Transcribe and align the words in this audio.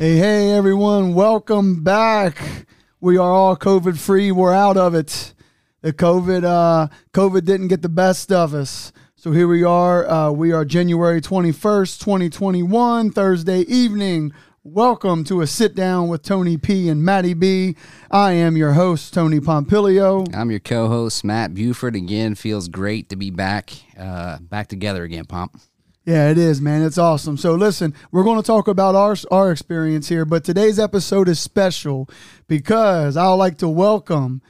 Hey, 0.00 0.16
hey, 0.16 0.52
everyone, 0.52 1.12
welcome 1.12 1.84
back. 1.84 2.64
We 3.02 3.18
are 3.18 3.30
all 3.30 3.54
COVID 3.54 3.98
free. 3.98 4.32
We're 4.32 4.54
out 4.54 4.78
of 4.78 4.94
it. 4.94 5.34
The 5.82 5.92
COVID, 5.92 6.42
uh, 6.42 6.88
COVID 7.12 7.44
didn't 7.44 7.68
get 7.68 7.82
the 7.82 7.90
best 7.90 8.32
of 8.32 8.54
us. 8.54 8.94
So 9.14 9.32
here 9.32 9.46
we 9.46 9.62
are. 9.62 10.08
Uh, 10.08 10.30
we 10.30 10.52
are 10.52 10.64
January 10.64 11.20
21st, 11.20 12.00
2021, 12.00 13.10
Thursday 13.10 13.60
evening. 13.60 14.32
Welcome 14.64 15.22
to 15.24 15.42
a 15.42 15.46
sit 15.46 15.74
down 15.74 16.08
with 16.08 16.22
Tony 16.22 16.56
P 16.56 16.88
and 16.88 17.04
Matty 17.04 17.34
B. 17.34 17.76
I 18.10 18.32
am 18.32 18.56
your 18.56 18.72
host, 18.72 19.12
Tony 19.12 19.38
Pompilio. 19.38 20.34
I'm 20.34 20.50
your 20.50 20.60
co-host, 20.60 21.24
Matt 21.24 21.52
Buford. 21.52 21.94
Again, 21.94 22.34
feels 22.36 22.68
great 22.68 23.10
to 23.10 23.16
be 23.16 23.28
back, 23.28 23.70
uh, 23.98 24.38
back 24.38 24.68
together 24.68 25.04
again, 25.04 25.26
Pomp. 25.26 25.60
Yeah, 26.04 26.30
it 26.30 26.38
is, 26.38 26.60
man. 26.62 26.82
It's 26.82 26.96
awesome. 26.96 27.36
So 27.36 27.54
listen, 27.54 27.94
we're 28.10 28.24
going 28.24 28.40
to 28.40 28.46
talk 28.46 28.68
about 28.68 28.94
our 28.94 29.16
our 29.30 29.52
experience 29.52 30.08
here, 30.08 30.24
but 30.24 30.44
today's 30.44 30.78
episode 30.78 31.28
is 31.28 31.38
special 31.38 32.08
because 32.48 33.16
I 33.16 33.28
would 33.28 33.34
like 33.34 33.58
to 33.58 33.68
welcome 33.68 34.40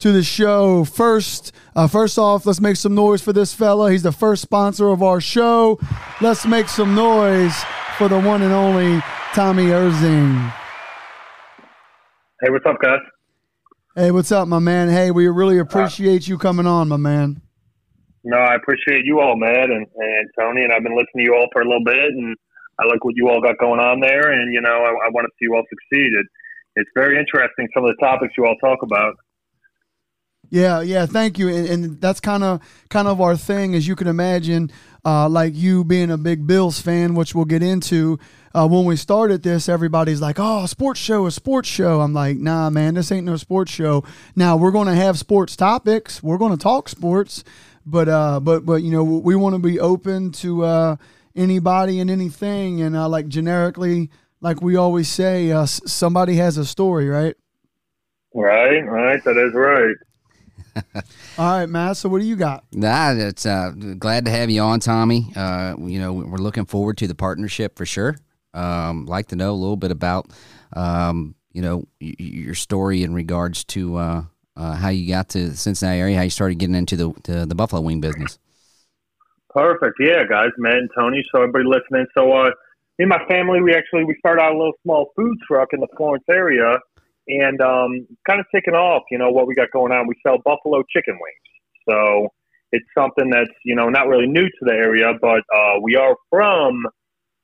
to 0.00 0.12
the 0.12 0.22
show 0.22 0.84
first. 0.84 1.52
Uh, 1.74 1.88
first 1.88 2.18
off, 2.18 2.44
let's 2.44 2.60
make 2.60 2.76
some 2.76 2.94
noise 2.94 3.22
for 3.22 3.32
this 3.32 3.54
fella. 3.54 3.90
He's 3.90 4.02
the 4.02 4.12
first 4.12 4.42
sponsor 4.42 4.90
of 4.90 5.02
our 5.02 5.20
show. 5.20 5.80
Let's 6.20 6.44
make 6.44 6.68
some 6.68 6.94
noise 6.94 7.56
for 7.96 8.08
the 8.08 8.20
one 8.20 8.42
and 8.42 8.52
only 8.52 9.02
Tommy 9.34 9.68
Earsing. 9.70 10.34
Hey, 12.40 12.50
what's 12.50 12.66
up, 12.66 12.76
guys? 12.82 13.00
Hey, 13.96 14.10
what's 14.10 14.30
up, 14.30 14.46
my 14.46 14.60
man? 14.60 14.88
Hey, 14.90 15.10
we 15.10 15.26
really 15.26 15.58
appreciate 15.58 16.28
you 16.28 16.38
coming 16.38 16.66
on, 16.66 16.86
my 16.86 16.98
man. 16.98 17.40
No, 18.24 18.36
I 18.36 18.54
appreciate 18.54 19.04
you 19.04 19.20
all, 19.20 19.36
man, 19.36 19.70
and, 19.70 19.86
and 19.86 20.30
Tony, 20.38 20.64
and 20.64 20.72
I've 20.72 20.82
been 20.82 20.96
listening 20.96 21.24
to 21.24 21.30
you 21.30 21.34
all 21.34 21.48
for 21.52 21.62
a 21.62 21.64
little 21.64 21.84
bit, 21.84 22.10
and 22.10 22.36
I 22.78 22.86
like 22.86 23.04
what 23.04 23.14
you 23.16 23.28
all 23.28 23.40
got 23.40 23.58
going 23.58 23.80
on 23.80 24.00
there, 24.00 24.32
and 24.32 24.52
you 24.52 24.60
know, 24.60 24.70
I, 24.70 25.06
I 25.06 25.08
want 25.10 25.26
to 25.26 25.32
see 25.38 25.46
you 25.46 25.54
all 25.54 25.64
succeed. 25.68 26.12
It, 26.12 26.26
it's 26.76 26.90
very 26.94 27.18
interesting 27.18 27.68
some 27.74 27.84
of 27.84 27.94
the 27.96 28.04
topics 28.04 28.34
you 28.36 28.46
all 28.46 28.56
talk 28.56 28.82
about. 28.82 29.14
Yeah, 30.50 30.80
yeah, 30.80 31.04
thank 31.04 31.38
you, 31.38 31.48
and, 31.48 31.68
and 31.68 32.00
that's 32.00 32.20
kind 32.20 32.42
of 32.42 32.60
kind 32.88 33.06
of 33.06 33.20
our 33.20 33.36
thing, 33.36 33.74
as 33.74 33.86
you 33.86 33.94
can 33.94 34.06
imagine. 34.06 34.70
Uh, 35.04 35.28
like 35.28 35.54
you 35.54 35.84
being 35.84 36.10
a 36.10 36.18
big 36.18 36.46
Bills 36.46 36.80
fan, 36.80 37.14
which 37.14 37.34
we'll 37.34 37.44
get 37.44 37.62
into. 37.62 38.18
Uh, 38.54 38.66
when 38.66 38.84
we 38.84 38.96
started 38.96 39.42
this, 39.42 39.68
everybody's 39.68 40.20
like, 40.20 40.36
"Oh, 40.38 40.64
sports 40.66 41.00
show, 41.00 41.26
a 41.26 41.30
sports 41.30 41.68
show." 41.68 42.00
I'm 42.00 42.14
like, 42.14 42.38
"Nah, 42.38 42.70
man, 42.70 42.94
this 42.94 43.12
ain't 43.12 43.26
no 43.26 43.36
sports 43.36 43.70
show." 43.70 44.04
Now 44.34 44.56
we're 44.56 44.70
going 44.70 44.88
to 44.88 44.94
have 44.94 45.18
sports 45.18 45.54
topics. 45.54 46.22
We're 46.22 46.38
going 46.38 46.52
to 46.52 46.62
talk 46.62 46.88
sports, 46.88 47.44
but 47.90 48.08
uh, 48.08 48.40
but 48.40 48.64
but 48.66 48.82
you 48.82 48.90
know, 48.90 49.02
we 49.02 49.34
want 49.34 49.54
to 49.54 49.58
be 49.58 49.80
open 49.80 50.32
to 50.32 50.64
uh, 50.64 50.96
anybody 51.34 52.00
and 52.00 52.10
anything, 52.10 52.82
and 52.82 52.96
uh, 52.96 53.08
like 53.08 53.28
generically, 53.28 54.10
like 54.40 54.60
we 54.60 54.76
always 54.76 55.08
say, 55.08 55.50
uh, 55.50 55.66
somebody 55.66 56.36
has 56.36 56.58
a 56.58 56.64
story, 56.64 57.08
right? 57.08 57.34
Right, 58.34 58.80
right. 58.80 59.22
That 59.24 59.36
is 59.36 59.54
right. 59.54 59.94
All 61.38 61.58
right, 61.58 61.66
Matt. 61.66 61.96
So 61.96 62.08
what 62.08 62.20
do 62.20 62.26
you 62.26 62.36
got? 62.36 62.64
Nah, 62.72 63.12
it's 63.12 63.46
uh, 63.46 63.70
glad 63.98 64.24
to 64.26 64.30
have 64.30 64.50
you 64.50 64.60
on, 64.60 64.80
Tommy. 64.80 65.32
Uh, 65.34 65.74
you 65.78 65.98
know, 65.98 66.12
we're 66.12 66.38
looking 66.38 66.66
forward 66.66 66.98
to 66.98 67.06
the 67.08 67.14
partnership 67.14 67.76
for 67.76 67.86
sure. 67.86 68.16
Um, 68.54 69.06
like 69.06 69.28
to 69.28 69.36
know 69.36 69.50
a 69.50 69.56
little 69.56 69.76
bit 69.76 69.90
about, 69.90 70.30
um, 70.74 71.34
you 71.52 71.62
know, 71.62 71.84
y- 72.00 72.14
your 72.18 72.54
story 72.54 73.02
in 73.02 73.14
regards 73.14 73.64
to 73.64 73.96
uh, 73.96 74.22
uh, 74.58 74.74
how 74.74 74.88
you 74.88 75.08
got 75.08 75.28
to 75.30 75.56
Cincinnati 75.56 76.00
area, 76.00 76.16
how 76.16 76.22
you 76.22 76.30
started 76.30 76.58
getting 76.58 76.74
into 76.74 76.96
the 76.96 77.12
the, 77.24 77.46
the 77.46 77.54
buffalo 77.54 77.80
wing 77.80 78.00
business. 78.00 78.38
Perfect. 79.50 79.96
Yeah, 80.00 80.24
guys, 80.28 80.50
Matt 80.58 80.74
and 80.74 80.90
Tony. 80.96 81.24
So 81.32 81.42
everybody 81.42 81.64
listening. 81.64 82.06
So 82.16 82.32
uh, 82.32 82.50
me 82.98 83.04
and 83.04 83.08
my 83.08 83.24
family, 83.28 83.62
we 83.62 83.74
actually 83.74 84.04
we 84.04 84.16
started 84.18 84.42
out 84.42 84.52
a 84.52 84.58
little 84.58 84.74
small 84.82 85.10
food 85.16 85.36
truck 85.46 85.68
in 85.72 85.80
the 85.80 85.88
Florence 85.96 86.24
area, 86.28 86.76
and 87.28 87.60
um, 87.60 88.06
kind 88.28 88.40
of 88.40 88.46
taking 88.54 88.74
off. 88.74 89.04
You 89.10 89.18
know 89.18 89.30
what 89.30 89.46
we 89.46 89.54
got 89.54 89.70
going 89.72 89.92
on. 89.92 90.06
We 90.06 90.14
sell 90.26 90.38
buffalo 90.44 90.82
chicken 90.92 91.14
wings. 91.14 91.48
So 91.88 92.28
it's 92.72 92.86
something 92.96 93.30
that's 93.30 93.50
you 93.64 93.74
know 93.74 93.88
not 93.88 94.08
really 94.08 94.26
new 94.26 94.44
to 94.44 94.62
the 94.62 94.72
area, 94.72 95.12
but 95.20 95.42
uh, 95.54 95.80
we 95.80 95.96
are 95.96 96.16
from 96.30 96.84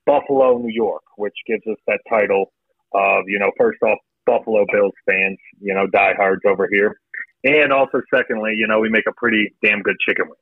Buffalo, 0.04 0.58
New 0.58 0.72
York, 0.72 1.02
which 1.16 1.34
gives 1.46 1.62
us 1.66 1.78
that 1.86 2.00
title 2.08 2.52
of 2.92 3.25
you 3.26 3.38
know 3.38 3.50
first 3.56 3.82
off 3.82 3.98
Buffalo 4.26 4.64
Bills 4.72 4.92
fans, 5.08 5.38
you 5.60 5.75
know 5.75 5.86
diehards 5.86 6.42
over 6.46 6.69
here, 6.70 7.00
and 7.44 7.72
also 7.72 8.00
secondly, 8.12 8.55
you 8.56 8.66
know 8.66 8.81
we 8.81 8.88
make 8.88 9.06
a 9.09 9.15
pretty 9.16 9.55
damn 9.62 9.82
good 9.82 9.97
chicken 10.06 10.27
wing. 10.27 10.41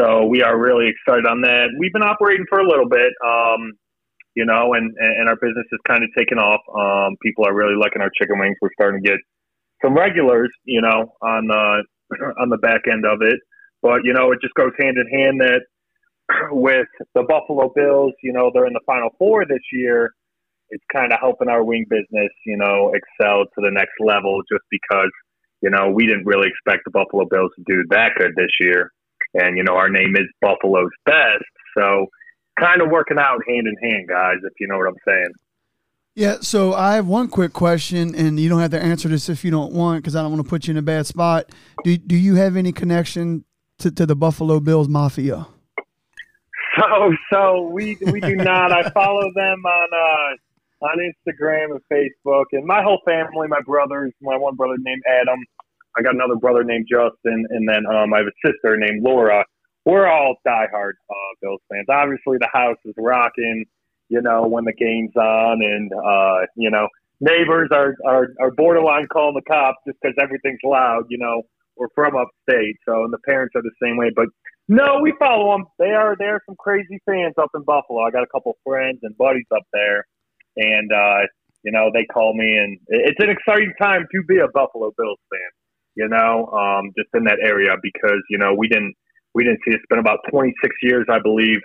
So 0.00 0.24
we 0.26 0.42
are 0.42 0.58
really 0.58 0.88
excited 0.88 1.26
on 1.26 1.42
that. 1.42 1.68
We've 1.78 1.92
been 1.92 2.02
operating 2.02 2.46
for 2.48 2.60
a 2.60 2.66
little 2.66 2.88
bit. 2.88 3.12
Um, 3.24 3.72
you 4.34 4.46
know, 4.46 4.72
and, 4.72 4.94
and 4.98 5.28
our 5.28 5.36
business 5.36 5.66
is 5.70 5.78
kind 5.86 6.02
of 6.02 6.08
taken 6.16 6.38
off. 6.38 6.60
Um, 6.72 7.16
people 7.22 7.44
are 7.46 7.54
really 7.54 7.76
liking 7.76 8.00
our 8.00 8.10
chicken 8.16 8.38
wings. 8.38 8.56
We're 8.62 8.72
starting 8.72 9.02
to 9.02 9.08
get 9.08 9.18
some 9.84 9.94
regulars, 9.94 10.50
you 10.64 10.80
know, 10.80 11.12
on 11.20 11.48
the 11.48 11.84
on 12.40 12.48
the 12.48 12.58
back 12.58 12.82
end 12.90 13.04
of 13.04 13.20
it. 13.20 13.38
But 13.82 14.04
you 14.04 14.14
know, 14.14 14.32
it 14.32 14.38
just 14.40 14.54
goes 14.54 14.72
hand 14.80 14.96
in 14.96 15.06
hand 15.08 15.40
that 15.40 15.62
with 16.52 16.88
the 17.14 17.24
Buffalo 17.28 17.72
Bills, 17.74 18.12
you 18.22 18.32
know, 18.32 18.50
they're 18.54 18.66
in 18.66 18.72
the 18.72 18.86
Final 18.86 19.10
Four 19.18 19.44
this 19.44 19.62
year. 19.72 20.12
It's 20.70 20.84
kind 20.90 21.12
of 21.12 21.18
helping 21.20 21.48
our 21.48 21.62
wing 21.62 21.84
business, 21.90 22.32
you 22.46 22.56
know, 22.56 22.94
excel 22.94 23.44
to 23.44 23.58
the 23.60 23.70
next 23.70 23.92
level. 24.00 24.40
Just 24.50 24.64
because, 24.70 25.10
you 25.62 25.70
know, 25.70 25.90
we 25.90 26.06
didn't 26.06 26.26
really 26.26 26.48
expect 26.48 26.84
the 26.84 26.90
Buffalo 26.90 27.24
Bills 27.24 27.52
to 27.56 27.62
do 27.66 27.84
that 27.90 28.10
good 28.18 28.32
this 28.36 28.50
year, 28.60 28.92
and 29.34 29.56
you 29.56 29.64
know, 29.64 29.74
our 29.74 29.88
name 29.88 30.14
is 30.16 30.26
Buffalo's 30.40 30.90
Best, 31.06 31.44
so 31.76 32.06
kind 32.58 32.82
of 32.82 32.90
working 32.90 33.18
out 33.18 33.40
hand 33.48 33.66
in 33.66 33.90
hand, 33.90 34.08
guys, 34.08 34.36
if 34.44 34.52
you 34.60 34.66
know 34.66 34.76
what 34.76 34.88
I'm 34.88 34.96
saying. 35.06 35.32
Yeah, 36.14 36.36
so 36.42 36.74
I 36.74 36.96
have 36.96 37.06
one 37.06 37.28
quick 37.28 37.54
question, 37.54 38.14
and 38.14 38.38
you 38.38 38.50
don't 38.50 38.60
have 38.60 38.72
to 38.72 38.82
answer 38.82 39.08
this 39.08 39.30
if 39.30 39.44
you 39.44 39.50
don't 39.50 39.72
want, 39.72 40.02
because 40.02 40.14
I 40.14 40.20
don't 40.20 40.32
want 40.32 40.44
to 40.44 40.50
put 40.50 40.66
you 40.66 40.72
in 40.72 40.76
a 40.76 40.82
bad 40.82 41.06
spot. 41.06 41.46
Do 41.84 41.96
Do 41.96 42.16
you 42.16 42.34
have 42.34 42.56
any 42.56 42.72
connection 42.72 43.44
to, 43.78 43.90
to 43.90 44.04
the 44.04 44.14
Buffalo 44.14 44.60
Bills 44.60 44.88
Mafia? 44.88 45.46
So, 46.78 47.14
so 47.30 47.68
we 47.72 47.96
we 48.00 48.20
do 48.20 48.34
not. 48.34 48.72
I 48.72 48.88
follow 48.90 49.30
them 49.34 49.64
on 49.64 49.88
uh, 49.92 50.36
on 50.82 50.98
Instagram 50.98 51.70
and 51.72 51.80
Facebook, 51.90 52.44
and 52.52 52.66
my 52.66 52.82
whole 52.82 53.00
family, 53.06 53.48
my 53.48 53.60
brothers, 53.64 54.12
my 54.20 54.36
one 54.36 54.56
brother 54.56 54.76
named 54.78 55.02
Adam, 55.20 55.38
I 55.96 56.02
got 56.02 56.14
another 56.14 56.36
brother 56.36 56.64
named 56.64 56.86
Justin, 56.90 57.46
and 57.50 57.68
then 57.68 57.86
um, 57.86 58.12
I 58.12 58.18
have 58.18 58.26
a 58.26 58.48
sister 58.48 58.76
named 58.76 59.02
Laura 59.02 59.44
we're 59.84 60.06
all 60.06 60.36
diehard 60.46 60.92
uh, 61.10 61.14
Bills 61.40 61.60
fans. 61.70 61.86
Obviously, 61.88 62.38
the 62.38 62.48
house 62.52 62.78
is 62.84 62.94
rocking, 62.96 63.64
you 64.08 64.20
know, 64.20 64.46
when 64.46 64.64
the 64.64 64.72
game's 64.72 65.14
on, 65.16 65.60
and 65.62 65.90
uh, 65.92 66.46
you 66.56 66.70
know, 66.70 66.88
neighbors 67.20 67.68
are, 67.72 67.94
are 68.06 68.28
are 68.40 68.50
borderline 68.52 69.06
calling 69.12 69.34
the 69.34 69.42
cops 69.42 69.78
just 69.86 69.98
because 70.00 70.14
everything's 70.20 70.60
loud. 70.64 71.04
You 71.08 71.18
know, 71.18 71.42
we're 71.76 71.88
from 71.94 72.14
upstate, 72.16 72.76
so 72.86 73.04
and 73.04 73.12
the 73.12 73.18
parents 73.26 73.54
are 73.56 73.62
the 73.62 73.74
same 73.82 73.96
way. 73.96 74.10
But 74.14 74.26
no, 74.68 75.00
we 75.02 75.12
follow 75.18 75.52
them. 75.52 75.66
They 75.78 75.90
are 75.90 76.16
they 76.16 76.26
are 76.26 76.40
some 76.46 76.56
crazy 76.56 77.00
fans 77.04 77.34
up 77.38 77.50
in 77.54 77.62
Buffalo. 77.62 78.02
I 78.02 78.10
got 78.10 78.22
a 78.22 78.32
couple 78.32 78.56
friends 78.64 79.00
and 79.02 79.16
buddies 79.16 79.46
up 79.54 79.64
there, 79.72 80.06
and 80.56 80.90
uh, 80.92 81.26
you 81.62 81.70
know, 81.70 81.90
they 81.92 82.04
call 82.04 82.34
me, 82.34 82.56
and 82.58 82.78
it's 82.88 83.20
an 83.20 83.30
exciting 83.30 83.72
time 83.80 84.04
to 84.12 84.22
be 84.26 84.38
a 84.38 84.48
Buffalo 84.52 84.92
Bills 84.96 85.18
fan. 85.30 85.50
You 85.94 86.08
know, 86.08 86.46
um, 86.46 86.90
just 86.96 87.08
in 87.14 87.24
that 87.24 87.38
area 87.42 87.76
because 87.82 88.20
you 88.30 88.38
know 88.38 88.54
we 88.54 88.68
didn't 88.68 88.94
we 89.34 89.44
didn't 89.44 89.60
see 89.64 89.72
it. 89.72 89.76
It's 89.76 89.84
been 89.88 89.98
about 89.98 90.18
26 90.30 90.74
years, 90.82 91.06
I 91.10 91.18
believe, 91.22 91.60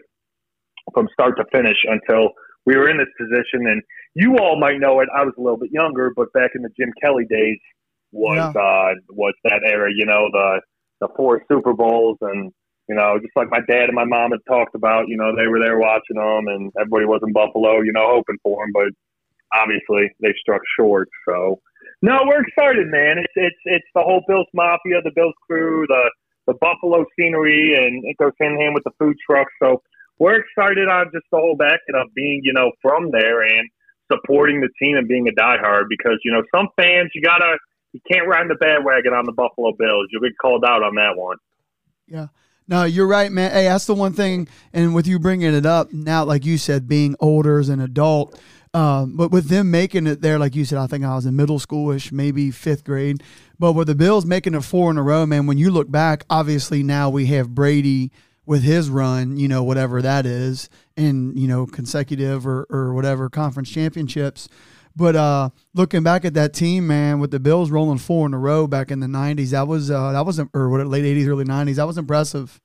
from 0.93 1.07
start 1.13 1.37
to 1.37 1.45
finish 1.51 1.77
until 1.85 2.31
we 2.65 2.75
were 2.75 2.89
in 2.89 2.97
this 2.97 3.07
position. 3.17 3.67
And 3.67 3.81
you 4.15 4.37
all 4.37 4.59
might 4.59 4.79
know 4.79 4.99
it. 4.99 5.09
I 5.15 5.23
was 5.23 5.33
a 5.37 5.41
little 5.41 5.57
bit 5.57 5.71
younger, 5.71 6.11
but 6.15 6.31
back 6.33 6.51
in 6.55 6.61
the 6.61 6.69
Jim 6.77 6.91
Kelly 7.01 7.25
days 7.29 7.57
was 8.11 8.37
yeah. 8.37 8.61
uh, 8.61 8.93
was 9.09 9.33
that 9.45 9.61
era. 9.65 9.89
You 9.95 10.05
know, 10.05 10.27
the 10.31 10.61
the 11.01 11.07
four 11.15 11.41
Super 11.49 11.73
Bowls 11.73 12.17
and 12.21 12.51
you 12.87 12.95
know, 12.95 13.19
just 13.19 13.35
like 13.35 13.49
my 13.49 13.61
dad 13.67 13.89
and 13.89 13.95
my 13.95 14.05
mom 14.05 14.31
had 14.31 14.45
talked 14.47 14.75
about. 14.75 15.07
You 15.07 15.17
know, 15.17 15.35
they 15.35 15.47
were 15.47 15.59
there 15.59 15.77
watching 15.77 16.17
them, 16.17 16.47
and 16.47 16.71
everybody 16.79 17.05
was 17.05 17.21
in 17.25 17.33
Buffalo. 17.33 17.81
You 17.81 17.93
know, 17.93 18.07
hoping 18.07 18.37
for 18.43 18.63
them, 18.63 18.71
but 18.73 18.91
obviously 19.53 20.11
they 20.21 20.33
struck 20.39 20.61
short. 20.79 21.09
So. 21.27 21.59
No, 22.03 22.19
we're 22.25 22.45
excited, 22.45 22.87
man. 22.87 23.17
It's 23.17 23.33
it's 23.35 23.61
it's 23.65 23.87
the 23.95 24.03
whole 24.03 24.21
Bills 24.27 24.45
Mafia, 24.53 25.01
the 25.03 25.11
Bills 25.15 25.33
crew, 25.47 25.85
the 25.87 26.11
the 26.45 26.53
Buffalo 26.61 27.05
scenery, 27.17 27.75
and 27.75 28.03
it 28.05 28.17
goes 28.17 28.33
hand 28.39 28.53
in 28.53 28.61
hand 28.61 28.73
with 28.73 28.83
the 28.83 28.91
food 28.99 29.15
truck. 29.25 29.47
So 29.61 29.81
we're 30.19 30.39
excited 30.39 30.87
on 30.87 31.11
just 31.13 31.25
the 31.31 31.37
whole 31.37 31.55
back 31.55 31.79
of 31.93 32.13
being, 32.15 32.41
you 32.43 32.53
know, 32.53 32.71
from 32.81 33.11
there 33.11 33.41
and 33.43 33.69
supporting 34.11 34.61
the 34.61 34.69
team 34.81 34.97
and 34.97 35.07
being 35.07 35.27
a 35.27 35.31
diehard 35.31 35.83
because, 35.89 36.17
you 36.23 36.31
know, 36.31 36.41
some 36.55 36.69
fans, 36.77 37.11
you 37.13 37.21
got 37.21 37.39
to, 37.39 37.57
you 37.93 37.99
can't 38.09 38.27
ride 38.27 38.47
the 38.49 38.55
bandwagon 38.55 39.13
on 39.13 39.25
the 39.25 39.33
Buffalo 39.33 39.73
Bills. 39.77 40.07
You'll 40.11 40.21
get 40.21 40.37
called 40.41 40.63
out 40.65 40.81
on 40.81 40.95
that 40.95 41.15
one. 41.15 41.37
Yeah. 42.07 42.27
No, 42.67 42.83
you're 42.83 43.07
right, 43.07 43.31
man. 43.31 43.51
Hey, 43.51 43.65
that's 43.65 43.85
the 43.85 43.95
one 43.95 44.13
thing. 44.13 44.47
And 44.73 44.93
with 44.93 45.07
you 45.07 45.19
bringing 45.19 45.53
it 45.53 45.65
up 45.65 45.93
now, 45.93 46.25
like 46.25 46.45
you 46.45 46.57
said, 46.57 46.87
being 46.87 47.15
older 47.19 47.59
as 47.59 47.69
an 47.69 47.79
adult, 47.79 48.37
um, 48.73 49.15
but 49.15 49.31
with 49.31 49.47
them 49.47 49.71
making 49.71 50.05
it 50.05 50.21
there, 50.21 50.37
like 50.37 50.55
you 50.55 50.65
said, 50.65 50.77
I 50.77 50.87
think 50.87 51.03
I 51.03 51.15
was 51.15 51.25
in 51.25 51.35
middle 51.35 51.59
schoolish, 51.59 52.11
maybe 52.11 52.51
fifth 52.51 52.83
grade. 52.83 53.23
But 53.57 53.73
with 53.73 53.87
the 53.87 53.95
Bills 53.95 54.25
making 54.25 54.53
it 54.53 54.63
four 54.63 54.91
in 54.91 54.97
a 54.97 55.03
row, 55.03 55.25
man, 55.25 55.47
when 55.47 55.57
you 55.57 55.71
look 55.71 55.89
back, 55.89 56.25
obviously 56.29 56.83
now 56.83 57.09
we 57.09 57.27
have 57.27 57.55
Brady 57.55 58.11
with 58.45 58.63
his 58.63 58.89
run, 58.89 59.37
you 59.37 59.47
know, 59.47 59.63
whatever 59.63 60.01
that 60.01 60.25
is, 60.25 60.69
and 60.95 61.37
you 61.37 61.47
know, 61.47 61.65
consecutive 61.65 62.45
or, 62.45 62.67
or 62.69 62.93
whatever 62.93 63.29
conference 63.29 63.69
championships. 63.69 64.47
But 64.97 65.15
uh, 65.15 65.49
looking 65.75 66.01
back 66.01 66.25
at 66.25 66.33
that 66.33 66.53
team, 66.53 66.87
man, 66.87 67.19
with 67.19 67.29
the 67.29 67.39
Bills 67.39 67.69
rolling 67.69 67.99
four 67.99 68.25
in 68.25 68.33
a 68.33 68.39
row 68.39 68.65
back 68.65 68.89
in 68.89 68.99
the 68.99 69.05
'90s, 69.05 69.51
that 69.51 69.67
was 69.67 69.91
uh, 69.91 70.11
that 70.11 70.25
wasn't 70.25 70.49
or 70.55 70.69
what 70.69 70.85
late 70.87 71.05
'80s, 71.05 71.27
early 71.27 71.45
'90s. 71.45 71.75
That 71.75 71.85
was 71.85 71.99
impressive. 71.99 72.59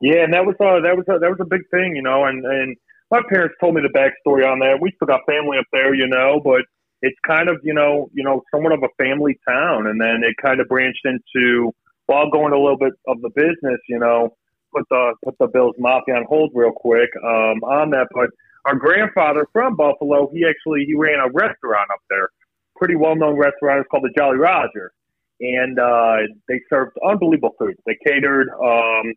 Yeah, 0.00 0.24
and 0.24 0.34
that 0.34 0.44
was 0.44 0.56
uh, 0.58 0.82
that 0.82 0.96
was 0.96 1.06
a, 1.08 1.20
that 1.20 1.30
was 1.30 1.38
a 1.40 1.44
big 1.44 1.62
thing, 1.70 1.94
you 1.94 2.02
know. 2.02 2.24
And 2.24 2.44
and 2.44 2.76
my 3.12 3.20
parents 3.28 3.54
told 3.60 3.76
me 3.76 3.82
the 3.82 3.96
backstory 3.96 4.44
on 4.44 4.58
that. 4.58 4.78
We 4.80 4.90
still 4.96 5.06
got 5.06 5.20
family 5.26 5.58
up 5.58 5.66
there, 5.72 5.94
you 5.94 6.08
know, 6.08 6.40
but 6.42 6.62
it's 7.02 7.16
kind 7.24 7.48
of 7.48 7.60
you 7.62 7.72
know 7.72 8.10
you 8.12 8.24
know 8.24 8.42
somewhat 8.52 8.72
of 8.72 8.82
a 8.82 8.90
family 8.98 9.38
town, 9.48 9.86
and 9.86 10.00
then 10.00 10.24
it 10.24 10.34
kind 10.42 10.60
of 10.60 10.66
branched 10.66 11.06
into 11.06 11.72
while 12.06 12.30
going 12.30 12.52
a 12.52 12.58
little 12.58 12.78
bit 12.78 12.94
of 13.06 13.20
the 13.20 13.30
business, 13.30 13.78
you 13.88 14.00
know, 14.00 14.34
put 14.74 14.82
the 14.90 15.14
put 15.24 15.38
the 15.38 15.46
Bills 15.46 15.76
Mafia 15.78 16.16
on 16.16 16.24
hold 16.28 16.50
real 16.52 16.72
quick 16.72 17.10
um, 17.22 17.62
on 17.62 17.90
that, 17.90 18.08
but 18.12 18.30
our 18.66 18.74
grandfather 18.74 19.46
from 19.52 19.76
Buffalo, 19.76 20.28
he 20.32 20.44
actually 20.44 20.84
he 20.86 20.94
ran 20.94 21.20
a 21.20 21.30
restaurant 21.32 21.88
up 21.92 22.00
there, 22.10 22.28
pretty 22.76 22.96
well 22.96 23.14
known 23.14 23.36
restaurant. 23.36 23.80
It's 23.80 23.88
called 23.88 24.04
the 24.04 24.14
Jolly 24.16 24.38
Roger, 24.38 24.92
and 25.40 25.78
uh, 25.78 26.16
they 26.48 26.60
served 26.68 26.96
unbelievable 27.06 27.54
food. 27.58 27.76
They 27.86 27.96
catered. 28.04 28.48
Um, 28.50 29.14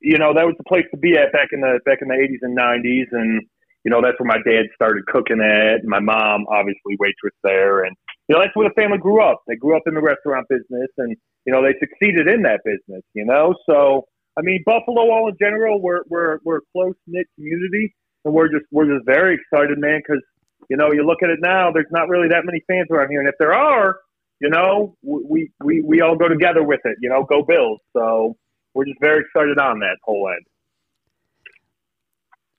you 0.00 0.18
know, 0.18 0.34
that 0.34 0.44
was 0.44 0.54
the 0.58 0.64
place 0.64 0.84
to 0.92 0.96
be 0.96 1.16
at 1.16 1.32
back 1.32 1.48
in 1.52 1.60
the 1.60 1.80
back 1.84 1.98
in 2.00 2.08
the 2.08 2.14
eighties 2.14 2.40
and 2.42 2.54
nineties, 2.54 3.08
and 3.10 3.42
you 3.84 3.90
know 3.90 4.00
that's 4.00 4.18
where 4.20 4.28
my 4.28 4.38
dad 4.46 4.66
started 4.74 5.04
cooking 5.06 5.40
at. 5.42 5.84
My 5.84 6.00
mom, 6.00 6.46
obviously, 6.48 6.96
waitress 7.00 7.34
there, 7.42 7.82
and 7.84 7.96
you 8.28 8.36
know 8.36 8.42
that's 8.42 8.54
where 8.54 8.68
the 8.68 8.74
family 8.74 8.98
grew 8.98 9.20
up. 9.20 9.42
They 9.48 9.56
grew 9.56 9.76
up 9.76 9.82
in 9.86 9.94
the 9.94 10.02
restaurant 10.02 10.46
business, 10.48 10.90
and 10.98 11.16
you 11.44 11.52
know 11.52 11.62
they 11.62 11.74
succeeded 11.80 12.28
in 12.28 12.42
that 12.42 12.60
business. 12.64 13.02
You 13.14 13.24
know, 13.24 13.54
so 13.68 14.06
I 14.38 14.42
mean, 14.42 14.62
Buffalo, 14.64 15.10
all 15.10 15.28
in 15.28 15.36
general, 15.40 15.82
we're 15.82 16.02
we're 16.08 16.38
we're 16.44 16.58
a 16.58 16.66
close 16.72 16.94
knit 17.08 17.26
community 17.34 17.94
and 18.26 18.34
we're 18.34 18.48
just 18.48 18.66
we're 18.70 18.92
just 18.92 19.06
very 19.06 19.38
excited, 19.40 19.78
man. 19.78 20.00
Because 20.06 20.22
you 20.68 20.76
know, 20.76 20.92
you 20.92 21.06
look 21.06 21.22
at 21.22 21.30
it 21.30 21.38
now, 21.40 21.70
there's 21.72 21.86
not 21.90 22.08
really 22.08 22.28
that 22.28 22.44
many 22.44 22.62
fans 22.66 22.88
around 22.90 23.08
here, 23.08 23.20
and 23.20 23.28
if 23.28 23.36
there 23.38 23.54
are, 23.54 23.96
you 24.40 24.50
know, 24.50 24.96
we 25.02 25.50
we 25.64 25.80
we 25.80 26.00
all 26.02 26.16
go 26.16 26.28
together 26.28 26.62
with 26.62 26.80
it. 26.84 26.96
You 27.00 27.08
know, 27.08 27.22
go 27.22 27.42
Bills. 27.42 27.80
So 27.92 28.36
we're 28.74 28.84
just 28.84 28.98
very 29.00 29.24
excited 29.24 29.58
on 29.58 29.78
that 29.78 29.96
whole 30.02 30.28
end. 30.28 30.44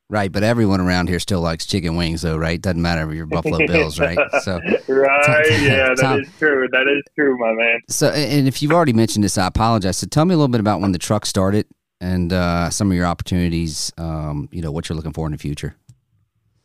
Right, 0.10 0.32
but 0.32 0.42
everyone 0.42 0.80
around 0.80 1.10
here 1.10 1.20
still 1.20 1.42
likes 1.42 1.66
chicken 1.66 1.98
wings, 1.98 2.22
though, 2.22 2.38
right? 2.38 2.62
Doesn't 2.62 2.82
matter 2.82 3.10
if 3.10 3.14
you're 3.14 3.26
Buffalo 3.26 3.58
Bills, 3.68 4.00
right? 4.00 4.18
So, 4.42 4.54
right, 4.88 5.62
yeah, 5.62 5.90
that 5.90 5.98
Tom, 6.00 6.22
is 6.22 6.30
true. 6.40 6.66
That 6.72 6.88
is 6.88 7.04
true, 7.14 7.38
my 7.38 7.52
man. 7.52 7.82
So, 7.90 8.08
and 8.12 8.48
if 8.48 8.62
you've 8.62 8.72
already 8.72 8.94
mentioned 8.94 9.26
this, 9.26 9.38
I 9.38 9.48
apologize. 9.48 9.98
So, 9.98 10.08
tell 10.08 10.24
me 10.24 10.34
a 10.34 10.38
little 10.38 10.48
bit 10.48 10.62
about 10.62 10.80
when 10.80 10.94
the 10.94 10.98
truck 10.98 11.26
started 11.26 11.68
and 12.02 12.34
uh, 12.34 12.70
some 12.70 12.92
of 12.92 12.98
your 12.98 13.06
opportunities. 13.06 13.92
Um, 13.98 14.50
you 14.52 14.62
know 14.62 14.72
what 14.72 14.90
you're 14.90 14.96
looking 14.96 15.14
for 15.14 15.26
in 15.26 15.32
the 15.32 15.38
future. 15.38 15.76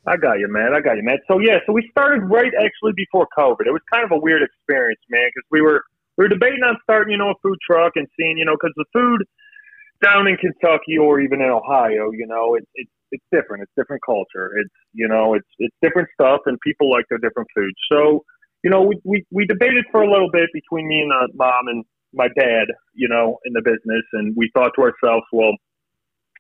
I 0.07 0.17
got 0.17 0.41
you, 0.41 0.49
man. 0.49 0.75
I 0.75 0.81
got 0.81 0.97
you, 0.97 1.05
man. 1.05 1.19
So 1.29 1.39
yeah, 1.39 1.59
so 1.67 1.73
we 1.73 1.87
started 1.91 2.23
right 2.25 2.53
actually 2.59 2.93
before 2.97 3.27
COVID. 3.39 3.67
It 3.67 3.73
was 3.73 3.83
kind 3.93 4.05
of 4.05 4.11
a 4.11 4.19
weird 4.19 4.43
experience, 4.43 5.01
man, 5.09 5.29
because 5.29 5.47
we 5.51 5.61
were 5.61 5.83
we 6.17 6.25
were 6.25 6.29
debating 6.29 6.63
on 6.65 6.77
starting, 6.83 7.13
you 7.13 7.19
know, 7.19 7.31
a 7.31 7.35
food 7.43 7.59
truck 7.65 7.93
and 7.97 8.07
seeing, 8.19 8.37
you 8.37 8.45
know, 8.45 8.55
because 8.55 8.75
the 8.77 8.85
food 8.93 9.23
down 10.03 10.27
in 10.27 10.37
Kentucky 10.37 10.99
or 10.99 11.21
even 11.21 11.41
in 11.41 11.49
Ohio, 11.49 12.11
you 12.11 12.27
know, 12.27 12.57
it's 12.57 12.67
it's 12.75 12.91
it's 13.13 13.25
different. 13.31 13.63
It's 13.63 13.73
different 13.77 14.03
culture. 14.05 14.51
It's 14.59 14.75
you 14.93 15.07
know, 15.07 15.35
it's 15.35 15.49
it's 15.59 15.77
different 15.83 16.09
stuff, 16.15 16.41
and 16.47 16.59
people 16.61 16.91
like 16.91 17.05
their 17.09 17.19
different 17.19 17.49
foods. 17.55 17.79
So 17.91 18.25
you 18.65 18.71
know, 18.71 18.83
we 18.83 19.01
we, 19.05 19.25
we 19.31 19.47
debated 19.47 19.85
for 19.93 20.03
a 20.03 20.11
little 20.11 20.31
bit 20.31 20.51
between 20.53 20.89
me 20.89 21.03
and 21.03 21.13
uh, 21.13 21.29
mom 21.35 21.69
and 21.69 21.85
my 22.13 22.29
dad, 22.39 22.67
you 22.95 23.09
know, 23.09 23.39
in 23.45 23.53
the 23.53 23.63
business, 23.63 24.05
and 24.13 24.35
we 24.37 24.51
thought 24.55 24.73
to 24.77 24.83
ourselves, 24.83 25.25
well, 25.33 25.53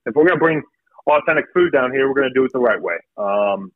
if 0.06 0.14
we're 0.14 0.26
going 0.26 0.38
to 0.38 0.44
bring 0.44 0.62
authentic 1.06 1.46
food 1.54 1.72
down 1.72 1.92
here, 1.92 2.08
we're 2.08 2.14
going 2.14 2.28
to 2.28 2.34
do 2.34 2.44
it 2.44 2.50
the 2.52 2.60
right 2.60 2.80
way. 2.80 2.96
Um, 3.16 3.72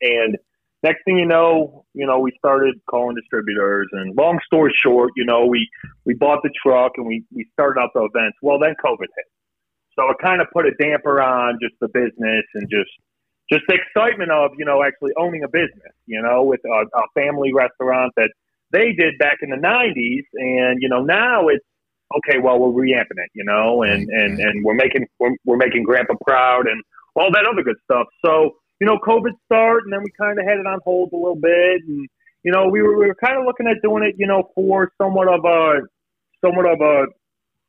and 0.00 0.36
next 0.82 1.04
thing 1.04 1.18
you 1.18 1.26
know, 1.26 1.84
you 1.94 2.06
know, 2.06 2.18
we 2.18 2.32
started 2.38 2.74
calling 2.88 3.16
distributors, 3.16 3.88
and 3.92 4.16
long 4.16 4.38
story 4.44 4.72
short, 4.82 5.12
you 5.16 5.24
know, 5.24 5.46
we 5.46 5.68
we 6.04 6.14
bought 6.14 6.40
the 6.42 6.50
truck 6.62 6.92
and 6.96 7.06
we 7.06 7.24
we 7.34 7.46
started 7.52 7.80
out 7.80 7.90
the 7.94 8.00
events. 8.00 8.36
Well, 8.42 8.58
then 8.58 8.74
COVID 8.84 9.08
hit, 9.16 9.28
so 9.98 10.10
it 10.10 10.16
kind 10.22 10.40
of 10.40 10.48
put 10.52 10.66
a 10.66 10.72
damper 10.78 11.20
on 11.22 11.58
just 11.60 11.74
the 11.80 11.88
business 11.88 12.44
and 12.54 12.68
just 12.70 12.90
just 13.50 13.62
the 13.68 13.78
excitement 13.78 14.30
of 14.30 14.50
you 14.58 14.64
know 14.64 14.82
actually 14.82 15.12
owning 15.18 15.44
a 15.44 15.48
business, 15.48 15.94
you 16.06 16.20
know, 16.20 16.42
with 16.42 16.60
a, 16.64 16.84
a 16.98 17.02
family 17.14 17.52
restaurant 17.52 18.12
that 18.16 18.30
they 18.72 18.92
did 18.92 19.18
back 19.18 19.38
in 19.42 19.50
the 19.50 19.56
90s. 19.56 20.24
And, 20.34 20.78
you 20.80 20.88
know, 20.88 21.02
now 21.02 21.48
it's, 21.48 21.64
okay, 22.18 22.38
well, 22.38 22.58
we're 22.58 22.70
reamping 22.70 23.18
it, 23.18 23.30
you 23.34 23.44
know, 23.44 23.82
and, 23.82 24.08
and, 24.08 24.38
and 24.38 24.64
we're 24.64 24.74
making, 24.74 25.06
we're, 25.18 25.34
we're 25.44 25.56
making 25.56 25.82
grandpa 25.82 26.14
proud 26.26 26.66
and 26.66 26.82
all 27.16 27.30
that 27.32 27.46
other 27.50 27.62
good 27.62 27.76
stuff. 27.84 28.06
So, 28.24 28.52
you 28.80 28.86
know, 28.86 28.98
COVID 28.98 29.32
started 29.46 29.84
and 29.84 29.92
then 29.92 30.02
we 30.02 30.10
kind 30.18 30.38
of 30.38 30.44
had 30.46 30.58
it 30.58 30.66
on 30.66 30.78
hold 30.84 31.12
a 31.12 31.16
little 31.16 31.40
bit. 31.40 31.82
And, 31.86 32.08
you 32.44 32.52
know, 32.52 32.68
we 32.68 32.82
were, 32.82 32.96
we 32.96 33.06
were 33.06 33.16
kind 33.22 33.38
of 33.38 33.44
looking 33.44 33.66
at 33.66 33.82
doing 33.82 34.04
it, 34.04 34.14
you 34.18 34.26
know, 34.26 34.50
for 34.54 34.92
somewhat 35.02 35.28
of 35.28 35.44
a, 35.44 35.80
somewhat 36.44 36.66
of 36.66 36.80
a, 36.80 37.06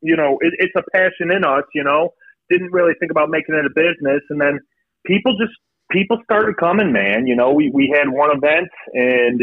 you 0.01 0.15
know, 0.15 0.37
it, 0.41 0.53
it's 0.59 0.75
a 0.75 0.83
passion 0.95 1.31
in 1.31 1.43
us, 1.43 1.63
you 1.73 1.83
know, 1.83 2.13
didn't 2.49 2.71
really 2.71 2.93
think 2.99 3.11
about 3.11 3.29
making 3.29 3.55
it 3.55 3.65
a 3.65 3.69
business. 3.73 4.21
And 4.29 4.39
then 4.39 4.59
people 5.05 5.35
just, 5.39 5.53
people 5.89 6.19
started 6.23 6.57
coming, 6.57 6.91
man. 6.91 7.25
You 7.25 7.35
know, 7.35 7.51
we, 7.51 7.71
we 7.73 7.91
had 7.95 8.09
one 8.09 8.29
event 8.35 8.69
and, 8.93 9.41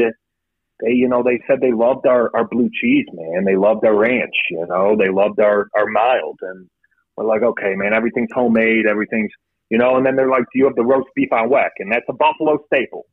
they 0.81 0.91
you 0.91 1.09
know 1.09 1.23
they 1.23 1.41
said 1.47 1.61
they 1.61 1.73
loved 1.73 2.07
our 2.07 2.31
our 2.35 2.47
blue 2.47 2.69
cheese 2.81 3.07
man. 3.13 3.45
They 3.45 3.57
loved 3.57 3.85
our 3.85 3.95
ranch 3.95 4.35
you 4.51 4.67
know. 4.69 4.97
They 4.97 5.09
loved 5.09 5.41
our 5.41 5.69
our 5.75 5.87
mild. 5.87 6.39
And 6.43 6.69
we're 7.17 7.27
like 7.27 7.43
okay 7.43 7.75
man 7.77 7.95
everything's 7.95 8.31
homemade 8.35 8.87
everything's 8.87 9.31
you 9.71 9.79
know. 9.79 9.97
And 9.97 10.05
then 10.05 10.17
they're 10.17 10.31
like 10.31 10.45
do 10.53 10.59
you 10.59 10.65
have 10.65 10.77
the 10.77 10.85
roast 10.85 11.09
beef 11.15 11.33
on 11.33 11.49
weck 11.49 11.71
and 11.79 11.93
that's 11.93 12.07
a 12.09 12.13
buffalo 12.13 12.59
staple. 12.67 13.07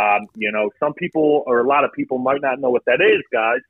Um 0.00 0.26
you 0.34 0.50
know 0.50 0.70
some 0.80 0.94
people 0.94 1.44
or 1.46 1.60
a 1.60 1.68
lot 1.68 1.84
of 1.84 1.90
people 1.92 2.18
might 2.18 2.40
not 2.40 2.60
know 2.60 2.70
what 2.70 2.84
that 2.86 3.00
is 3.00 3.22
guys 3.32 3.60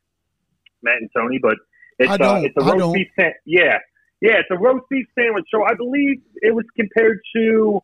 matt 0.83 0.97
and 1.01 1.11
tony 1.17 1.39
but 1.41 1.57
it's 1.99 2.11
uh, 2.11 2.41
it's 2.43 2.55
a 2.57 2.65
roast 2.65 2.95
beef 2.95 3.09
yeah. 3.45 3.79
Yeah 4.21 4.39
it's 4.39 4.51
a 4.51 4.59
roast 4.59 4.85
beef 4.89 5.07
sandwich. 5.19 5.45
So 5.51 5.65
i 5.65 5.75
believe 5.75 6.17
it 6.37 6.55
was 6.55 6.65
compared 6.77 7.21
to 7.37 7.81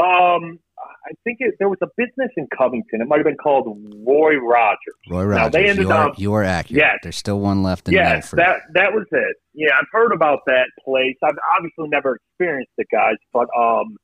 um 0.00 0.60
I 1.06 1.12
think 1.24 1.38
it, 1.40 1.54
there 1.58 1.68
was 1.68 1.78
a 1.82 1.88
business 1.96 2.30
in 2.36 2.46
Covington. 2.56 3.00
It 3.00 3.08
might 3.08 3.18
have 3.18 3.24
been 3.24 3.36
called 3.36 3.66
Roy 4.06 4.36
Rogers. 4.36 4.78
Roy 5.08 5.24
Rogers. 5.24 5.36
Now, 5.36 5.48
they 5.48 5.68
ended 5.68 5.88
you're, 5.88 5.92
up. 5.92 6.18
You 6.18 6.34
are 6.34 6.44
accurate. 6.44 6.78
Yes. 6.78 6.98
There's 7.02 7.16
still 7.16 7.40
one 7.40 7.62
left 7.62 7.88
in 7.88 7.94
yes, 7.94 8.32
Milford. 8.32 8.38
that 8.38 8.60
that 8.74 8.92
was 8.92 9.06
it. 9.10 9.36
Yeah, 9.54 9.70
I've 9.78 9.88
heard 9.92 10.12
about 10.12 10.40
that 10.46 10.66
place. 10.84 11.16
I've 11.22 11.38
obviously 11.56 11.88
never 11.88 12.16
experienced 12.16 12.72
it, 12.78 12.86
guys. 12.92 13.16
But 13.32 13.48
um, 13.58 13.96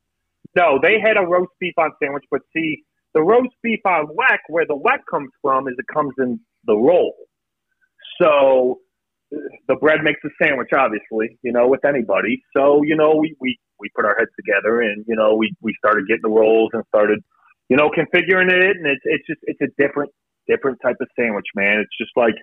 no, 0.57 0.79
they 0.83 0.99
had 1.01 1.17
a 1.17 1.27
roast 1.27 1.53
beef 1.61 1.75
on 1.79 1.93
sandwich. 2.03 2.25
But 2.31 2.41
see, 2.55 2.83
the 3.15 3.23
roast 3.23 3.55
beef 3.63 3.81
on 3.85 4.07
weck, 4.09 4.39
where 4.49 4.67
the 4.67 4.77
weck 4.77 5.01
comes 5.11 5.31
from, 5.43 5.69
is 5.69 5.75
it 5.79 5.87
comes 5.93 6.15
in 6.19 6.41
the 6.65 6.75
roll. 6.75 7.15
So 8.21 8.81
the 9.69 9.77
bread 9.77 10.03
makes 10.03 10.21
a 10.25 10.29
sandwich, 10.43 10.71
obviously, 10.77 11.39
you 11.43 11.53
know, 11.53 11.69
with 11.69 11.85
anybody. 11.85 12.43
So, 12.57 12.83
you 12.85 12.97
know, 12.97 13.17
we, 13.17 13.37
we, 13.41 13.59
we 13.81 13.89
put 13.95 14.05
our 14.05 14.17
heads 14.19 14.31
together 14.37 14.81
and, 14.81 15.05
you 15.09 15.17
know, 15.17 15.35
we, 15.35 15.55
we 15.61 15.75
started 15.79 16.07
getting 16.07 16.23
the 16.23 16.29
rolls 16.29 16.71
and 16.73 16.83
started, 16.89 17.23
you 17.69 17.77
know, 17.77 17.91
configuring 17.91 18.51
it. 18.51 18.77
And 18.77 18.87
it's, 18.87 19.03
it's 19.05 19.27
just, 19.27 19.41
it's 19.45 19.61
a 19.61 19.71
different, 19.81 20.11
different 20.49 20.79
type 20.83 20.97
of 21.01 21.09
sandwich, 21.19 21.47
man. 21.55 21.81
It's 21.81 21.97
just 21.99 22.13
like, 22.17 22.35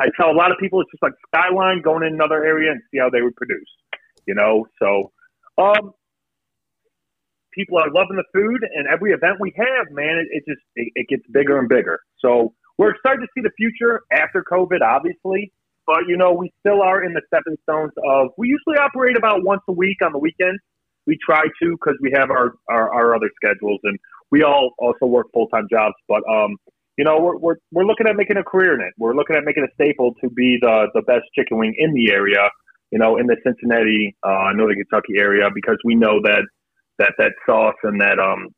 I 0.00 0.06
tell 0.16 0.30
a 0.30 0.36
lot 0.36 0.50
of 0.50 0.58
people, 0.58 0.80
it's 0.80 0.90
just 0.90 1.02
like 1.02 1.12
Skyline 1.28 1.82
going 1.82 2.04
in 2.04 2.14
another 2.14 2.44
area 2.44 2.72
and 2.72 2.80
see 2.90 2.98
how 2.98 3.10
they 3.10 3.22
would 3.22 3.36
produce, 3.36 3.68
you 4.26 4.34
know? 4.34 4.66
So, 4.78 5.12
um, 5.58 5.92
people 7.52 7.78
are 7.78 7.90
loving 7.90 8.16
the 8.16 8.24
food 8.32 8.60
and 8.74 8.86
every 8.86 9.12
event 9.12 9.36
we 9.40 9.52
have, 9.56 9.90
man, 9.90 10.18
it, 10.18 10.28
it 10.30 10.44
just, 10.48 10.62
it, 10.76 10.92
it 10.94 11.08
gets 11.08 11.22
bigger 11.32 11.58
and 11.58 11.68
bigger. 11.68 12.00
So 12.18 12.54
we're 12.78 12.90
excited 12.90 13.20
to 13.20 13.26
see 13.34 13.42
the 13.42 13.50
future 13.56 14.02
after 14.12 14.42
COVID, 14.42 14.80
obviously. 14.80 15.52
But 15.86 16.06
you 16.08 16.16
know, 16.16 16.32
we 16.32 16.50
still 16.60 16.82
are 16.82 17.02
in 17.02 17.12
the 17.14 17.22
stepping 17.26 17.56
stones 17.62 17.92
of. 18.06 18.28
We 18.36 18.48
usually 18.48 18.78
operate 18.78 19.16
about 19.16 19.44
once 19.44 19.62
a 19.68 19.72
week 19.72 19.98
on 20.02 20.12
the 20.12 20.18
weekends. 20.18 20.60
We 21.06 21.18
try 21.24 21.42
to 21.42 21.70
because 21.72 21.98
we 22.00 22.12
have 22.14 22.30
our, 22.30 22.54
our, 22.68 22.92
our 22.92 23.14
other 23.16 23.30
schedules, 23.42 23.80
and 23.84 23.98
we 24.30 24.42
all 24.42 24.72
also 24.78 25.06
work 25.06 25.26
full 25.32 25.48
time 25.48 25.66
jobs. 25.70 25.94
But 26.08 26.22
um, 26.28 26.56
you 26.96 27.04
know, 27.04 27.18
we're, 27.18 27.36
we're 27.38 27.56
we're 27.72 27.84
looking 27.84 28.06
at 28.06 28.16
making 28.16 28.36
a 28.36 28.44
career 28.44 28.74
in 28.74 28.80
it. 28.80 28.92
We're 28.98 29.14
looking 29.14 29.36
at 29.36 29.44
making 29.44 29.64
a 29.64 29.72
staple 29.74 30.14
to 30.22 30.30
be 30.30 30.58
the 30.60 30.88
the 30.94 31.02
best 31.02 31.24
chicken 31.34 31.58
wing 31.58 31.74
in 31.78 31.94
the 31.94 32.12
area. 32.12 32.48
You 32.90 32.98
know, 32.98 33.16
in 33.16 33.26
the 33.26 33.36
Cincinnati, 33.44 34.16
uh, 34.22 34.50
Northern 34.54 34.76
Kentucky 34.76 35.14
area, 35.18 35.48
because 35.54 35.78
we 35.84 35.94
know 35.94 36.20
that 36.24 36.42
that 36.98 37.14
that 37.18 37.32
sauce 37.46 37.76
and 37.82 38.00
that 38.00 38.18
um 38.18 38.48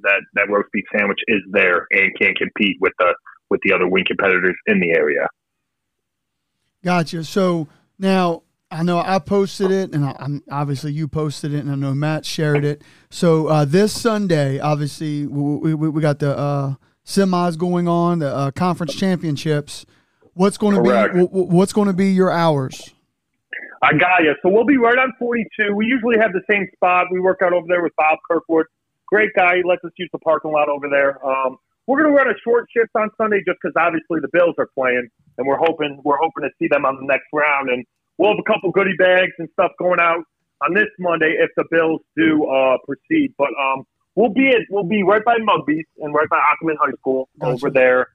that 0.00 0.20
that 0.34 0.50
roast 0.50 0.68
beef 0.72 0.84
sandwich 0.96 1.20
is 1.28 1.40
there 1.50 1.86
and 1.90 2.14
can 2.20 2.34
compete 2.34 2.76
with 2.80 2.92
the 2.98 3.14
with 3.50 3.60
the 3.64 3.72
other 3.72 3.88
wing 3.88 4.04
competitors 4.06 4.56
in 4.66 4.80
the 4.80 4.90
area. 4.90 5.26
Gotcha. 6.82 7.24
So 7.24 7.68
now 7.98 8.42
I 8.70 8.82
know 8.82 8.98
I 8.98 9.18
posted 9.18 9.70
it, 9.70 9.94
and 9.94 10.04
I, 10.04 10.14
am 10.20 10.42
obviously 10.50 10.92
you 10.92 11.08
posted 11.08 11.54
it, 11.54 11.60
and 11.60 11.70
I 11.70 11.74
know 11.74 11.94
Matt 11.94 12.26
shared 12.26 12.64
it. 12.64 12.82
So 13.10 13.46
uh, 13.46 13.64
this 13.64 13.98
Sunday, 13.98 14.58
obviously, 14.60 15.26
we, 15.26 15.74
we, 15.74 15.88
we 15.88 16.02
got 16.02 16.18
the 16.18 16.36
uh, 16.36 16.74
semis 17.04 17.56
going 17.56 17.88
on, 17.88 18.18
the 18.18 18.34
uh, 18.34 18.50
conference 18.50 18.94
championships. 18.94 19.86
What's 20.34 20.58
going 20.58 20.76
to 20.76 20.82
be 20.82 21.20
what's 21.32 21.72
going 21.72 21.88
to 21.88 21.94
be 21.94 22.12
your 22.12 22.30
hours? 22.30 22.94
I 23.82 23.92
got 23.92 24.22
you. 24.22 24.34
So 24.42 24.50
we'll 24.50 24.66
be 24.66 24.76
right 24.76 24.98
on 24.98 25.12
42. 25.18 25.74
We 25.74 25.86
usually 25.86 26.18
have 26.18 26.32
the 26.32 26.42
same 26.50 26.68
spot. 26.74 27.06
We 27.10 27.20
work 27.20 27.40
out 27.42 27.52
over 27.52 27.66
there 27.68 27.82
with 27.82 27.92
Bob 27.96 28.18
Kirkwood. 28.28 28.66
Great 29.06 29.30
guy. 29.36 29.56
He 29.56 29.62
lets 29.64 29.84
us 29.84 29.92
use 29.96 30.10
the 30.12 30.18
parking 30.18 30.52
lot 30.52 30.68
over 30.68 30.88
there. 30.88 31.24
Um, 31.26 31.58
we're 31.88 32.02
going 32.02 32.12
to 32.12 32.16
run 32.16 32.28
a 32.28 32.38
short 32.44 32.68
shift 32.68 32.90
on 32.94 33.08
Sunday 33.16 33.38
just 33.48 33.58
because 33.62 33.72
obviously 33.74 34.20
the 34.20 34.28
Bills 34.30 34.54
are 34.58 34.68
playing, 34.76 35.08
and 35.38 35.48
we're 35.48 35.56
hoping 35.56 35.98
we're 36.04 36.20
hoping 36.20 36.44
to 36.44 36.50
see 36.58 36.68
them 36.68 36.84
on 36.84 36.96
the 37.00 37.06
next 37.06 37.24
round, 37.32 37.70
and 37.70 37.84
we'll 38.18 38.36
have 38.36 38.38
a 38.38 38.44
couple 38.44 38.70
goodie 38.70 38.96
bags 38.98 39.32
and 39.38 39.48
stuff 39.54 39.72
going 39.78 39.98
out 39.98 40.22
on 40.60 40.74
this 40.74 40.92
Monday 40.98 41.34
if 41.40 41.48
the 41.56 41.64
Bills 41.70 42.02
do 42.14 42.44
uh, 42.44 42.76
proceed. 42.84 43.32
But 43.38 43.48
um, 43.58 43.84
we'll 44.14 44.34
be 44.34 44.48
at 44.48 44.68
we'll 44.68 44.84
be 44.84 45.02
right 45.02 45.24
by 45.24 45.38
Mugbee's 45.38 45.86
and 45.98 46.12
right 46.12 46.28
by 46.28 46.38
Ackerman 46.52 46.76
High 46.78 46.92
School 47.00 47.30
Gotcha. 47.40 47.52
over 47.54 47.70
there 47.70 48.08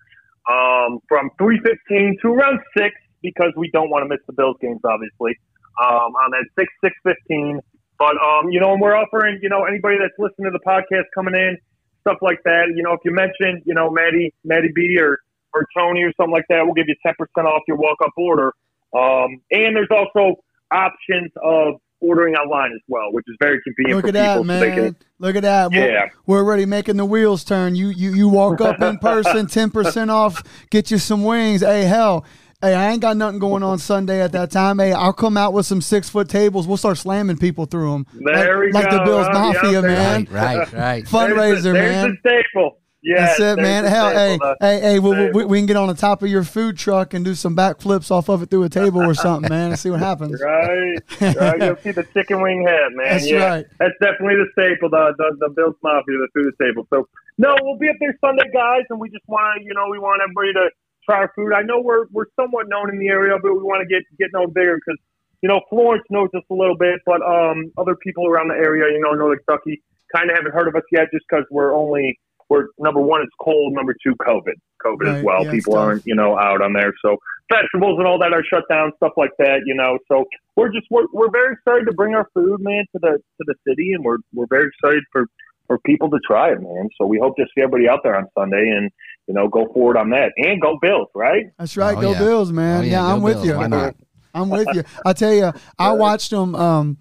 um, 0.48 1.00
from 1.10 1.32
three 1.39 1.60
fifteen 1.65 2.15
to 2.22 2.27
around 2.30 2.60
six 2.77 2.94
because 3.24 3.53
we 3.58 3.72
don't 3.74 3.89
want 3.89 4.03
to 4.03 4.08
miss 4.08 4.22
the 4.27 4.34
Bills 4.34 4.58
games, 4.62 4.82
obviously. 4.86 5.34
Um, 5.82 6.13
on 6.13 6.30
that 6.30 6.46
six 6.60 6.72
six 6.84 6.94
fifteen. 7.01 7.60
But 7.98 8.22
um, 8.22 8.51
you 8.51 8.60
know, 8.60 8.74
and 8.74 8.80
we're 8.80 8.96
offering 8.96 9.39
you 9.42 9.50
know 9.50 9.63
anybody 9.63 9.98
that's 9.98 10.13
listening 10.20 10.51
to 10.51 10.56
the 10.56 10.63
podcast 10.63 11.06
coming 11.15 11.34
in 11.34 11.58
stuff 12.07 12.17
like 12.22 12.39
that. 12.45 12.65
You 12.75 12.83
know, 12.83 12.93
if 12.93 13.00
you 13.05 13.12
mention 13.13 13.62
you 13.65 13.74
know 13.74 13.89
Maddie 13.89 14.33
Maddie 14.43 14.72
B 14.75 14.98
or 15.00 15.19
or 15.53 15.65
Tony 15.77 16.01
or 16.03 16.12
something 16.17 16.31
like 16.33 16.45
that, 16.50 16.62
we'll 16.65 16.74
give 16.75 16.88
you 16.88 16.95
ten 17.05 17.13
percent 17.17 17.48
off 17.48 17.62
your 17.67 17.77
walk 17.77 17.98
up 18.03 18.12
order. 18.17 18.53
Um, 18.95 19.41
and 19.51 19.75
there's 19.75 19.88
also 19.91 20.36
options 20.72 21.31
of 21.43 21.75
ordering 22.00 22.36
online 22.36 22.72
as 22.74 22.81
well, 22.89 23.12
which 23.12 23.24
is 23.27 23.36
very 23.41 23.62
convenient 23.63 23.95
Look 24.03 24.12
for 24.13 24.17
at 24.17 24.29
people. 24.36 24.43
that, 24.43 24.60
man. 24.60 24.75
can, 24.75 24.95
Look 25.19 25.36
at 25.38 25.43
that. 25.43 25.72
We're- 25.72 25.88
Yeah. 25.93 26.05
We're, 26.25 26.39
already 26.39 26.65
making 26.65 26.98
the 26.98 27.05
wheels 27.05 27.43
turn. 27.45 27.75
You 27.75 27.88
you 27.89 28.13
you 28.13 28.27
walk 28.27 28.60
up 28.62 28.81
in 28.81 28.98
person, 28.98 29.48
ten 29.48 29.69
percent 29.72 30.12
off, 30.12 30.43
get 30.69 30.91
you 30.91 30.98
some 30.98 31.24
wings. 31.24 31.62
Hey, 31.62 31.83
hell. 31.83 32.25
Hey, 32.63 32.75
I 32.75 32.91
ain't 32.91 33.01
got 33.01 33.17
nothing 33.17 33.39
going 33.39 33.62
on 33.62 33.77
Sunday 33.77 34.22
at 34.22 34.32
that 34.32 34.50
time. 34.50 34.79
Hey, 34.79 34.93
I'll 34.93 35.12
come 35.12 35.36
out 35.36 35.51
with 35.51 35.65
some 35.65 35.82
six 35.82 36.08
foot 36.08 36.29
tables. 36.29 36.65
We'll 36.65 36.77
start 36.77 36.98
slamming 36.98 37.36
people 37.36 37.65
through 37.65 37.91
them. 37.91 38.08
There 38.13 38.60
we 38.60 38.72
like, 38.72 38.86
like 38.86 38.89
the 38.89 39.00
go. 39.00 39.05
Bills 39.05 39.27
Uh, 39.27 39.34
Mafia, 39.34 39.72
yeah, 39.74 39.82
man. 39.82 40.27
Right, 40.32 40.58
right, 40.58 40.74
right. 40.74 41.03
Fundraiser, 41.03 41.36
there's 41.36 41.63
the, 41.63 41.74
man. 41.74 42.03
There's 42.03 42.17
the 42.24 42.41
staple. 42.53 42.77
Yeah, 43.01 43.25
That's 43.25 43.39
it, 43.41 43.55
man. 43.58 43.84
Hell, 43.84 44.12
hey, 44.12 44.39
hey, 44.62 44.79
hey, 44.79 45.00
we, 45.00 45.32
we, 45.32 45.43
we 45.43 45.58
can 45.58 45.65
get 45.65 45.75
on 45.75 45.89
the 45.89 45.93
top 45.93 46.24
of 46.24 46.29
your 46.29 46.46
food 46.46 46.77
truck 46.77 47.13
and 47.13 47.25
do 47.25 47.36
some 47.36 47.53
backflips 47.53 48.10
off 48.12 48.29
of 48.29 48.41
it 48.43 48.50
through 48.50 48.63
a 48.63 48.70
table 48.70 49.01
or 49.01 49.13
something, 49.13 49.50
man, 49.50 49.72
and 49.72 49.79
see 49.79 49.89
what 49.89 50.00
happens. 50.00 50.41
Right, 50.41 51.01
right. 51.36 51.62
You'll 51.62 51.75
see 51.84 51.91
the 51.91 52.08
chicken 52.13 52.41
wing 52.41 52.65
head, 52.65 52.93
man. 52.93 53.10
That's 53.10 53.29
yeah, 53.29 53.46
right. 53.46 53.65
That's 53.77 53.93
definitely 54.01 54.36
the 54.36 54.48
staple, 54.53 54.89
the, 54.89 55.13
the 55.17 55.36
the 55.38 55.50
Bills 55.50 55.75
Mafia, 55.84 56.15
the 56.15 56.29
food 56.34 56.53
staple. 56.55 56.88
So 56.89 57.10
no, 57.38 57.58
we'll 57.62 57.77
be 57.77 57.89
up 57.89 57.98
there 58.00 58.17
Sunday, 58.22 58.50
guys, 58.53 58.84
and 58.89 59.01
we 59.01 59.10
just 59.10 59.27
want 59.27 59.60
to, 59.60 59.65
you 59.65 59.74
know, 59.74 59.89
we 59.91 60.00
want 60.00 60.22
everybody 60.24 60.53
to 60.53 60.70
try 61.05 61.17
our 61.17 61.31
food. 61.36 61.53
I 61.53 61.62
know 61.62 61.79
we're 61.81 62.05
we're 62.12 62.25
somewhat 62.36 62.67
known 62.69 62.89
in 62.89 63.00
the 63.00 63.07
area, 63.07 63.36
but 63.41 63.53
we 63.53 63.60
want 63.63 63.81
to 63.81 63.88
get 63.88 64.03
get 64.19 64.29
known 64.33 64.51
bigger 64.53 64.75
because 64.75 65.00
you 65.41 65.50
know 65.50 65.62
Florence 65.69 66.03
knows 66.10 66.29
us 66.36 66.43
a 66.50 66.53
little 66.53 66.77
bit, 66.77 67.00
but 67.05 67.22
um, 67.22 67.72
other 67.77 67.95
people 67.95 68.27
around 68.27 68.50
the 68.50 68.55
area, 68.55 68.91
you 68.93 69.00
know, 69.01 69.12
Northern 69.12 69.39
Kentucky, 69.45 69.81
kind 70.15 70.29
of 70.29 70.38
haven't 70.38 70.53
heard 70.53 70.67
of 70.67 70.75
us 70.75 70.83
yet, 70.91 71.07
just 71.13 71.25
because 71.29 71.45
we're 71.51 71.74
only 71.74 72.17
we're 72.50 72.67
number 72.77 73.01
one, 73.01 73.22
it's 73.22 73.31
cold. 73.41 73.74
Number 73.74 73.95
two, 74.03 74.15
COVID, 74.15 74.53
COVID 74.86 75.00
Right, 75.01 75.17
as 75.17 75.24
well. 75.24 75.43
yeah, 75.45 75.51
people 75.51 75.75
aren't 75.75 76.03
you 76.05 76.15
know 76.15 76.38
out 76.38 76.62
on 76.62 76.74
there, 76.74 76.93
so 77.01 77.17
festivals 77.50 77.98
and 78.00 78.07
all 78.07 78.19
that 78.19 78.33
are 78.33 78.43
shut 78.43 78.63
down, 78.69 78.91
stuff 78.98 79.13
like 79.17 79.31
that, 79.39 79.62
you 79.65 79.75
know. 79.75 79.98
So 80.07 80.25
we're 80.55 80.69
just 80.69 80.88
we're, 80.89 81.07
we're 81.13 81.31
very 81.31 81.53
excited 81.53 81.86
to 81.86 81.93
bring 81.93 82.15
our 82.15 82.27
food, 82.33 82.62
man, 82.62 82.86
to 82.93 83.00
the 83.01 83.17
to 83.17 83.43
the 83.45 83.55
city, 83.67 83.93
and 83.93 84.03
we're 84.03 84.17
we're 84.33 84.48
very 84.50 84.67
excited 84.67 85.03
for 85.12 85.25
for 85.67 85.79
people 85.79 86.10
to 86.10 86.19
try 86.27 86.51
it, 86.51 86.62
man. 86.62 86.89
So 86.98 87.05
we 87.05 87.19
hope 87.19 87.36
to 87.38 87.45
see 87.55 87.62
everybody 87.62 87.88
out 87.88 88.01
there 88.03 88.17
on 88.17 88.27
Sunday, 88.38 88.69
and 88.69 88.91
you 89.27 89.34
know, 89.34 89.48
go 89.48 89.68
forward 89.74 89.98
on 89.98 90.10
that, 90.12 90.32
and 90.38 90.62
go 90.62 90.77
Bills, 90.82 91.08
right? 91.15 91.46
That's 91.58 91.77
right. 91.77 91.98
Oh, 91.98 92.01
go 92.01 92.12
yeah. 92.12 92.20
Bills, 92.20 92.51
man. 92.51 92.80
Oh, 92.80 92.84
yeah, 92.84 92.92
yeah, 92.92 93.06
I'm 93.06 93.20
go 93.20 93.25
with 93.25 93.34
Bills. 93.36 93.48
you. 93.48 93.56
Why 93.56 93.68
not? 93.68 93.96
I'm 94.36 94.50
with 94.50 94.68
you. 94.74 94.84
I 95.06 95.13
tell 95.13 95.34
you, 95.34 95.51
I 95.77 95.92
watched 95.92 96.32
them. 96.32 96.56
Um, 96.56 96.98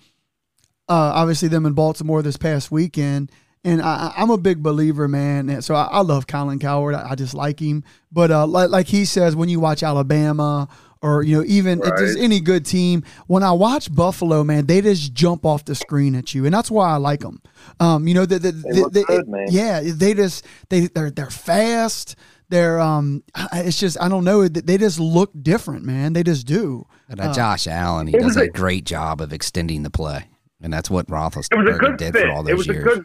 uh, 0.89 1.13
obviously 1.15 1.49
them 1.49 1.65
in 1.65 1.73
Baltimore 1.73 2.21
this 2.23 2.37
past 2.37 2.71
weekend, 2.71 3.31
and 3.65 3.81
I, 3.81 4.13
I- 4.17 4.23
I'm 4.23 4.31
a 4.31 4.37
big 4.37 4.63
believer, 4.63 5.09
man. 5.09 5.49
And 5.49 5.65
so 5.65 5.75
I, 5.75 5.85
I 5.85 6.01
love 6.01 6.27
Colin 6.27 6.59
Cowherd. 6.59 6.95
I, 6.95 7.11
I 7.11 7.15
just 7.15 7.33
like 7.35 7.61
him. 7.61 7.85
But 8.11 8.31
uh, 8.31 8.47
like, 8.47 8.69
like 8.71 8.89
he 8.89 9.05
says, 9.07 9.35
when 9.35 9.49
you 9.49 9.59
watch 9.61 9.83
Alabama 9.83 10.69
or 11.03 11.23
you 11.23 11.39
know 11.39 11.45
even 11.47 11.81
if 11.83 11.95
there's 11.97 12.17
any 12.17 12.41
good 12.41 12.65
team, 12.65 13.03
when 13.27 13.43
I 13.43 13.53
watch 13.53 13.93
Buffalo, 13.95 14.45
man, 14.45 14.67
they 14.67 14.81
just 14.81 15.13
jump 15.13 15.45
off 15.45 15.65
the 15.65 15.75
screen 15.75 16.15
at 16.15 16.35
you, 16.35 16.45
and 16.45 16.55
that's 16.55 16.71
why 16.71 16.89
I 16.91 16.97
like 16.97 17.21
them. 17.21 17.43
Um, 17.81 18.07
you 18.09 18.15
know, 18.15 18.25
the, 18.27 18.39
the, 18.39 18.53
They 18.53 18.81
look 18.81 18.93
good, 18.93 19.29
man. 19.29 19.47
yeah, 19.51 19.81
they 19.85 20.15
just 20.15 20.47
they 20.69 20.87
they're 20.87 21.11
they're 21.11 21.31
fast. 21.31 22.17
They're 22.49 22.79
um, 22.81 23.23
it's 23.55 23.79
just 23.79 24.01
I 24.01 24.09
don't 24.09 24.25
know. 24.25 24.47
They 24.47 24.77
just 24.79 25.01
look 25.01 25.31
different, 25.43 25.85
man. 25.85 26.13
They 26.13 26.23
just 26.23 26.47
do. 26.47 26.87
And 27.09 27.19
uh, 27.21 27.33
Josh 27.33 27.67
Allen, 27.67 28.07
he 28.07 28.19
does 28.19 28.37
a 28.37 28.43
a- 28.43 28.49
great 28.49 28.85
job 28.85 29.21
of 29.21 29.33
extending 29.33 29.83
the 29.85 29.91
play, 29.91 30.27
and 30.61 30.73
that's 30.73 30.91
what 30.91 31.07
It 31.09 31.11
was 31.13 31.47
a 31.47 31.55
Roethlisberger 31.55 31.97
did 31.97 32.13
fit. 32.13 32.23
for 32.25 32.31
all 32.31 32.41
It 32.47 32.51
those 32.51 32.59
was 32.59 32.67
years. 32.69 33.01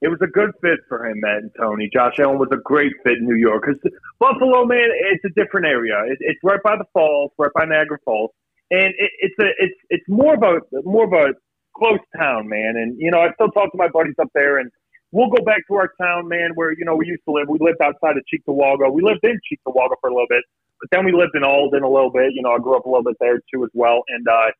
It 0.00 0.08
was 0.08 0.18
a 0.22 0.30
good 0.30 0.50
fit 0.62 0.78
for 0.88 1.06
him, 1.06 1.18
Matt 1.20 1.42
and 1.42 1.50
Tony. 1.58 1.90
Josh 1.92 2.14
Allen 2.20 2.38
was 2.38 2.48
a 2.52 2.62
great 2.62 2.92
fit 3.02 3.18
in 3.18 3.26
New 3.26 3.34
York 3.34 3.64
because 3.66 3.80
Buffalo, 4.20 4.64
man, 4.64 4.86
it's 5.10 5.24
a 5.24 5.34
different 5.34 5.66
area. 5.66 5.98
It, 6.06 6.18
it's 6.20 6.38
right 6.44 6.62
by 6.62 6.76
the 6.76 6.84
falls, 6.92 7.32
right 7.36 7.50
by 7.52 7.64
Niagara 7.64 7.98
Falls, 8.04 8.30
and 8.70 8.94
it, 8.96 9.10
it's 9.18 9.34
a 9.40 9.48
it's 9.58 9.80
it's 9.90 10.08
more 10.08 10.34
of 10.34 10.42
a 10.42 10.60
more 10.84 11.04
of 11.04 11.12
a 11.12 11.34
close 11.76 11.98
town, 12.16 12.48
man. 12.48 12.74
And 12.76 12.94
you 12.98 13.10
know, 13.10 13.20
I 13.20 13.32
still 13.34 13.50
talk 13.50 13.72
to 13.72 13.78
my 13.78 13.88
buddies 13.88 14.14
up 14.20 14.28
there, 14.34 14.58
and 14.58 14.70
we'll 15.10 15.30
go 15.30 15.42
back 15.44 15.66
to 15.66 15.74
our 15.74 15.90
town, 16.00 16.28
man, 16.28 16.50
where 16.54 16.70
you 16.72 16.84
know 16.84 16.94
we 16.94 17.06
used 17.06 17.22
to 17.26 17.32
live. 17.32 17.48
We 17.48 17.58
lived 17.60 17.82
outside 17.82 18.16
of 18.16 18.22
Cheektowaga. 18.30 18.92
We 18.92 19.02
lived 19.02 19.24
in 19.24 19.34
Cheektowaga 19.50 19.98
for 20.00 20.10
a 20.10 20.14
little 20.14 20.30
bit, 20.30 20.44
but 20.80 20.88
then 20.92 21.04
we 21.06 21.12
lived 21.12 21.34
in 21.34 21.42
Alden 21.42 21.82
a 21.82 21.90
little 21.90 22.12
bit. 22.12 22.34
You 22.34 22.42
know, 22.42 22.52
I 22.52 22.58
grew 22.58 22.76
up 22.76 22.86
a 22.86 22.88
little 22.88 23.04
bit 23.04 23.16
there 23.18 23.40
too 23.52 23.64
as 23.64 23.70
well. 23.74 24.02
And 24.08 24.26
uh, 24.28 24.54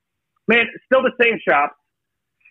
man, 0.48 0.66
still 0.86 1.02
the 1.02 1.14
same 1.22 1.38
shops, 1.46 1.74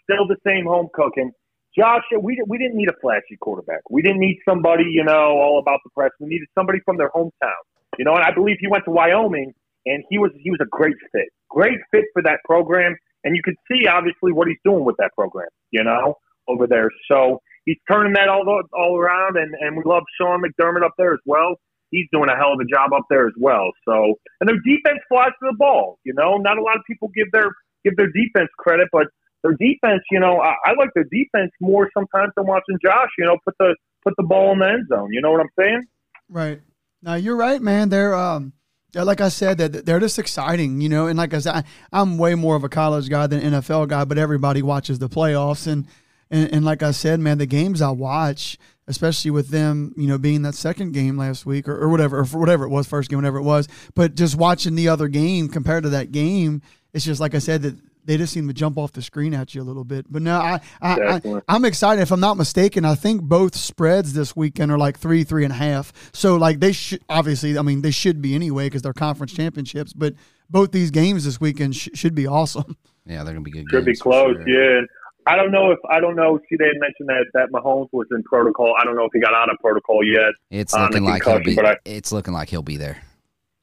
still 0.03 0.27
the 0.27 0.37
same 0.45 0.65
home 0.65 0.87
cooking. 0.93 1.31
Josh, 1.77 2.03
we 2.19 2.41
we 2.47 2.57
didn't 2.57 2.75
need 2.75 2.89
a 2.89 2.97
flashy 3.01 3.37
quarterback. 3.39 3.81
We 3.89 4.01
didn't 4.01 4.19
need 4.19 4.39
somebody, 4.47 4.85
you 4.89 5.03
know, 5.03 5.37
all 5.37 5.59
about 5.59 5.79
the 5.83 5.91
press. 5.91 6.11
We 6.19 6.27
needed 6.27 6.47
somebody 6.57 6.79
from 6.83 6.97
their 6.97 7.09
hometown, 7.09 7.61
you 7.99 8.05
know. 8.05 8.15
And 8.15 8.23
I 8.23 8.33
believe 8.33 8.57
he 8.59 8.67
went 8.67 8.85
to 8.85 8.91
Wyoming, 8.91 9.53
and 9.85 10.03
he 10.09 10.17
was 10.17 10.31
he 10.41 10.49
was 10.49 10.59
a 10.61 10.65
great 10.69 10.95
fit, 11.11 11.29
great 11.49 11.77
fit 11.91 12.05
for 12.13 12.23
that 12.23 12.39
program. 12.45 12.95
And 13.23 13.35
you 13.35 13.43
can 13.43 13.55
see 13.69 13.87
obviously 13.87 14.31
what 14.31 14.47
he's 14.47 14.57
doing 14.63 14.85
with 14.85 14.95
that 14.97 15.11
program, 15.15 15.49
you 15.71 15.83
know, 15.83 16.15
over 16.47 16.65
there. 16.65 16.89
So 17.11 17.41
he's 17.65 17.77
turning 17.89 18.13
that 18.13 18.27
all 18.27 18.43
all 18.73 18.97
around, 18.97 19.37
and 19.37 19.53
and 19.59 19.77
we 19.77 19.83
love 19.85 20.03
Sean 20.19 20.41
McDermott 20.41 20.83
up 20.83 20.93
there 20.97 21.13
as 21.13 21.21
well. 21.25 21.55
He's 21.91 22.07
doing 22.11 22.29
a 22.29 22.35
hell 22.35 22.53
of 22.53 22.59
a 22.59 22.65
job 22.65 22.91
up 22.93 23.05
there 23.09 23.27
as 23.27 23.33
well. 23.37 23.71
So 23.87 24.15
and 24.41 24.49
their 24.49 24.59
defense 24.65 24.99
flies 25.09 25.31
to 25.43 25.51
the 25.51 25.55
ball. 25.57 25.99
You 26.03 26.13
know, 26.13 26.37
not 26.37 26.57
a 26.57 26.61
lot 26.61 26.75
of 26.75 26.81
people 26.87 27.09
give 27.15 27.31
their 27.31 27.51
give 27.83 27.95
their 27.97 28.11
defense 28.11 28.49
credit, 28.57 28.89
but 28.91 29.07
their 29.47 29.67
defense, 29.67 30.03
you 30.11 30.19
know, 30.19 30.39
I, 30.41 30.55
I 30.65 30.73
like 30.77 30.89
their 30.93 31.05
defense 31.05 31.51
more 31.61 31.89
sometimes 31.93 32.33
than 32.35 32.45
watching 32.45 32.77
Josh. 32.83 33.09
You 33.17 33.25
know, 33.25 33.37
put 33.43 33.55
the 33.59 33.75
put 34.03 34.13
the 34.17 34.23
ball 34.23 34.53
in 34.53 34.59
the 34.59 34.67
end 34.67 34.87
zone. 34.89 35.09
You 35.11 35.21
know 35.21 35.31
what 35.31 35.41
I'm 35.41 35.49
saying? 35.57 35.83
Right. 36.29 36.61
Now 37.01 37.15
you're 37.15 37.35
right, 37.35 37.61
man. 37.61 37.89
They're 37.89 38.15
um, 38.15 38.53
they're, 38.93 39.05
like 39.05 39.21
I 39.21 39.29
said, 39.29 39.57
that 39.59 39.85
they're 39.85 39.99
just 39.99 40.19
exciting, 40.19 40.81
you 40.81 40.89
know. 40.89 41.07
And 41.07 41.17
like 41.17 41.33
I 41.33 41.39
said, 41.39 41.55
I, 41.55 41.63
I'm 41.91 42.17
way 42.17 42.35
more 42.35 42.55
of 42.55 42.63
a 42.63 42.69
college 42.69 43.09
guy 43.09 43.27
than 43.27 43.41
NFL 43.41 43.87
guy, 43.89 44.05
but 44.05 44.17
everybody 44.17 44.61
watches 44.61 44.99
the 44.99 45.09
playoffs, 45.09 45.67
and, 45.67 45.87
and 46.31 46.51
and 46.53 46.65
like 46.65 46.83
I 46.83 46.91
said, 46.91 47.19
man, 47.19 47.37
the 47.37 47.45
games 47.45 47.81
I 47.81 47.91
watch, 47.91 48.57
especially 48.87 49.31
with 49.31 49.49
them, 49.49 49.93
you 49.97 50.07
know, 50.07 50.17
being 50.17 50.41
that 50.43 50.55
second 50.55 50.93
game 50.93 51.17
last 51.17 51.45
week 51.45 51.67
or, 51.67 51.77
or 51.77 51.89
whatever, 51.89 52.19
or 52.19 52.23
whatever 52.23 52.65
it 52.65 52.69
was, 52.69 52.87
first 52.87 53.09
game, 53.09 53.17
whatever 53.17 53.37
it 53.37 53.43
was, 53.43 53.67
but 53.93 54.15
just 54.15 54.35
watching 54.35 54.75
the 54.75 54.89
other 54.89 55.07
game 55.07 55.47
compared 55.47 55.83
to 55.83 55.89
that 55.89 56.11
game, 56.11 56.61
it's 56.93 57.05
just 57.05 57.21
like 57.21 57.35
I 57.35 57.39
said 57.39 57.61
that. 57.63 57.75
They 58.07 58.17
just 58.17 58.33
seem 58.33 58.47
to 58.47 58.53
jump 58.53 58.77
off 58.77 58.93
the 58.93 59.01
screen 59.03 59.33
at 59.35 59.53
you 59.53 59.61
a 59.61 59.63
little 59.63 59.83
bit, 59.83 60.05
but 60.09 60.21
no, 60.23 60.39
I, 60.39 60.59
I, 60.81 61.19
I 61.27 61.41
I'm 61.47 61.65
excited. 61.65 62.01
If 62.01 62.11
I'm 62.11 62.19
not 62.21 62.37
mistaken, 62.37 62.85
I 62.85 62.95
think 62.95 63.21
both 63.21 63.53
spreads 63.55 64.13
this 64.13 64.35
weekend 64.35 64.71
are 64.71 64.77
like 64.79 64.97
three, 64.97 65.23
three 65.25 65.43
and 65.43 65.51
a 65.51 65.57
half. 65.57 65.91
So 66.13 66.37
like 66.37 66.59
they 66.61 66.71
should 66.71 67.03
obviously, 67.09 67.57
I 67.57 67.61
mean, 67.61 67.81
they 67.81 67.91
should 67.91 68.21
be 68.21 68.33
anyway 68.33 68.67
because 68.67 68.81
they're 68.81 68.93
conference 68.93 69.33
championships. 69.33 69.91
But 69.93 70.13
both 70.49 70.71
these 70.71 70.89
games 70.89 71.25
this 71.25 71.39
weekend 71.41 71.75
sh- 71.75 71.89
should 71.93 72.15
be 72.15 72.25
awesome. 72.25 72.75
Yeah, 73.09 73.23
they're 73.23 73.33
gonna 73.33 73.41
be 73.45 73.51
good. 73.51 73.65
Should 73.71 73.85
be 73.85 73.91
games 73.91 73.99
for 73.99 74.11
close. 74.11 74.35
sure. 74.35 74.49
Yeah. 74.49 74.79
And 74.79 74.87
I 75.27 75.37
don't 75.37 75.49
know 75.51 75.71
if 75.71 75.79
I 75.89 76.01
don't 76.01 76.17
know. 76.17 76.39
See, 76.49 76.57
they 76.57 76.65
had 76.65 76.73
mentioned 76.77 77.07
that 77.07 77.25
that 77.35 77.49
Mahomes 77.53 77.87
was 77.93 78.05
in 78.11 78.21
protocol. 78.23 78.73
I 78.77 78.83
don't 78.83 78.97
know 78.97 79.05
if 79.05 79.11
he 79.13 79.21
got 79.21 79.33
out 79.33 79.49
of 79.49 79.57
protocol 79.59 80.03
yet. 80.03 80.33
It's 80.51 80.73
on 80.73 80.81
looking 80.83 80.97
um, 80.97 81.03
the 81.05 81.09
like 81.11 81.23
he'll 81.23 81.39
be. 81.39 81.55
but 81.55 81.65
I- 81.65 81.77
it's 81.85 82.11
looking 82.11 82.33
like 82.33 82.49
he'll 82.49 82.61
be 82.63 82.75
there. 82.75 83.01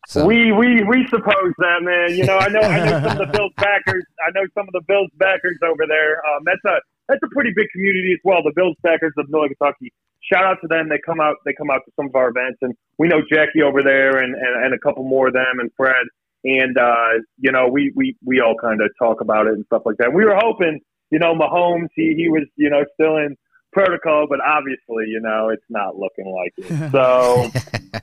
So 0.06 0.26
We 0.26 0.52
we 0.52 0.84
we 0.84 1.06
suppose 1.08 1.52
that 1.58 1.80
man. 1.82 2.16
You 2.16 2.24
know, 2.26 2.38
I 2.38 2.48
know 2.48 2.60
I 2.60 2.84
know 2.84 3.00
some 3.08 3.20
of 3.20 3.26
the 3.26 3.32
Bills 3.32 3.52
backers. 3.56 4.04
I 4.26 4.30
know 4.34 4.46
some 4.54 4.68
of 4.68 4.72
the 4.72 4.82
Bills 4.86 5.10
backers 5.16 5.58
over 5.64 5.86
there. 5.86 6.20
Um, 6.26 6.42
that's 6.44 6.64
a 6.66 6.80
that's 7.08 7.20
a 7.22 7.28
pretty 7.34 7.50
big 7.56 7.68
community 7.72 8.12
as 8.12 8.20
well. 8.24 8.42
The 8.42 8.52
Bills 8.54 8.76
backers 8.82 9.12
of 9.18 9.28
Northern 9.30 9.54
Kentucky. 9.56 9.92
Shout 10.20 10.44
out 10.44 10.58
to 10.62 10.68
them. 10.68 10.88
They 10.88 10.98
come 11.04 11.20
out. 11.20 11.36
They 11.44 11.52
come 11.52 11.70
out 11.70 11.80
to 11.84 11.92
some 11.96 12.06
of 12.06 12.14
our 12.14 12.28
events, 12.28 12.58
and 12.62 12.74
we 12.98 13.08
know 13.08 13.20
Jackie 13.30 13.62
over 13.62 13.82
there, 13.82 14.18
and 14.18 14.34
and, 14.34 14.64
and 14.64 14.74
a 14.74 14.78
couple 14.78 15.04
more 15.04 15.28
of 15.28 15.34
them, 15.34 15.60
and 15.60 15.70
Fred. 15.76 16.06
And 16.44 16.76
uh, 16.76 17.20
you 17.38 17.52
know, 17.52 17.68
we 17.68 17.92
we 17.94 18.16
we 18.24 18.40
all 18.40 18.54
kind 18.60 18.80
of 18.80 18.90
talk 18.98 19.20
about 19.20 19.46
it 19.46 19.54
and 19.54 19.64
stuff 19.66 19.82
like 19.84 19.96
that. 19.98 20.12
We 20.12 20.24
were 20.24 20.36
hoping, 20.36 20.80
you 21.10 21.18
know, 21.18 21.34
Mahomes. 21.34 21.88
He 21.94 22.14
he 22.16 22.28
was 22.28 22.44
you 22.56 22.70
know 22.70 22.84
still 22.94 23.16
in 23.16 23.36
protocol, 23.74 24.26
but 24.28 24.38
obviously, 24.40 25.04
you 25.08 25.20
know, 25.20 25.50
it's 25.50 25.66
not 25.68 25.96
looking 25.96 26.32
like 26.32 26.54
it. 26.56 26.90
So 26.94 27.50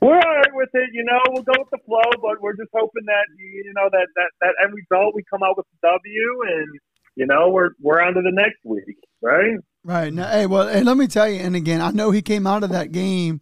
we're 0.01 0.15
all 0.15 0.35
right 0.35 0.53
with 0.53 0.69
it. 0.73 0.89
You 0.93 1.03
know, 1.03 1.19
we'll 1.29 1.43
go 1.43 1.53
with 1.57 1.69
the 1.71 1.79
flow, 1.85 2.11
but 2.21 2.41
we're 2.41 2.55
just 2.55 2.69
hoping 2.73 3.05
that 3.05 3.25
you 3.37 3.73
know 3.75 3.89
that 3.91 4.07
that 4.15 4.29
that 4.41 4.53
end 4.63 4.73
result 4.73 5.15
we 5.15 5.23
come 5.29 5.41
out 5.43 5.57
with 5.57 5.65
a 5.65 5.87
W, 5.87 6.41
and 6.47 6.67
you 7.15 7.25
know 7.25 7.49
we're 7.49 7.71
we're 7.81 8.01
on 8.01 8.13
to 8.13 8.21
the 8.21 8.31
next 8.31 8.59
week, 8.63 8.97
right? 9.21 9.57
Right 9.83 10.13
now, 10.13 10.29
hey, 10.29 10.45
well, 10.45 10.67
hey, 10.67 10.83
let 10.83 10.97
me 10.97 11.07
tell 11.07 11.27
you. 11.27 11.39
And 11.39 11.55
again, 11.55 11.81
I 11.81 11.91
know 11.91 12.11
he 12.11 12.21
came 12.21 12.45
out 12.45 12.63
of 12.63 12.69
that 12.69 12.91
game 12.91 13.41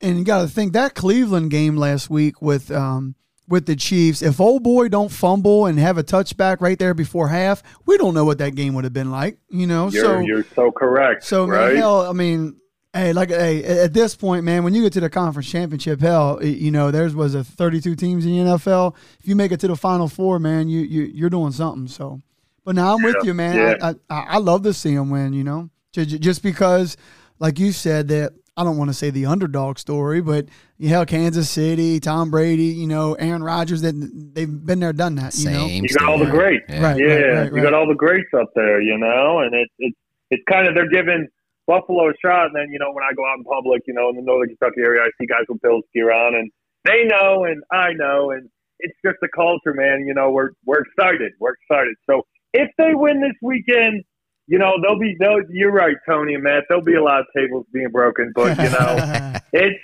and 0.00 0.18
you 0.18 0.24
got 0.24 0.42
to 0.42 0.48
think 0.48 0.72
that 0.72 0.94
Cleveland 0.94 1.50
game 1.50 1.76
last 1.76 2.10
week 2.10 2.40
with 2.40 2.70
um, 2.70 3.14
with 3.50 3.66
the 3.66 3.76
Chiefs. 3.76 4.22
If 4.22 4.40
old 4.40 4.62
boy 4.62 4.88
don't 4.88 5.10
fumble 5.10 5.66
and 5.66 5.78
have 5.78 5.98
a 5.98 6.02
touchback 6.04 6.60
right 6.62 6.78
there 6.78 6.94
before 6.94 7.28
half, 7.28 7.62
we 7.84 7.98
don't 7.98 8.14
know 8.14 8.24
what 8.24 8.38
that 8.38 8.54
game 8.54 8.72
would 8.74 8.84
have 8.84 8.92
been 8.94 9.10
like. 9.10 9.36
You 9.50 9.66
know, 9.66 9.90
You're, 9.90 10.04
so 10.04 10.18
you're 10.20 10.44
so 10.54 10.70
correct. 10.70 11.24
so 11.24 11.44
right? 11.46 11.68
man, 11.74 11.76
hell, 11.76 12.08
I 12.08 12.12
mean, 12.12 12.56
hey, 12.94 13.12
like 13.12 13.28
hey, 13.28 13.62
at 13.64 13.92
this 13.92 14.14
point, 14.16 14.44
man, 14.44 14.64
when 14.64 14.72
you 14.72 14.82
get 14.82 14.92
to 14.94 15.00
the 15.00 15.10
conference 15.10 15.50
championship, 15.50 16.00
hell, 16.00 16.42
you 16.42 16.70
know, 16.70 16.90
there's 16.90 17.14
was 17.14 17.34
a 17.34 17.44
32 17.44 17.96
teams 17.96 18.24
in 18.24 18.32
the 18.32 18.52
NFL. 18.52 18.94
If 19.18 19.28
you 19.28 19.36
make 19.36 19.52
it 19.52 19.60
to 19.60 19.68
the 19.68 19.76
final 19.76 20.08
four, 20.08 20.38
man, 20.38 20.68
you 20.68 20.80
you 20.80 21.02
you're 21.02 21.30
doing 21.30 21.52
something. 21.52 21.88
So, 21.88 22.20
but 22.64 22.74
now 22.76 22.94
I'm 22.96 23.02
with 23.02 23.16
you, 23.24 23.34
man. 23.34 23.56
yeah. 23.56 23.74
I, 23.82 24.14
I 24.14 24.20
I 24.34 24.38
love 24.38 24.62
to 24.62 24.72
see 24.72 24.94
them 24.94 25.10
win. 25.10 25.32
You 25.32 25.44
know, 25.44 25.70
Ju- 25.92 26.06
ju- 26.06 26.18
just 26.18 26.42
because, 26.42 26.96
like 27.40 27.58
you 27.58 27.72
said, 27.72 28.08
that 28.08 28.32
I 28.60 28.64
don't 28.64 28.76
want 28.76 28.90
to 28.90 28.94
say 28.94 29.08
the 29.08 29.24
underdog 29.24 29.78
story, 29.78 30.20
but 30.20 30.44
you 30.76 30.90
hell, 30.90 31.06
Kansas 31.06 31.48
City, 31.48 31.98
Tom 31.98 32.30
Brady, 32.30 32.64
you 32.64 32.86
know, 32.86 33.14
Aaron 33.14 33.42
Rodgers, 33.42 33.80
that 33.80 33.94
they've 34.34 34.66
been 34.66 34.80
there, 34.80 34.92
done 34.92 35.14
that. 35.14 35.34
You 35.38 35.48
know, 35.48 35.66
Same. 35.66 35.82
You 35.84 35.88
got 35.88 36.06
all 36.06 36.18
the 36.18 36.26
greats. 36.26 36.66
Yeah. 36.68 36.82
Right. 36.82 36.98
yeah, 36.98 37.06
right, 37.06 37.46
you 37.46 37.56
right. 37.56 37.62
got 37.62 37.72
all 37.72 37.88
the 37.88 37.94
greats 37.94 38.28
up 38.38 38.50
there, 38.54 38.82
you 38.82 38.98
know, 38.98 39.40
and 39.40 39.54
it's 39.54 39.72
it's 39.78 39.96
it's 40.30 40.42
kind 40.46 40.68
of 40.68 40.74
they're 40.74 40.90
giving 40.90 41.26
Buffalo 41.66 42.10
a 42.10 42.12
shot, 42.22 42.48
and 42.48 42.54
then 42.54 42.68
you 42.70 42.78
know 42.78 42.92
when 42.92 43.02
I 43.02 43.14
go 43.16 43.24
out 43.24 43.38
in 43.38 43.44
public, 43.44 43.80
you 43.86 43.94
know, 43.94 44.10
in 44.10 44.16
the 44.16 44.22
Northern 44.22 44.48
Kentucky 44.48 44.82
area, 44.82 45.00
I 45.00 45.10
see 45.18 45.26
guys 45.26 45.44
with 45.48 45.62
Bills 45.62 45.84
gear 45.94 46.12
on, 46.12 46.34
and 46.34 46.50
they 46.84 47.04
know, 47.04 47.44
and 47.44 47.62
I 47.72 47.94
know, 47.94 48.30
and 48.30 48.46
it's 48.80 48.98
just 49.02 49.16
the 49.22 49.28
culture, 49.34 49.72
man. 49.72 50.04
You 50.06 50.12
know, 50.12 50.32
we're 50.32 50.50
we're 50.66 50.82
excited, 50.82 51.32
we're 51.40 51.54
excited. 51.64 51.94
So 52.04 52.26
if 52.52 52.68
they 52.76 52.92
win 52.92 53.22
this 53.22 53.38
weekend, 53.40 54.04
you 54.50 54.58
know, 54.58 54.72
they'll 54.82 54.98
be. 54.98 55.16
They'll, 55.18 55.40
you're 55.50 55.72
right, 55.72 55.96
Tony 56.08 56.34
and 56.34 56.42
Matt. 56.42 56.64
There'll 56.68 56.82
be 56.84 56.96
a 56.96 57.02
lot 57.02 57.20
of 57.20 57.26
tables 57.36 57.64
being 57.72 57.90
broken, 57.90 58.32
but 58.34 58.58
you 58.58 58.68
know, 58.70 59.32
it's 59.52 59.80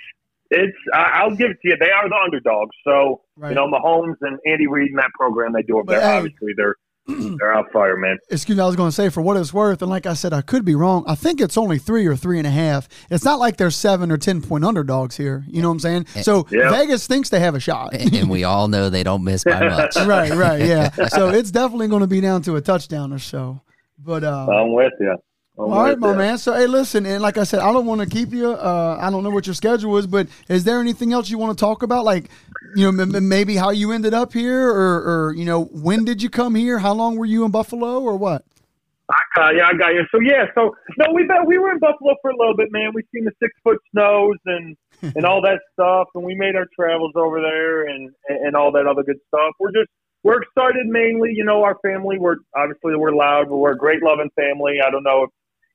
it's. 0.51 0.77
I, 0.93 1.03
I'll 1.21 1.35
give 1.35 1.51
it 1.51 1.57
to 1.61 1.69
you. 1.69 1.77
They 1.79 1.89
are 1.91 2.07
the 2.09 2.15
underdogs, 2.23 2.75
so. 2.85 3.21
right. 3.37 3.49
You 3.49 3.55
know, 3.55 3.67
Mahomes 3.67 4.15
and 4.21 4.37
Andy 4.45 4.67
Reid 4.67 4.89
and 4.91 4.99
that 4.99 5.11
program 5.17 5.53
they 5.53 5.61
do 5.63 5.79
up 5.79 5.85
But, 5.87 5.93
there. 5.99 6.01
hey, 6.01 6.17
Obviously, 6.17 6.51
they're 6.57 6.75
they're 7.39 7.53
out 7.53 7.71
fire, 7.71 7.95
man. 7.95 8.17
excuse 8.29 8.57
me, 8.57 8.61
I 8.61 8.67
was 8.67 8.75
going 8.75 8.89
to 8.89 8.95
say 8.95 9.07
for 9.07 9.21
what 9.21 9.37
it's 9.37 9.53
worth, 9.53 9.81
and 9.81 9.89
like 9.89 10.05
I 10.05 10.13
said, 10.13 10.33
I 10.33 10.41
could 10.41 10.65
be 10.65 10.75
wrong. 10.75 11.05
I 11.07 11.15
think 11.15 11.39
it's 11.39 11.57
only 11.57 11.77
three 11.77 12.05
or 12.05 12.17
three 12.17 12.37
and 12.37 12.45
a 12.45 12.49
half. 12.51 12.89
It's 13.09 13.23
not 13.23 13.39
like 13.39 13.55
they're 13.55 13.71
seven 13.71 14.11
or 14.11 14.17
ten 14.17 14.41
point 14.41 14.65
underdogs 14.65 15.15
here. 15.15 15.45
You 15.47 15.61
know 15.61 15.69
what 15.69 15.75
I'm 15.75 15.79
saying? 15.79 16.23
So 16.23 16.45
Yeah. 16.51 16.69
Vegas 16.69 17.07
thinks 17.07 17.29
they 17.29 17.39
have 17.39 17.55
a 17.55 17.61
shot. 17.61 17.93
and 17.93 18.29
we 18.29 18.43
all 18.43 18.67
know 18.67 18.89
they 18.89 19.03
don't 19.03 19.23
miss 19.23 19.45
by 19.45 19.69
much. 19.69 19.95
right, 20.05 20.33
right, 20.33 20.59
yeah. 20.65 20.89
So 21.07 21.29
it's 21.29 21.49
definitely 21.49 21.87
going 21.87 22.01
to 22.01 22.07
be 22.07 22.19
down 22.19 22.41
to 22.41 22.57
a 22.57 22.61
touchdown 22.61 23.13
or 23.13 23.19
so. 23.19 23.61
But 23.97 24.23
uh, 24.23 24.47
I'm 24.49 24.73
with 24.73 24.93
you. 24.99 25.17
I'm 25.59 25.71
all 25.71 25.83
right, 25.83 25.91
with 25.91 25.99
my 25.99 26.11
ya. 26.11 26.17
man. 26.17 26.37
So 26.37 26.53
hey, 26.53 26.67
listen, 26.67 27.05
and 27.05 27.21
like 27.21 27.37
I 27.37 27.43
said, 27.43 27.59
I 27.59 27.71
don't 27.73 27.87
want 27.87 28.01
to 28.01 28.07
keep 28.07 28.31
you. 28.31 28.51
Uh, 28.51 28.97
I 29.01 29.09
don't 29.09 29.23
know 29.23 29.31
what 29.31 29.47
your 29.47 29.55
schedule 29.55 29.97
is, 29.97 30.05
but 30.05 30.27
is 30.49 30.63
there 30.63 30.79
anything 30.79 31.13
else 31.13 31.29
you 31.31 31.39
want 31.39 31.57
to 31.57 31.59
talk 31.59 31.81
about? 31.81 32.05
Like, 32.05 32.29
you 32.75 32.91
know, 32.91 33.01
m- 33.01 33.15
m- 33.15 33.27
maybe 33.27 33.55
how 33.55 33.71
you 33.71 33.91
ended 33.91 34.13
up 34.13 34.33
here, 34.33 34.69
or, 34.69 35.27
or 35.27 35.33
you 35.33 35.45
know, 35.45 35.63
when 35.65 36.05
did 36.05 36.21
you 36.21 36.29
come 36.29 36.53
here? 36.53 36.77
How 36.77 36.93
long 36.93 37.17
were 37.17 37.25
you 37.25 37.43
in 37.43 37.49
Buffalo, 37.49 38.01
or 38.01 38.17
what? 38.17 38.45
I 39.09 39.21
got 39.35 39.49
you. 39.55 39.63
I 39.63 39.73
got 39.73 39.87
you. 39.89 40.03
So 40.11 40.19
yeah. 40.19 40.45
So 40.53 40.75
no, 40.97 41.13
we 41.15 41.25
been, 41.25 41.45
we 41.47 41.57
were 41.57 41.71
in 41.71 41.79
Buffalo 41.79 42.13
for 42.21 42.29
a 42.29 42.37
little 42.37 42.55
bit, 42.55 42.67
man. 42.71 42.91
We 42.93 43.01
seen 43.13 43.25
the 43.25 43.31
six 43.41 43.51
foot 43.63 43.79
snows 43.91 44.37
and 44.45 44.77
and 45.15 45.25
all 45.25 45.41
that 45.41 45.59
stuff, 45.73 46.09
and 46.13 46.23
we 46.23 46.35
made 46.35 46.55
our 46.55 46.67
travels 46.79 47.13
over 47.15 47.41
there 47.41 47.87
and 47.87 48.11
and 48.29 48.55
all 48.55 48.71
that 48.73 48.85
other 48.85 49.01
good 49.01 49.19
stuff. 49.27 49.53
We're 49.59 49.71
just 49.71 49.89
we're 50.27 50.41
excited 50.43 50.87
mainly. 50.87 51.31
You 51.33 51.45
know, 51.45 51.63
our 51.63 51.77
family. 51.81 52.19
We're 52.19 52.35
obviously 52.53 52.97
we're 52.97 53.15
loud, 53.15 53.47
but 53.47 53.55
we're 53.55 53.71
a 53.71 53.77
great 53.77 54.03
loving 54.03 54.29
family. 54.35 54.79
I 54.85 54.91
don't 54.91 55.03
know 55.03 55.23
if 55.23 55.29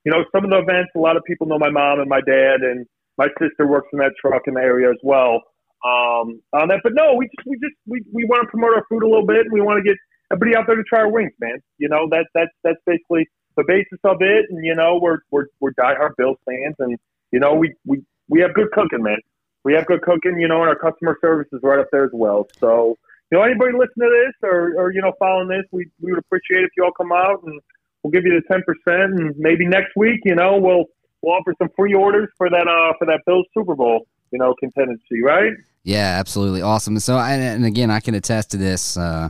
you 0.05 0.11
know 0.11 0.23
some 0.31 0.45
of 0.45 0.51
the 0.51 0.59
events. 0.59 0.91
A 0.95 0.99
lot 0.99 1.17
of 1.17 1.23
people 1.25 1.47
know 1.47 1.57
my 1.57 1.71
mom 1.71 1.99
and 1.99 2.07
my 2.07 2.21
dad, 2.21 2.61
and 2.61 2.85
my 3.17 3.29
sister 3.41 3.65
works 3.65 3.87
in 3.91 3.97
that 3.97 4.13
truck 4.21 4.43
in 4.45 4.53
the 4.53 4.61
area 4.61 4.91
as 4.91 5.01
well. 5.01 5.41
Um, 5.83 6.39
on 6.53 6.69
that, 6.69 6.81
but 6.83 6.93
no, 6.93 7.15
we 7.15 7.25
just 7.25 7.47
we 7.47 7.57
just 7.57 7.75
we, 7.87 8.03
we 8.13 8.25
want 8.25 8.43
to 8.43 8.47
promote 8.47 8.77
our 8.77 8.85
food 8.87 9.01
a 9.01 9.07
little 9.07 9.25
bit, 9.25 9.41
and 9.41 9.51
we 9.51 9.59
want 9.59 9.83
to 9.83 9.89
get 9.89 9.97
everybody 10.31 10.55
out 10.55 10.67
there 10.67 10.75
to 10.75 10.83
try 10.83 10.99
our 10.99 11.09
wings, 11.09 11.33
man. 11.41 11.57
You 11.79 11.89
know 11.89 12.07
that 12.11 12.27
that's 12.35 12.53
that's 12.63 12.79
basically 12.85 13.27
the 13.57 13.63
basis 13.67 13.99
of 14.03 14.17
it, 14.21 14.45
and 14.51 14.63
you 14.63 14.75
know 14.75 14.99
we're 15.01 15.25
we're 15.31 15.47
we're 15.61 15.73
diehard 15.73 16.11
Bills 16.15 16.37
fans, 16.45 16.75
and 16.77 16.95
you 17.31 17.39
know 17.39 17.55
we 17.55 17.73
we 17.87 18.05
we 18.29 18.39
have 18.41 18.53
good 18.53 18.69
cooking, 18.71 19.01
man. 19.01 19.17
We 19.63 19.73
have 19.73 19.87
good 19.87 20.03
cooking, 20.03 20.37
you 20.39 20.47
know, 20.47 20.61
and 20.61 20.69
our 20.69 20.77
customer 20.77 21.17
service 21.21 21.47
is 21.53 21.61
right 21.63 21.79
up 21.79 21.87
there 21.91 22.05
as 22.05 22.11
well. 22.13 22.47
So 22.59 22.97
you 23.33 23.39
know 23.39 23.45
anybody 23.45 23.71
listening 23.73 24.09
to 24.09 24.25
this 24.25 24.47
or 24.47 24.75
or 24.77 24.91
you 24.91 25.01
know 25.01 25.11
following 25.17 25.47
this, 25.47 25.63
we 25.71 25.87
we 25.99 26.11
would 26.11 26.19
appreciate 26.19 26.63
if 26.63 26.69
you 26.77 26.83
all 26.83 26.91
come 26.91 27.11
out 27.11 27.41
and 27.43 27.59
we'll 28.03 28.11
give 28.11 28.25
you 28.25 28.39
the 28.39 28.43
ten 28.47 28.61
percent, 28.61 29.19
and 29.19 29.35
maybe 29.37 29.65
next 29.65 29.93
week, 29.95 30.19
you 30.23 30.35
know, 30.35 30.59
we'll 30.59 30.85
we'll 31.23 31.33
offer 31.33 31.55
some 31.57 31.69
free 31.75 31.95
orders 31.95 32.29
for 32.37 32.47
that 32.51 32.67
uh 32.67 32.93
for 32.99 33.07
that 33.07 33.21
Bills 33.25 33.47
Super 33.57 33.73
Bowl, 33.73 34.05
you 34.29 34.37
know, 34.37 34.53
contingency, 34.59 35.23
right? 35.23 35.51
Yeah, 35.83 36.17
absolutely 36.19 36.61
awesome. 36.61 36.99
So, 36.99 37.17
and, 37.17 37.41
and 37.41 37.65
again, 37.65 37.89
I 37.89 38.01
can 38.01 38.13
attest 38.13 38.51
to 38.51 38.57
this. 38.57 38.95
Uh, 38.95 39.29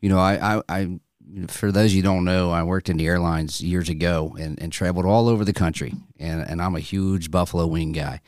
you 0.00 0.08
know, 0.10 0.18
I, 0.18 0.56
I, 0.56 0.62
I, 0.68 1.00
for 1.46 1.72
those 1.72 1.94
you 1.94 2.02
don't 2.02 2.24
know, 2.24 2.50
I 2.50 2.64
worked 2.64 2.90
in 2.90 2.98
the 2.98 3.06
airlines 3.06 3.62
years 3.62 3.88
ago 3.88 4.36
and, 4.38 4.60
and 4.60 4.70
traveled 4.70 5.06
all 5.06 5.28
over 5.28 5.44
the 5.44 5.52
country, 5.52 5.94
and 6.18 6.40
and 6.40 6.60
I'm 6.60 6.74
a 6.74 6.80
huge 6.80 7.30
buffalo 7.30 7.64
wing 7.64 7.92
guy, 7.92 8.22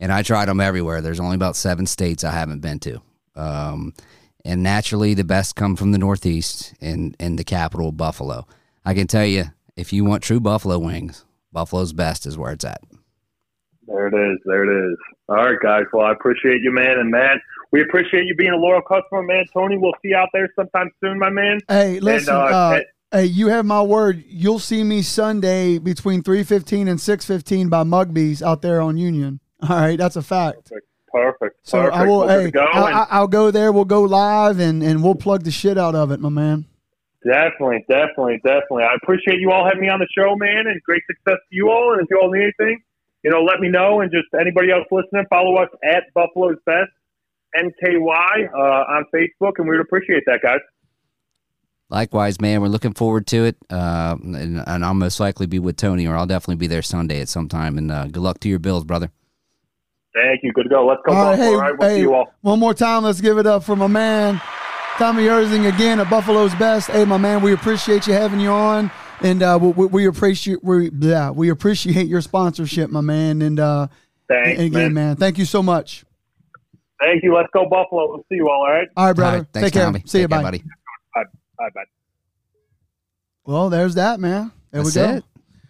and 0.00 0.10
I 0.10 0.22
tried 0.22 0.46
them 0.46 0.60
everywhere. 0.60 1.02
There's 1.02 1.20
only 1.20 1.36
about 1.36 1.56
seven 1.56 1.84
states 1.84 2.24
I 2.24 2.30
haven't 2.30 2.60
been 2.60 2.78
to. 2.80 3.02
Um, 3.34 3.92
and 4.46 4.62
naturally, 4.62 5.12
the 5.14 5.24
best 5.24 5.56
come 5.56 5.76
from 5.76 5.92
the 5.92 5.98
Northeast 5.98 6.74
and 6.80 7.14
and 7.20 7.38
the 7.38 7.44
capital, 7.44 7.92
Buffalo. 7.92 8.46
I 8.84 8.94
can 8.94 9.06
tell 9.06 9.26
you, 9.26 9.44
if 9.76 9.92
you 9.92 10.04
want 10.04 10.22
true 10.22 10.40
buffalo 10.40 10.78
wings, 10.78 11.24
Buffalo's 11.52 11.92
best 11.92 12.24
is 12.26 12.38
where 12.38 12.52
it's 12.52 12.64
at. 12.64 12.80
There 13.86 14.06
it 14.08 14.14
is. 14.14 14.38
There 14.44 14.64
it 14.64 14.90
is. 14.92 14.96
All 15.28 15.36
right, 15.36 15.58
guys. 15.62 15.84
Well, 15.92 16.06
I 16.06 16.12
appreciate 16.12 16.60
you, 16.62 16.72
man. 16.72 16.98
And, 16.98 17.10
man, 17.10 17.40
we 17.72 17.82
appreciate 17.82 18.24
you 18.26 18.34
being 18.36 18.52
a 18.52 18.56
loyal 18.56 18.80
customer, 18.82 19.22
man. 19.22 19.44
Tony, 19.52 19.76
we'll 19.78 19.92
see 20.02 20.08
you 20.08 20.16
out 20.16 20.28
there 20.32 20.48
sometime 20.56 20.90
soon, 21.00 21.18
my 21.18 21.30
man. 21.30 21.60
Hey, 21.68 22.00
listen. 22.00 22.34
uh, 22.34 22.38
uh, 22.38 22.74
hey- 22.76 22.84
hey, 23.12 23.24
you 23.26 23.48
have 23.48 23.64
my 23.64 23.82
word. 23.82 24.24
You'll 24.26 24.58
see 24.58 24.82
me 24.82 25.02
Sunday 25.02 25.78
between 25.78 26.22
three 26.22 26.42
fifteen 26.42 26.88
and 26.88 27.00
six 27.00 27.24
fifteen 27.24 27.68
by 27.68 27.82
Mugbee's 27.84 28.42
out 28.42 28.62
there 28.62 28.80
on 28.80 28.96
Union. 28.96 29.40
All 29.68 29.76
right, 29.76 29.96
that's 29.98 30.16
a 30.16 30.22
fact. 30.22 30.68
Perfect. 30.68 30.86
So 31.62 31.80
Perfect. 31.80 31.96
I 31.96 32.06
will. 32.06 32.18
We'll 32.20 32.28
Hey, 32.28 32.50
go 32.50 32.60
I, 32.60 32.88
and 32.88 32.96
I, 32.96 33.06
I'll 33.10 33.28
go 33.28 33.50
there. 33.50 33.72
We'll 33.72 33.84
go 33.84 34.02
live 34.02 34.58
and 34.58 34.82
and 34.82 35.02
we'll 35.02 35.14
plug 35.14 35.44
the 35.44 35.50
shit 35.50 35.78
out 35.78 35.94
of 35.94 36.10
it, 36.10 36.20
my 36.20 36.28
man. 36.28 36.66
definitely, 37.24 37.84
definitely, 37.88 38.40
definitely. 38.44 38.84
I 38.84 38.94
appreciate 39.02 39.40
you 39.40 39.50
all 39.50 39.64
having 39.64 39.80
me 39.80 39.88
on 39.88 40.00
the 40.00 40.08
show, 40.16 40.36
man, 40.36 40.66
and 40.66 40.80
great 40.82 41.02
success 41.06 41.38
to 41.48 41.56
you 41.56 41.70
all. 41.70 41.92
And 41.92 42.02
if 42.02 42.08
you 42.10 42.18
all 42.20 42.30
need 42.30 42.42
anything, 42.42 42.80
you 43.22 43.30
know, 43.30 43.42
let 43.42 43.60
me 43.60 43.68
know. 43.68 44.00
And 44.00 44.10
just 44.10 44.28
anybody 44.38 44.70
else 44.70 44.86
listening, 44.90 45.24
follow 45.28 45.56
us 45.56 45.68
at 45.84 46.04
Buffalo's 46.14 46.58
Best 46.64 46.90
NKY 47.56 48.48
uh, 48.54 48.58
on 48.58 49.04
Facebook, 49.14 49.52
and 49.58 49.68
we'd 49.68 49.80
appreciate 49.80 50.24
that, 50.26 50.40
guys. 50.42 50.60
Likewise, 51.88 52.40
man, 52.40 52.60
we're 52.60 52.68
looking 52.68 52.94
forward 52.94 53.28
to 53.28 53.44
it, 53.44 53.56
uh, 53.70 54.16
and, 54.20 54.62
and 54.66 54.84
I'll 54.84 54.92
most 54.94 55.20
likely 55.20 55.46
be 55.46 55.60
with 55.60 55.76
Tony, 55.76 56.06
or 56.06 56.16
I'll 56.16 56.26
definitely 56.26 56.56
be 56.56 56.66
there 56.66 56.82
Sunday 56.82 57.20
at 57.20 57.28
some 57.28 57.48
time. 57.48 57.78
And 57.78 57.92
uh, 57.92 58.06
good 58.06 58.22
luck 58.22 58.40
to 58.40 58.48
your 58.48 58.58
Bills, 58.58 58.84
brother. 58.84 59.10
Thank 60.16 60.40
you. 60.42 60.52
Good 60.52 60.64
to 60.64 60.68
go. 60.70 60.86
Let's 60.86 61.02
go, 61.06 61.12
All 61.12 61.24
right, 61.30 61.38
hey, 61.38 61.46
all 61.48 61.60
right, 61.60 61.78
we'll 61.78 61.88
hey, 61.90 62.00
you 62.00 62.14
all. 62.14 62.32
one 62.40 62.58
more 62.58 62.72
time. 62.74 63.04
Let's 63.04 63.20
give 63.20 63.36
it 63.38 63.46
up 63.46 63.62
for 63.64 63.76
my 63.76 63.86
man, 63.86 64.40
Tommy 64.96 65.24
Earsing 65.24 65.66
again 65.66 66.00
at 66.00 66.08
Buffalo's 66.08 66.54
Best. 66.54 66.88
Hey, 66.90 67.04
my 67.04 67.18
man, 67.18 67.42
we 67.42 67.52
appreciate 67.52 68.06
you 68.06 68.14
having 68.14 68.40
you 68.40 68.48
on, 68.50 68.90
and 69.20 69.42
uh, 69.42 69.58
we, 69.60 69.68
we- 69.72 69.86
we 69.88 70.06
appreciate 70.06 70.64
we 70.64 70.90
yeah 70.98 71.30
we 71.30 71.50
appreciate 71.50 72.06
your 72.06 72.22
sponsorship, 72.22 72.88
my 72.90 73.02
man. 73.02 73.42
And 73.42 73.60
uh, 73.60 73.88
Thanks, 74.28 74.58
and 74.58 74.66
again, 74.68 74.94
man. 74.94 74.94
man, 74.94 75.16
thank 75.16 75.36
you 75.38 75.44
so 75.44 75.62
much. 75.62 76.04
Thank 77.02 77.22
you. 77.22 77.34
Let's 77.34 77.48
go, 77.52 77.68
Buffalo. 77.68 78.08
We'll 78.08 78.24
see 78.30 78.36
you 78.36 78.48
all. 78.48 78.60
All 78.66 78.70
right. 78.72 78.88
All 78.96 79.06
right, 79.08 79.12
brother. 79.12 79.30
All 79.32 79.38
right, 79.42 79.48
thanks, 79.52 79.66
Take 79.66 79.74
care. 79.74 79.84
Tommy. 79.84 80.02
See 80.06 80.20
you, 80.20 80.28
care, 80.28 80.38
bye. 80.38 80.42
buddy. 80.42 80.62
Bye, 81.14 81.24
bye. 81.74 81.82
Well, 83.44 83.70
there's 83.70 83.94
that, 83.96 84.18
man. 84.18 84.50
There 84.70 84.82
That's 84.82 84.96
we 84.96 85.02
go. 85.02 85.10
it. 85.16 85.24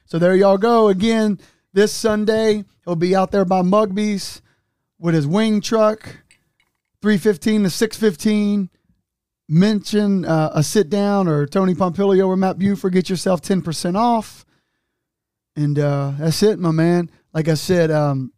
So 0.06 0.18
there 0.18 0.34
y'all 0.36 0.56
go. 0.58 0.88
Again, 0.88 1.38
this 1.76 1.92
Sunday, 1.92 2.64
he'll 2.86 2.96
be 2.96 3.14
out 3.14 3.32
there 3.32 3.44
by 3.44 3.60
Mugbee's 3.60 4.40
with 4.98 5.14
his 5.14 5.26
wing 5.26 5.60
truck, 5.60 6.22
315 7.02 7.64
to 7.64 7.70
615. 7.70 8.70
Mention 9.46 10.24
uh, 10.24 10.50
a 10.54 10.62
sit 10.62 10.88
down 10.88 11.28
or 11.28 11.46
Tony 11.46 11.74
Pompilio 11.74 12.28
or 12.28 12.36
Matt 12.36 12.58
Buford. 12.58 12.94
Get 12.94 13.10
yourself 13.10 13.42
10% 13.42 13.94
off. 13.94 14.46
And 15.54 15.78
uh, 15.78 16.12
that's 16.18 16.42
it, 16.42 16.58
my 16.58 16.70
man. 16.70 17.10
Like 17.34 17.46
I 17.46 17.54
said, 17.54 17.90
um, 17.90 18.32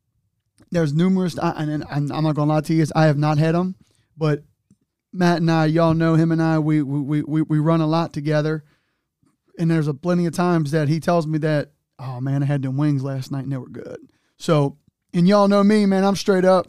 there's 0.72 0.92
numerous, 0.92 1.38
I, 1.38 1.62
and, 1.62 1.85
I'm 1.88 2.09
not 2.09 2.35
going 2.35 2.48
to 2.48 2.55
lie 2.55 2.61
to 2.62 2.74
you, 2.74 2.87
I 2.96 3.07
have 3.07 3.18
not 3.18 3.38
had 3.38 3.55
them, 3.55 3.77
but 4.16 4.42
Matt 5.12 5.38
and 5.38 5.51
I, 5.51 5.66
y'all 5.66 5.94
know 5.94 6.16
him 6.16 6.33
and 6.33 6.42
I, 6.42 6.59
we, 6.59 6.83
we, 6.83 7.22
we, 7.22 7.42
we 7.42 7.59
run 7.61 7.81
a 7.81 7.87
lot 7.87 8.12
together 8.12 8.64
and 9.57 9.70
there's 9.70 9.88
a 9.88 9.94
plenty 9.94 10.27
of 10.27 10.35
times 10.35 10.72
that 10.72 10.88
he 10.88 10.98
tells 10.98 11.27
me 11.27 11.38
that, 11.38 11.70
oh 11.98 12.20
man, 12.20 12.42
I 12.42 12.46
had 12.46 12.62
them 12.62 12.76
wings 12.76 13.02
last 13.02 13.30
night 13.30 13.44
and 13.44 13.52
they 13.52 13.56
were 13.56 13.68
good. 13.68 13.98
So, 14.37 14.76
and 15.12 15.26
y'all 15.26 15.48
know 15.48 15.64
me, 15.64 15.87
man, 15.87 16.04
I'm 16.04 16.16
straight 16.16 16.44
up. 16.44 16.66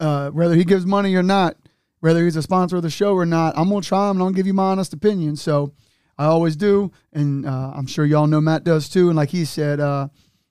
Uh, 0.00 0.30
whether 0.30 0.54
he 0.54 0.64
gives 0.64 0.84
money 0.84 1.14
or 1.14 1.22
not, 1.22 1.56
whether 2.00 2.24
he's 2.24 2.36
a 2.36 2.42
sponsor 2.42 2.76
of 2.76 2.82
the 2.82 2.90
show 2.90 3.14
or 3.14 3.24
not, 3.24 3.56
I'm 3.56 3.68
gonna 3.68 3.80
try 3.80 4.10
him 4.10 4.16
and 4.16 4.22
I'll 4.22 4.30
give 4.30 4.46
you 4.46 4.54
my 4.54 4.70
honest 4.70 4.92
opinion. 4.92 5.36
So, 5.36 5.72
I 6.18 6.26
always 6.26 6.56
do, 6.56 6.92
and 7.12 7.46
uh, 7.46 7.72
I'm 7.74 7.86
sure 7.86 8.04
y'all 8.04 8.26
know 8.26 8.40
Matt 8.40 8.64
does 8.64 8.88
too. 8.88 9.08
And 9.08 9.16
like 9.16 9.30
he 9.30 9.44
said, 9.44 9.80
uh, 9.80 10.08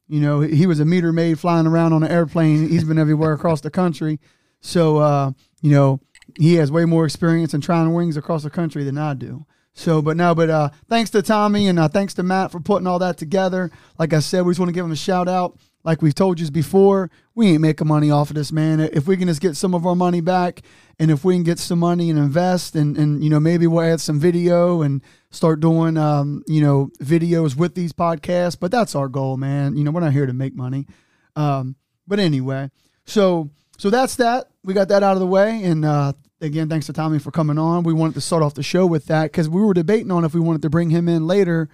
You 0.07 0.19
know, 0.19 0.41
he 0.41 0.67
was 0.67 0.79
a 0.79 0.85
meter 0.85 1.13
maid 1.13 1.39
flying 1.39 1.67
around 1.67 1.93
on 1.93 2.03
an 2.03 2.11
airplane. 2.11 2.69
He's 2.69 2.83
been 2.83 2.99
everywhere 2.99 3.33
across 3.33 3.61
the 3.61 3.71
country. 3.71 4.19
So, 4.59 4.97
uh, 4.97 5.31
you 5.61 5.71
know, 5.71 6.01
he 6.37 6.55
has 6.55 6.71
way 6.71 6.85
more 6.85 7.05
experience 7.05 7.53
in 7.53 7.61
trying 7.61 7.93
wings 7.93 8.17
across 8.17 8.43
the 8.43 8.49
country 8.49 8.83
than 8.83 8.97
I 8.97 9.13
do. 9.13 9.45
So, 9.73 10.01
but 10.01 10.17
no, 10.17 10.35
but 10.35 10.49
uh, 10.49 10.69
thanks 10.87 11.09
to 11.11 11.21
Tommy 11.21 11.67
and 11.67 11.79
uh, 11.79 11.87
thanks 11.87 12.13
to 12.15 12.23
Matt 12.23 12.51
for 12.51 12.59
putting 12.59 12.87
all 12.87 12.99
that 12.99 13.17
together. 13.17 13.71
Like 13.97 14.13
I 14.13 14.19
said, 14.19 14.45
we 14.45 14.51
just 14.51 14.59
want 14.59 14.69
to 14.69 14.73
give 14.73 14.85
him 14.85 14.91
a 14.91 14.95
shout 14.95 15.27
out. 15.27 15.57
Like 15.83 16.01
we've 16.01 16.15
told 16.15 16.39
you 16.39 16.49
before, 16.49 17.11
we 17.35 17.47
ain't 17.49 17.61
making 17.61 17.87
money 17.87 18.09
off 18.09 18.29
of 18.29 18.35
this, 18.35 18.51
man. 18.53 18.79
If 18.79 19.05
we 19.05 19.17
can 19.17 19.27
just 19.27 19.41
get 19.41 19.57
some 19.57 19.73
of 19.73 19.85
our 19.85 19.95
money 19.95 20.21
back, 20.21 20.61
and 20.97 21.11
if 21.11 21.25
we 21.25 21.33
can 21.35 21.43
get 21.43 21.59
some 21.59 21.79
money 21.79 22.09
and 22.09 22.17
invest, 22.17 22.75
and 22.75 22.97
and 22.97 23.21
you 23.21 23.29
know 23.29 23.39
maybe 23.39 23.67
we'll 23.67 23.81
add 23.81 23.99
some 23.99 24.19
video 24.19 24.81
and 24.81 25.01
start 25.29 25.59
doing 25.59 25.97
um, 25.97 26.43
you 26.47 26.61
know 26.61 26.89
videos 26.99 27.57
with 27.57 27.75
these 27.75 27.91
podcasts. 27.91 28.57
But 28.57 28.71
that's 28.71 28.95
our 28.95 29.09
goal, 29.09 29.35
man. 29.35 29.75
You 29.75 29.83
know 29.83 29.91
we're 29.91 29.99
not 29.99 30.13
here 30.13 30.25
to 30.25 30.33
make 30.33 30.55
money. 30.55 30.87
Um, 31.35 31.75
but 32.07 32.19
anyway, 32.19 32.71
so 33.05 33.49
so 33.77 33.89
that's 33.89 34.15
that. 34.17 34.47
We 34.63 34.73
got 34.73 34.87
that 34.87 35.03
out 35.03 35.13
of 35.13 35.19
the 35.19 35.27
way, 35.27 35.63
and 35.63 35.83
uh, 35.83 36.13
again, 36.43 36.69
thanks 36.69 36.85
to 36.87 36.93
Tommy 36.93 37.19
for 37.19 37.31
coming 37.31 37.57
on. 37.57 37.83
We 37.83 37.93
wanted 37.93 38.15
to 38.15 38.21
start 38.21 38.43
off 38.43 38.53
the 38.53 38.63
show 38.63 38.85
with 38.85 39.05
that 39.05 39.23
because 39.23 39.49
we 39.49 39.61
were 39.61 39.73
debating 39.73 40.11
on 40.11 40.25
if 40.25 40.33
we 40.33 40.39
wanted 40.39 40.61
to 40.63 40.69
bring 40.69 40.89
him 40.89 41.07
in 41.07 41.25
later, 41.25 41.69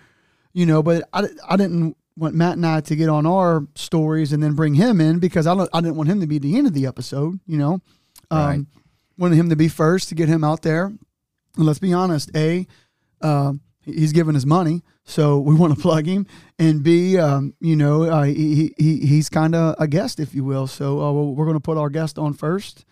you 0.53 0.65
know, 0.65 0.81
but 0.83 1.07
I, 1.11 1.25
I 1.47 1.57
didn't 1.57 1.97
want 2.15 2.35
Matt 2.35 2.53
and 2.53 2.65
I 2.65 2.81
to 2.81 2.95
get 2.95 3.09
on 3.09 3.25
our 3.25 3.65
stories 3.75 4.31
and 4.31 4.41
then 4.43 4.53
bring 4.53 4.75
him 4.75 5.01
in 5.01 5.19
because 5.19 5.47
I, 5.47 5.55
don't, 5.55 5.69
I 5.73 5.81
didn't 5.81 5.95
want 5.95 6.09
him 6.09 6.21
to 6.21 6.27
be 6.27 6.37
the 6.37 6.57
end 6.57 6.67
of 6.67 6.73
the 6.73 6.85
episode, 6.85 7.39
you 7.47 7.57
know. 7.57 7.81
Um, 8.31 8.47
Right. 8.47 8.65
Wanted 9.17 9.35
him 9.35 9.49
to 9.49 9.55
be 9.57 9.67
first 9.67 10.07
to 10.09 10.15
get 10.15 10.29
him 10.29 10.43
out 10.45 10.61
there. 10.61 10.85
And 10.85 11.65
let's 11.65 11.79
be 11.79 11.91
honest, 11.91 12.31
A, 12.35 12.65
uh, 13.21 13.53
he's 13.83 14.13
giving 14.13 14.33
his 14.33 14.45
money, 14.45 14.81
so 15.03 15.39
we 15.39 15.55
want 15.55 15.75
to 15.75 15.81
plug 15.81 16.05
him. 16.05 16.25
And 16.57 16.83
B, 16.83 17.17
um, 17.17 17.53
you 17.59 17.75
know, 17.75 18.03
uh, 18.03 18.23
he, 18.23 18.73
he, 18.77 18.99
he's 18.99 19.27
kind 19.27 19.55
of 19.55 19.75
a 19.77 19.87
guest, 19.87 20.19
if 20.21 20.33
you 20.33 20.45
will. 20.45 20.67
So 20.67 21.01
uh, 21.01 21.11
we're 21.11 21.45
going 21.45 21.57
to 21.57 21.61
put 21.61 21.77
our 21.77 21.89
guest 21.89 22.17
on 22.17 22.33
first. 22.33 22.85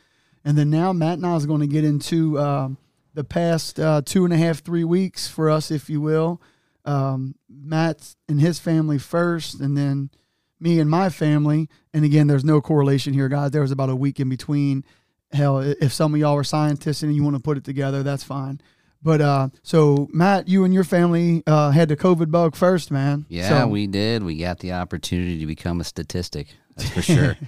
And 0.47 0.57
then 0.57 0.69
now 0.69 0.93
Matt 0.93 1.17
and 1.17 1.25
I 1.25 1.35
is 1.35 1.45
going 1.45 1.59
to 1.59 1.67
get 1.67 1.83
into 1.83 2.39
um, 2.39 2.77
the 3.13 3.25
past 3.25 3.81
uh, 3.81 4.01
two 4.05 4.23
and 4.23 4.33
a 4.33 4.37
half, 4.37 4.63
three 4.63 4.85
weeks 4.85 5.27
for 5.27 5.49
us, 5.49 5.71
if 5.71 5.89
you 5.89 5.99
will. 5.99 6.41
Um, 6.85 7.35
Matt 7.49 8.15
and 8.29 8.39
his 8.39 8.57
family 8.57 8.97
first, 8.97 9.59
and 9.59 9.75
then 9.77 10.09
me 10.57 10.79
and 10.79 10.89
my 10.89 11.09
family. 11.09 11.67
And 11.93 12.05
again, 12.05 12.27
there's 12.27 12.45
no 12.45 12.61
correlation 12.61 13.13
here, 13.13 13.27
guys. 13.27 13.51
There 13.51 13.61
was 13.61 13.71
about 13.73 13.89
a 13.89 13.95
week 13.95 14.21
in 14.21 14.29
between. 14.29 14.85
Hell, 15.33 15.59
if 15.59 15.91
some 15.91 16.13
of 16.13 16.19
y'all 16.21 16.37
are 16.37 16.45
scientists 16.45 17.03
and 17.03 17.13
you 17.13 17.23
want 17.23 17.35
to 17.35 17.41
put 17.41 17.57
it 17.57 17.65
together, 17.65 18.01
that's 18.01 18.23
fine. 18.23 18.61
But 19.03 19.19
uh, 19.19 19.49
so 19.63 20.07
Matt, 20.13 20.47
you 20.47 20.63
and 20.63 20.73
your 20.73 20.85
family 20.85 21.43
uh, 21.45 21.71
had 21.71 21.89
the 21.89 21.97
COVID 21.97 22.31
bug 22.31 22.55
first, 22.55 22.89
man. 22.89 23.25
Yeah, 23.27 23.49
So- 23.49 23.67
we 23.67 23.85
did. 23.85 24.23
We 24.23 24.37
got 24.37 24.59
the 24.59 24.71
opportunity 24.71 25.39
to 25.39 25.45
become 25.45 25.81
a 25.81 25.83
statistic. 25.83 26.55
That's 26.77 26.89
for 26.89 27.01
sure. 27.01 27.37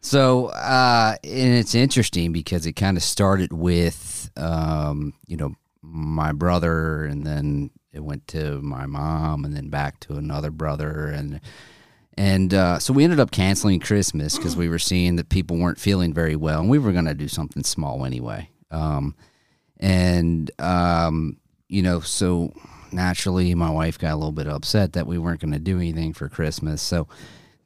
so, 0.00 0.46
uh, 0.46 1.16
and 1.24 1.54
it's 1.54 1.74
interesting 1.74 2.32
because 2.32 2.66
it 2.66 2.72
kind 2.72 2.96
of 2.96 3.02
started 3.02 3.52
with, 3.52 4.30
um, 4.36 5.14
you 5.26 5.36
know, 5.36 5.54
my 5.82 6.32
brother, 6.32 7.04
and 7.04 7.26
then 7.26 7.70
it 7.92 8.00
went 8.00 8.26
to 8.28 8.60
my 8.62 8.86
mom, 8.86 9.44
and 9.44 9.54
then 9.54 9.68
back 9.68 10.00
to 10.00 10.14
another 10.14 10.50
brother, 10.50 11.08
and 11.08 11.40
and 12.18 12.54
uh, 12.54 12.78
so 12.78 12.92
we 12.92 13.04
ended 13.04 13.20
up 13.20 13.30
canceling 13.30 13.80
Christmas 13.80 14.36
because 14.36 14.56
we 14.56 14.68
were 14.68 14.78
seeing 14.78 15.16
that 15.16 15.28
people 15.28 15.58
weren't 15.58 15.78
feeling 15.78 16.14
very 16.14 16.36
well, 16.36 16.60
and 16.60 16.70
we 16.70 16.78
were 16.78 16.92
going 16.92 17.04
to 17.04 17.14
do 17.14 17.28
something 17.28 17.62
small 17.62 18.04
anyway. 18.04 18.48
Um, 18.70 19.14
and 19.78 20.50
um, 20.58 21.38
you 21.68 21.82
know, 21.82 22.00
so 22.00 22.52
naturally, 22.92 23.54
my 23.54 23.70
wife 23.70 23.98
got 23.98 24.12
a 24.12 24.16
little 24.16 24.32
bit 24.32 24.48
upset 24.48 24.94
that 24.94 25.06
we 25.06 25.18
weren't 25.18 25.40
going 25.40 25.52
to 25.52 25.58
do 25.58 25.76
anything 25.76 26.12
for 26.12 26.28
Christmas. 26.28 26.80
So 26.80 27.08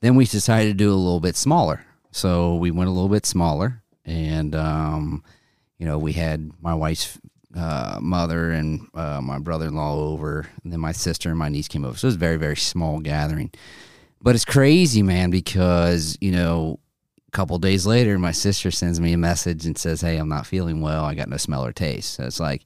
then 0.00 0.14
we 0.14 0.24
decided 0.24 0.68
to 0.70 0.84
do 0.84 0.90
a 0.90 0.94
little 0.94 1.20
bit 1.20 1.36
smaller. 1.36 1.84
So 2.10 2.56
we 2.56 2.70
went 2.70 2.88
a 2.88 2.92
little 2.92 3.08
bit 3.08 3.26
smaller, 3.26 3.82
and 4.04 4.54
um, 4.54 5.24
you 5.78 5.86
know, 5.86 5.98
we 5.98 6.12
had 6.12 6.50
my 6.60 6.74
wife's 6.74 7.18
uh, 7.56 7.98
mother 8.00 8.50
and 8.50 8.86
uh, 8.94 9.20
my 9.20 9.38
brother-in-law 9.38 9.94
over, 9.96 10.46
and 10.62 10.72
then 10.72 10.80
my 10.80 10.92
sister 10.92 11.28
and 11.28 11.38
my 11.38 11.48
niece 11.48 11.68
came 11.68 11.84
over. 11.84 11.96
So 11.96 12.06
it 12.06 12.10
was 12.10 12.14
a 12.16 12.18
very, 12.18 12.36
very 12.36 12.56
small 12.56 13.00
gathering. 13.00 13.50
But 14.22 14.34
it's 14.34 14.44
crazy, 14.44 15.02
man, 15.02 15.30
because 15.30 16.18
you 16.20 16.32
know, 16.32 16.78
a 17.28 17.30
couple 17.30 17.58
days 17.58 17.86
later, 17.86 18.18
my 18.18 18.32
sister 18.32 18.70
sends 18.70 19.00
me 19.00 19.12
a 19.12 19.18
message 19.18 19.64
and 19.64 19.78
says, 19.78 20.00
"Hey, 20.00 20.16
I'm 20.16 20.28
not 20.28 20.46
feeling 20.46 20.80
well. 20.80 21.04
I 21.04 21.14
got 21.14 21.28
no 21.28 21.36
smell 21.36 21.64
or 21.64 21.72
taste." 21.72 22.14
So 22.14 22.24
it's 22.24 22.40
like, 22.40 22.64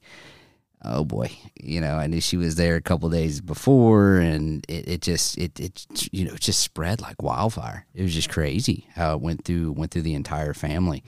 oh 0.85 1.03
boy, 1.03 1.31
you 1.59 1.81
know, 1.81 1.95
I 1.95 2.07
knew 2.07 2.21
she 2.21 2.37
was 2.37 2.55
there 2.55 2.75
a 2.75 2.81
couple 2.81 3.09
days 3.09 3.41
before, 3.41 4.17
and 4.17 4.65
it, 4.69 4.87
it 4.87 5.01
just 5.01 5.37
it 5.37 5.59
it 5.59 5.85
you 6.11 6.25
know 6.25 6.33
it 6.33 6.39
just 6.39 6.61
spread 6.61 7.01
like 7.01 7.21
wildfire. 7.21 7.85
It 7.93 8.03
was 8.03 8.13
just 8.13 8.29
crazy 8.29 8.87
how 8.95 9.13
it 9.13 9.21
went 9.21 9.45
through 9.45 9.71
went 9.73 9.91
through 9.91 10.03
the 10.03 10.13
entire 10.13 10.53
family, 10.53 11.03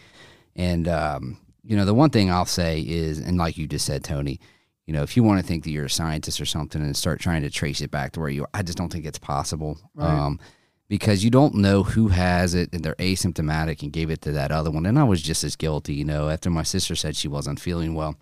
and 0.55 0.87
um, 0.87 1.37
you 1.63 1.77
know 1.77 1.85
the 1.85 1.93
one 1.93 2.09
thing 2.09 2.31
I'll 2.31 2.45
say 2.45 2.81
is, 2.81 3.19
and 3.19 3.37
like 3.37 3.57
you 3.57 3.67
just 3.67 3.85
said, 3.85 4.03
Tony. 4.03 4.39
You 4.85 4.93
know, 4.93 5.03
if 5.03 5.17
you 5.17 5.23
want 5.23 5.41
to 5.41 5.45
think 5.45 5.65
that 5.65 5.71
you're 5.71 5.87
a 5.87 5.89
scientist 5.89 6.39
or 6.39 6.45
something 6.45 6.81
and 6.81 6.95
start 6.95 7.19
trying 7.19 7.41
to 7.41 7.49
trace 7.49 7.81
it 7.81 7.91
back 7.91 8.13
to 8.13 8.21
where 8.21 8.29
you 8.29 8.43
are, 8.43 8.49
I 8.53 8.63
just 8.63 8.77
don't 8.77 8.87
think 8.87 9.05
it's 9.05 9.19
possible. 9.19 9.77
Right. 9.93 10.07
Um, 10.07 10.39
because 10.87 11.23
you 11.23 11.29
don't 11.29 11.55
know 11.55 11.83
who 11.83 12.07
has 12.07 12.55
it 12.55 12.69
and 12.71 12.85
they're 12.85 12.95
asymptomatic 12.95 13.81
and 13.83 13.91
gave 13.91 14.09
it 14.09 14.21
to 14.21 14.31
that 14.31 14.51
other 14.51 14.71
one. 14.71 14.85
And 14.85 14.97
I 14.97 15.03
was 15.03 15.21
just 15.21 15.43
as 15.43 15.57
guilty, 15.57 15.93
you 15.93 16.05
know, 16.05 16.29
after 16.29 16.49
my 16.49 16.63
sister 16.63 16.95
said 16.95 17.17
she 17.17 17.27
wasn't 17.27 17.59
feeling 17.59 17.93
well, 17.95 18.15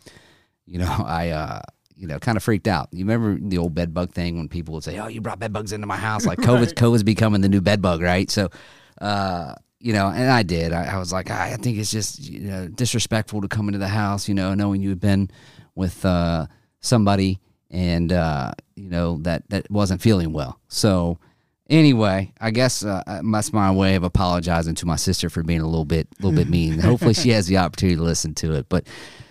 you 0.65 0.80
know, 0.80 0.86
I, 1.06 1.30
uh, 1.30 1.62
you 1.95 2.08
know, 2.08 2.19
kind 2.19 2.38
of 2.38 2.43
freaked 2.43 2.67
out. 2.67 2.89
You 2.91 3.06
remember 3.06 3.39
the 3.39 3.58
old 3.58 3.73
bed 3.73 3.93
bug 3.93 4.12
thing 4.12 4.38
when 4.38 4.49
people 4.49 4.73
would 4.73 4.84
say, 4.84 4.99
"Oh, 4.99 5.08
you 5.08 5.21
brought 5.21 5.39
bed 5.39 5.54
bugs 5.54 5.71
into 5.71 5.88
my 5.88 5.97
house." 5.97 6.25
Like 6.25 6.39
COVID's 6.39 6.73
COVID's 6.73 7.04
becoming 7.04 7.41
the 7.41 7.49
new 7.49 7.62
bed 7.62 7.82
bug, 7.82 8.01
right? 8.01 8.30
So, 8.30 8.49
uh, 8.99 9.56
you 9.80 9.93
know, 9.93 10.08
and 10.08 10.30
I 10.30 10.43
did. 10.43 10.73
I, 10.73 10.95
I 10.95 10.97
was 10.97 11.13
like, 11.13 11.32
I, 11.32 11.54
I 11.54 11.56
think 11.56 11.78
it's 11.78 11.91
just 11.91 12.19
you 12.19 12.41
know 12.41 12.67
disrespectful 12.67 13.41
to 13.41 13.47
come 13.47 13.69
into 13.69 13.80
the 13.80 13.88
house, 13.88 14.28
you 14.28 14.36
know, 14.36 14.54
knowing 14.54 14.82
you 14.82 14.89
had 14.89 14.99
been 14.99 15.30
with 15.75 16.06
uh, 16.06 16.47
somebody 16.82 17.39
and 17.71 18.12
uh, 18.12 18.51
you 18.75 18.89
know 18.89 19.17
that 19.19 19.49
that 19.49 19.69
wasn't 19.71 20.01
feeling 20.01 20.34
well. 20.34 20.60
So 20.67 21.17
anyway, 21.69 22.34
I 22.39 22.51
guess 22.51 22.84
uh, 22.84 23.21
that's 23.23 23.54
my 23.54 23.71
way 23.71 23.95
of 23.95 24.04
apologizing 24.04 24.75
to 24.75 24.86
my 24.86 24.95
sister 24.95 25.30
for 25.30 25.43
being 25.43 25.62
a 25.62 25.65
little 25.65 25.86
bit, 25.86 26.08
little 26.19 26.36
bit 26.36 26.49
mean. 26.49 26.80
Hopefully, 26.80 27.13
she 27.13 27.30
has 27.30 27.47
the 27.47 27.58
opportunity 27.58 27.97
to 27.97 28.04
listen 28.04 28.34
to 28.36 28.54
it. 28.54 28.67
But 28.69 28.88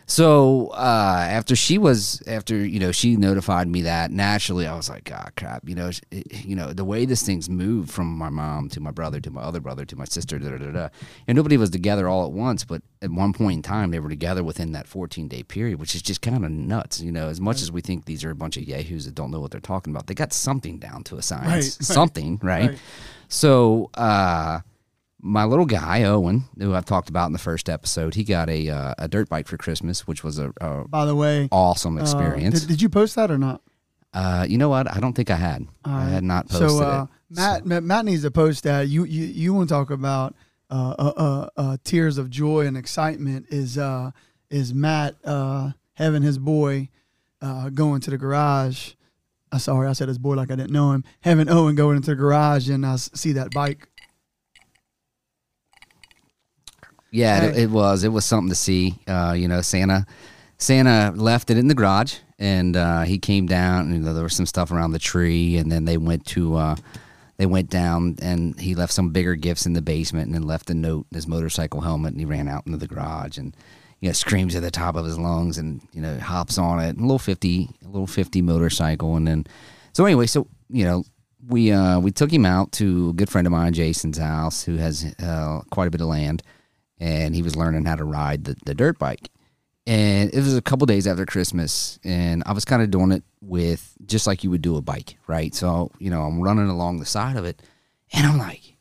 so 0.07 0.69
uh, 0.69 1.27
after 1.29 1.57
she 1.57 1.79
was, 1.79 2.23
after 2.27 2.57
you 2.57 2.79
know, 2.79 2.93
she 2.93 3.17
notified 3.17 3.69
me 3.69 3.83
that 3.83 4.11
naturally, 4.11 4.67
I 4.67 4.77
was 4.77 4.91
like, 4.91 5.05
God, 5.05 5.33
crap, 5.37 5.69
you 5.69 5.75
know, 5.75 5.91
it, 6.11 6.45
you 6.45 6.55
know, 6.55 6.73
the 6.73 6.85
way 6.85 7.05
this 7.07 7.23
thing's 7.23 7.49
moved 7.49 7.91
from 7.91 8.17
my 8.17 8.29
mom 8.29 8.69
to 8.71 8.81
my 8.81 8.91
brother 8.91 9.21
to 9.21 9.31
my 9.31 9.41
other 9.43 9.61
brother 9.61 9.85
to 9.87 9.97
my 9.97 10.05
sister, 10.05 10.39
da, 10.39 10.51
da, 10.51 10.59
da, 10.59 10.71
da. 10.71 10.89
and 11.27 11.37
nobody 11.37 11.57
was 11.57 11.71
together 11.71 12.09
all 12.09 12.27
at 12.27 12.33
once, 12.33 12.65
but 12.65 12.83
at 13.01 13.11
one 13.11 13.33
point 13.33 13.57
in 13.57 13.63
time, 13.63 13.91
they 13.91 14.01
were 14.01 14.09
together 14.09 14.43
within 14.45 14.73
that 14.73 14.87
14 14.87 15.29
day 15.29 15.43
period, 15.43 15.79
which 15.79 15.95
is 15.95 16.03
just 16.03 16.21
kind 16.23 16.45
of 16.45 16.51
nuts. 16.51 17.01
You 17.01 17.13
know, 17.13 17.29
as 17.29 17.41
much 17.41 17.63
as 17.63 17.73
we 17.73 17.81
think 17.81 18.05
these 18.05 18.25
are 18.25 18.31
a 18.31 18.35
bunch 18.35 18.57
of 18.57 18.65
yahoos 18.65 19.07
that 19.07 19.15
don't 19.15 19.31
know 19.31 19.41
what 19.41 19.51
they're 19.51 19.61
talking 19.61 19.93
about, 19.93 20.07
they 20.07 20.15
got 20.15 20.33
something 20.33 20.79
down 20.79 21.03
to 21.05 21.17
a 21.17 21.23
science, 21.23 21.47
Right, 21.47 21.55
right. 21.65 21.69
something, 21.83 22.41
right? 22.43 22.71
Right. 22.71 22.79
So, 23.29 23.91
uh, 23.95 24.61
my 25.27 25.45
little 25.45 25.65
guy 25.65 26.05
Owen, 26.05 26.45
who 26.59 26.75
I've 26.75 26.85
talked 26.85 27.09
about 27.09 27.27
in 27.27 27.33
the 27.33 27.39
first 27.39 27.69
episode, 27.71 28.15
he 28.15 28.25
got 28.25 28.49
a 28.51 28.69
uh, 28.69 28.95
a 28.99 29.09
dirt 29.09 29.29
bike 29.31 29.49
for 29.49 29.57
Christmas, 29.57 30.07
which 30.07 30.23
was 30.23 30.39
a, 30.39 30.53
a 30.61 30.87
By 30.87 31.07
the 31.07 31.17
way, 31.17 31.49
awesome 31.51 31.97
uh, 31.97 32.03
experience. 32.03 32.61
did, 32.61 32.69
did 32.69 32.83
you 32.83 32.89
post 32.91 33.17
that 33.17 33.31
or 33.31 33.39
not? 33.39 33.63
Uh, 34.13 34.47
you 34.49 34.59
know 34.59 34.69
what? 34.69 34.89
I 34.95 35.01
don't 35.01 35.15
think 35.15 35.31
I 35.31 35.37
had. 35.37 35.67
I 35.85 36.05
had 36.05 36.23
not 36.23 36.49
posted 36.49 36.71
So 36.71 36.85
uh, 36.85 37.03
it. 37.05 37.09
Matt, 37.37 37.67
Matt, 37.67 37.83
Matt 37.83 38.05
needs 38.05 38.23
to 38.23 38.31
post 38.31 38.63
that. 38.65 38.87
You 38.89 39.05
you, 39.05 39.25
you 39.25 39.55
want 39.55 39.69
to 39.71 39.75
talk 39.75 39.91
about 39.91 40.37
uh, 40.71 40.95
uh, 40.99 41.13
uh, 41.17 41.49
uh, 41.57 41.77
tears 41.85 42.19
of 42.19 42.31
joy 42.31 42.67
and 42.67 42.77
excitement? 42.77 43.47
Is 43.49 43.79
uh, 43.79 44.11
is 44.51 44.73
Matt 44.75 45.17
uh, 45.25 45.71
having 45.95 46.23
his 46.23 46.39
boy 46.39 46.91
uh, 47.41 47.71
going 47.71 48.01
to 48.03 48.11
the 48.11 48.19
garage? 48.19 48.93
Uh, 49.51 49.59
sorry, 49.59 49.89
I 49.89 49.93
said 49.95 50.09
his 50.09 50.19
boy 50.19 50.35
like 50.35 50.51
I 50.51 50.57
didn't 50.57 50.73
know 50.73 50.93
him. 50.93 51.03
Having 51.23 51.49
Owen 51.49 51.75
going 51.75 51.97
into 51.97 52.11
the 52.11 52.17
garage 52.17 52.69
and 52.69 52.85
uh, 52.85 52.93
s- 52.95 53.11
see 53.15 53.33
that 53.33 53.51
bike. 53.53 53.89
Yeah, 57.15 57.45
it, 57.45 57.57
it 57.57 57.71
was. 57.71 58.03
It 58.03 58.09
was 58.09 58.25
something 58.25 58.49
to 58.49 58.57
see. 58.57 58.97
Uh, 59.07 59.35
you 59.39 59.47
know, 59.47 59.61
Santa 59.61 60.05
Santa 60.59 61.13
left 61.15 61.49
it 61.49 61.57
in 61.57 61.69
the 61.69 61.75
garage, 61.75 62.17
and 62.41 62.77
uh, 62.77 63.03
he 63.03 63.19
came 63.19 63.47
down, 63.47 63.87
and 63.87 63.95
you 63.95 64.01
know, 64.01 64.13
there 64.15 64.25
was 64.25 64.35
some 64.35 64.47
stuff 64.47 64.73
around 64.73 64.91
the 64.91 64.99
tree, 64.99 65.57
and 65.57 65.71
then 65.71 65.85
they 65.85 65.97
went 65.97 66.27
to. 66.27 66.57
Uh, 66.57 66.77
they 67.37 67.47
went 67.47 67.71
down, 67.71 68.17
and 68.21 68.59
he 68.59 68.75
left 68.75 68.93
some 68.93 69.11
bigger 69.11 69.37
gifts 69.37 69.65
in 69.65 69.75
the 69.75 69.83
basement, 69.83 70.27
and 70.27 70.35
then 70.35 70.43
left 70.43 70.71
a 70.71 70.75
note, 70.75 71.07
in 71.13 71.15
his 71.15 71.29
motorcycle 71.29 71.83
helmet, 71.83 72.13
and 72.13 72.21
he 72.21 72.27
ran 72.27 72.49
out 72.49 72.67
into 72.67 72.79
the 72.79 72.89
garage, 72.89 73.39
and 73.39 73.57
you 74.01 74.09
know, 74.09 74.13
screams 74.13 74.57
at 74.57 74.63
the 74.63 74.71
top 74.73 74.97
of 74.97 75.05
his 75.05 75.17
lungs, 75.17 75.57
and 75.57 75.83
you 75.93 76.03
know, 76.03 76.19
hops 76.19 76.59
on 76.59 76.81
it, 76.81 76.97
a 76.97 77.01
little 77.01 77.21
fifty, 77.21 77.69
a 77.85 77.89
little 77.89 78.09
fifty 78.09 78.43
motorcycle, 78.43 79.15
and 79.15 79.29
then, 79.29 79.47
so 79.93 80.05
anyway, 80.05 80.27
so 80.27 80.49
you 80.69 80.85
know, 80.85 81.05
we 81.47 81.71
uh, 81.71 82.01
we 82.01 82.11
took 82.11 82.33
him 82.33 82.45
out 82.45 82.73
to 82.73 83.11
a 83.11 83.13
good 83.13 83.31
friend 83.31 83.47
of 83.47 83.53
mine, 83.53 83.73
Jason's 83.73 84.19
house, 84.19 84.65
who 84.65 84.79
has 84.79 85.15
uh, 85.23 85.61
quite 85.71 85.87
a 85.87 85.91
bit 85.93 86.01
of 86.01 86.09
land 86.09 86.43
and 87.05 87.35
he 87.35 87.43
was 87.43 87.55
learning 87.55 87.85
how 87.85 87.97
to 87.97 88.05
ride 88.05 88.45
the, 88.45 88.57
the 88.65 88.75
dirt 88.75 88.99
bike. 88.99 89.29
And 89.87 90.33
it 90.33 90.39
was 90.39 90.57
a 90.57 90.63
couple 90.63 90.87
days 90.87 91.07
after 91.07 91.27
Christmas, 91.27 91.99
and 92.03 92.43
I 92.47 92.53
was 92.53 92.65
kind 92.65 92.81
of 92.81 92.91
doing 92.91 93.13
it 93.13 93.23
with 93.43 93.95
just 94.07 94.27
like 94.27 94.43
you 94.43 94.49
would 94.49 94.63
do 94.63 94.79
a 94.79 94.81
bike, 94.81 95.19
right? 95.27 95.55
So, 95.55 95.91
you 95.99 96.09
know, 96.09 96.23
I'm 96.23 96.41
running 96.41 96.71
along 96.71 97.01
the 97.01 97.05
side 97.05 97.37
of 97.37 97.45
it, 97.45 97.61
And 98.11 98.27
I'm 98.27 98.39
like, 98.39 98.77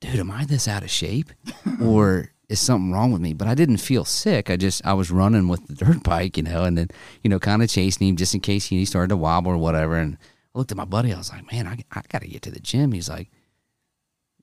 dude, 0.00 0.18
am 0.18 0.30
I 0.30 0.46
this 0.46 0.66
out 0.66 0.82
of 0.82 0.88
shape? 0.88 1.30
or 1.82 2.30
is 2.48 2.58
something 2.58 2.90
wrong 2.90 3.12
with 3.12 3.20
me? 3.20 3.34
But 3.34 3.48
I 3.48 3.54
didn't 3.54 3.76
feel 3.76 4.06
sick. 4.06 4.48
I 4.48 4.56
just, 4.56 4.80
I 4.86 4.94
was 4.94 5.10
running 5.10 5.48
with 5.48 5.66
the 5.66 5.74
dirt 5.74 6.02
bike, 6.04 6.38
you 6.38 6.44
know, 6.44 6.64
and 6.64 6.78
then, 6.78 6.88
you 7.22 7.28
know, 7.28 7.38
kind 7.38 7.62
of 7.62 7.68
chasing 7.68 8.08
him 8.08 8.16
just 8.16 8.32
in 8.32 8.40
case 8.40 8.64
he 8.64 8.86
started 8.86 9.08
to 9.10 9.16
wobble 9.18 9.52
or 9.52 9.58
whatever. 9.58 9.96
And 9.96 10.16
I 10.54 10.58
looked 10.58 10.70
at 10.70 10.78
my 10.78 10.86
buddy. 10.86 11.12
I 11.12 11.18
was 11.18 11.30
like, 11.30 11.52
man, 11.52 11.66
I, 11.66 11.76
I 11.92 12.00
got 12.08 12.22
to 12.22 12.28
get 12.28 12.40
to 12.42 12.50
the 12.50 12.60
gym. 12.60 12.92
He's 12.92 13.10
like, 13.10 13.28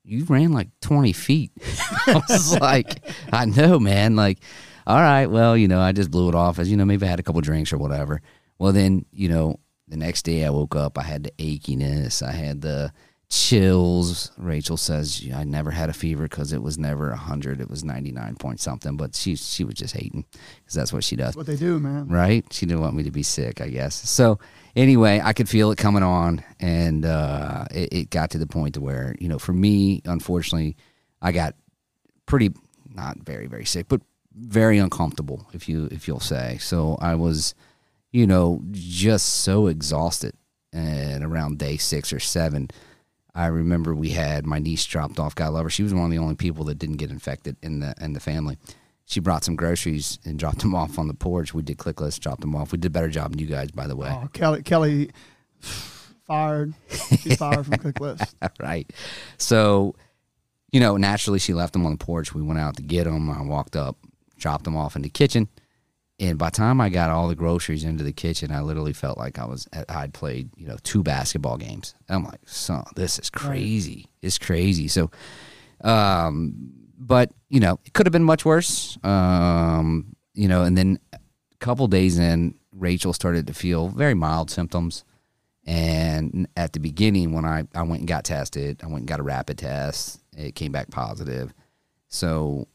you 0.10 0.26
ran 0.26 0.52
like 0.52 0.70
20 0.82 1.14
feet. 1.14 1.52
I 2.08 2.22
was 2.28 2.60
like, 2.60 3.02
I 3.32 3.46
know, 3.46 3.80
man. 3.80 4.16
Like, 4.16 4.40
all 4.88 5.00
right, 5.00 5.28
well, 5.28 5.56
you 5.56 5.68
know, 5.68 5.80
I 5.80 5.92
just 5.92 6.10
blew 6.10 6.30
it 6.30 6.36
off 6.36 6.58
as, 6.58 6.70
you 6.70 6.78
know, 6.78 6.86
maybe 6.86 7.06
I 7.06 7.10
had 7.10 7.20
a 7.20 7.24
couple 7.24 7.42
drinks 7.42 7.72
or 7.72 7.78
whatever. 7.78 8.22
Well, 8.58 8.74
then, 8.74 9.06
you 9.12 9.30
know, 9.30 9.60
the 9.88 9.98
next 9.98 10.24
day 10.24 10.46
I 10.46 10.50
woke 10.50 10.76
up, 10.76 10.98
I 10.98 11.04
had 11.04 11.24
the 11.24 11.32
achiness, 11.38 12.24
I 12.24 12.32
had 12.32 12.62
the 12.62 12.92
chills. 13.30 14.32
Rachel 14.38 14.78
says 14.78 15.24
I 15.34 15.44
never 15.44 15.70
had 15.70 15.90
a 15.90 15.94
fever 15.94 16.24
because 16.24 16.54
it 16.54 16.64
was 16.64 16.80
never 16.80 17.10
100, 17.10 17.62
it 17.62 17.70
was 17.70 17.84
99 17.84 18.36
point 18.36 18.60
something, 18.60 18.98
but 18.98 19.16
she 19.16 19.36
she 19.36 19.64
was 19.64 19.76
just 19.76 19.96
hating 19.96 20.26
because 20.32 20.74
that's 20.74 20.92
what 20.92 21.04
she 21.04 21.16
does. 21.16 21.28
That's 21.28 21.38
what 21.38 21.46
they 21.46 21.56
do, 21.56 21.80
man. 21.80 22.08
Right? 22.08 22.46
She 22.52 22.66
didn't 22.66 22.82
want 22.82 22.96
me 22.96 23.04
to 23.04 23.12
be 23.12 23.24
sick, 23.24 23.62
I 23.62 23.70
guess. 23.70 23.96
So, 24.10 24.40
anyway, 24.76 25.22
I 25.24 25.34
could 25.34 25.50
feel 25.50 25.72
it 25.72 25.78
coming 25.78 26.04
on, 26.04 26.44
and 26.60 27.06
uh, 27.06 27.66
it, 27.72 27.90
it 27.92 28.10
got 28.10 28.32
to 28.32 28.38
the 28.38 28.48
point 28.48 28.76
to 28.76 28.82
where, 28.82 29.16
you 29.20 29.28
know, 29.28 29.40
for 29.40 29.54
me, 29.54 30.02
unfortunately, 30.06 30.76
I 31.22 31.32
got 31.32 31.56
pretty, 32.26 32.52
not 32.90 33.18
very, 33.20 33.48
very 33.48 33.66
sick, 33.66 33.88
but 33.88 34.02
very 34.36 34.78
uncomfortable, 34.78 35.48
if 35.54 35.68
you 35.68 35.88
if 35.92 36.08
you'll 36.08 36.20
say. 36.20 36.58
So 36.60 36.98
I 37.02 37.16
was 37.16 37.54
you 38.12 38.26
know, 38.26 38.62
just 38.72 39.28
so 39.28 39.68
exhausted. 39.68 40.34
And 40.72 41.24
around 41.24 41.58
day 41.58 41.78
six 41.78 42.14
or 42.14 42.20
seven, 42.20 42.70
I 43.34 43.48
remember 43.48 43.96
we 43.96 44.10
had 44.10 44.46
my 44.46 44.60
niece 44.60 44.86
dropped 44.86 45.20
off. 45.20 45.34
God 45.34 45.54
love 45.54 45.64
her. 45.64 45.70
She 45.70 45.84
was 45.84 45.94
one 45.94 46.06
of 46.06 46.12
the 46.12 46.20
only 46.20 46.36
people 46.36 46.66
that 46.66 46.78
didn't 46.78 46.98
get 46.98 47.10
infected 47.10 47.58
in 47.64 47.80
the 47.80 47.96
in 48.00 48.14
the 48.14 48.20
family. 48.20 48.58
She 49.10 49.20
brought 49.20 49.44
some 49.44 49.56
groceries 49.56 50.20
and 50.24 50.40
dropped 50.40 50.60
them 50.60 50.74
off 50.82 50.98
on 50.98 51.08
the 51.08 51.14
porch. 51.14 51.54
We 51.54 51.62
did 51.62 51.78
ClickList, 51.78 52.22
dropped 52.22 52.42
them 52.42 52.56
off. 52.56 52.72
We 52.72 52.78
did 52.78 52.88
a 52.88 52.92
better 52.92 53.10
job 53.10 53.32
than 53.32 53.40
you 53.40 53.48
guys, 53.48 53.72
by 53.72 53.88
the 53.88 53.96
way. 53.96 54.10
Oh, 54.10 54.30
Kelly, 54.32 54.64
Kelly 54.64 55.12
fired. 56.26 56.74
She's 56.90 57.38
fired 57.38 57.66
from 57.66 57.76
ClickList. 57.76 58.34
right. 58.60 58.92
So, 59.38 59.96
you 60.72 60.80
know, 60.80 60.96
naturally, 60.96 61.40
she 61.40 61.54
left 61.54 61.74
them 61.74 61.86
on 61.86 61.92
the 61.92 61.98
porch. 62.04 62.34
We 62.34 62.42
went 62.42 62.60
out 62.60 62.78
to 62.78 62.84
get 62.84 63.04
them. 63.04 63.30
I 63.30 63.42
walked 63.42 63.76
up, 63.76 63.98
dropped 64.38 64.64
them 64.64 64.78
off 64.78 64.96
in 64.96 65.02
the 65.02 65.10
kitchen 65.10 65.50
and 66.20 66.38
by 66.38 66.48
the 66.48 66.58
time 66.58 66.82
I 66.82 66.90
got 66.90 67.10
all 67.10 67.30
the 67.30 67.36
groceries 67.36 67.86
into 67.86 68.04
the 68.04 68.12
kitchen, 68.12 68.52
I 68.52 68.62
literally 68.62 68.92
felt 68.92 69.18
like 69.18 69.40
I 69.40 69.46
was 69.46 69.68
I'd 69.88 70.14
played 70.14 70.50
you 70.58 70.68
know 70.68 70.76
two 70.84 71.02
basketball 71.02 71.58
games. 71.58 71.96
And 72.08 72.18
I'm 72.18 72.24
like, 72.26 72.42
so 72.46 72.84
this 72.96 73.20
is 73.20 73.30
crazy. 73.30 73.96
Right. 73.96 74.08
It's 74.24 74.38
crazy. 74.38 74.90
So, 74.90 75.12
um, 75.82 76.74
but 77.00 77.32
you 77.50 77.60
know, 77.60 77.80
it 77.86 77.94
could 77.94 78.06
have 78.06 78.14
been 78.14 78.24
much 78.24 78.46
worse. 78.46 78.98
Um, 79.04 80.16
you 80.34 80.48
know, 80.48 80.64
and 80.64 80.78
then 80.78 81.00
a 81.14 81.20
couple 81.60 81.88
days 81.88 82.20
in, 82.20 82.56
Rachel 82.72 83.14
started 83.14 83.48
to 83.48 83.54
feel 83.54 83.88
very 83.90 84.14
mild 84.14 84.52
symptoms. 84.52 85.04
And 85.66 86.48
at 86.56 86.74
the 86.74 86.80
beginning, 86.80 87.34
when 87.34 87.46
I, 87.46 87.66
I 87.76 87.84
went 87.84 88.00
and 88.00 88.08
got 88.08 88.24
tested, 88.24 88.82
I 88.84 88.88
went 88.88 89.00
and 89.00 89.08
got 89.08 89.20
a 89.20 89.24
rapid 89.24 89.58
test. 89.58 90.22
It 90.36 90.56
came 90.56 90.72
back 90.72 90.90
positive. 90.90 91.54
So 92.08 92.68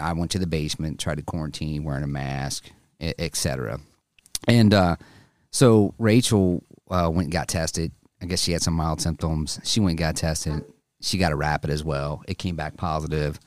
I 0.00 0.12
went 0.12 0.30
to 0.32 0.38
the 0.38 0.46
basement, 0.46 1.00
tried 1.00 1.16
to 1.16 1.22
quarantine, 1.22 1.84
wearing 1.84 2.04
a 2.04 2.08
mask 2.08 2.70
etc. 3.00 3.80
And 4.46 4.74
uh, 4.74 4.96
so 5.50 5.94
Rachel 5.98 6.62
uh, 6.90 7.10
went 7.12 7.26
and 7.26 7.32
got 7.32 7.48
tested. 7.48 7.92
I 8.20 8.26
guess 8.26 8.42
she 8.42 8.52
had 8.52 8.62
some 8.62 8.74
mild 8.74 9.00
symptoms. 9.00 9.60
She 9.64 9.80
went 9.80 9.92
and 9.92 9.98
got 9.98 10.16
tested. 10.16 10.64
She 11.00 11.18
got 11.18 11.32
a 11.32 11.36
rapid 11.36 11.70
as 11.70 11.84
well. 11.84 12.22
It 12.26 12.38
came 12.38 12.56
back 12.56 12.76
positive, 12.76 13.38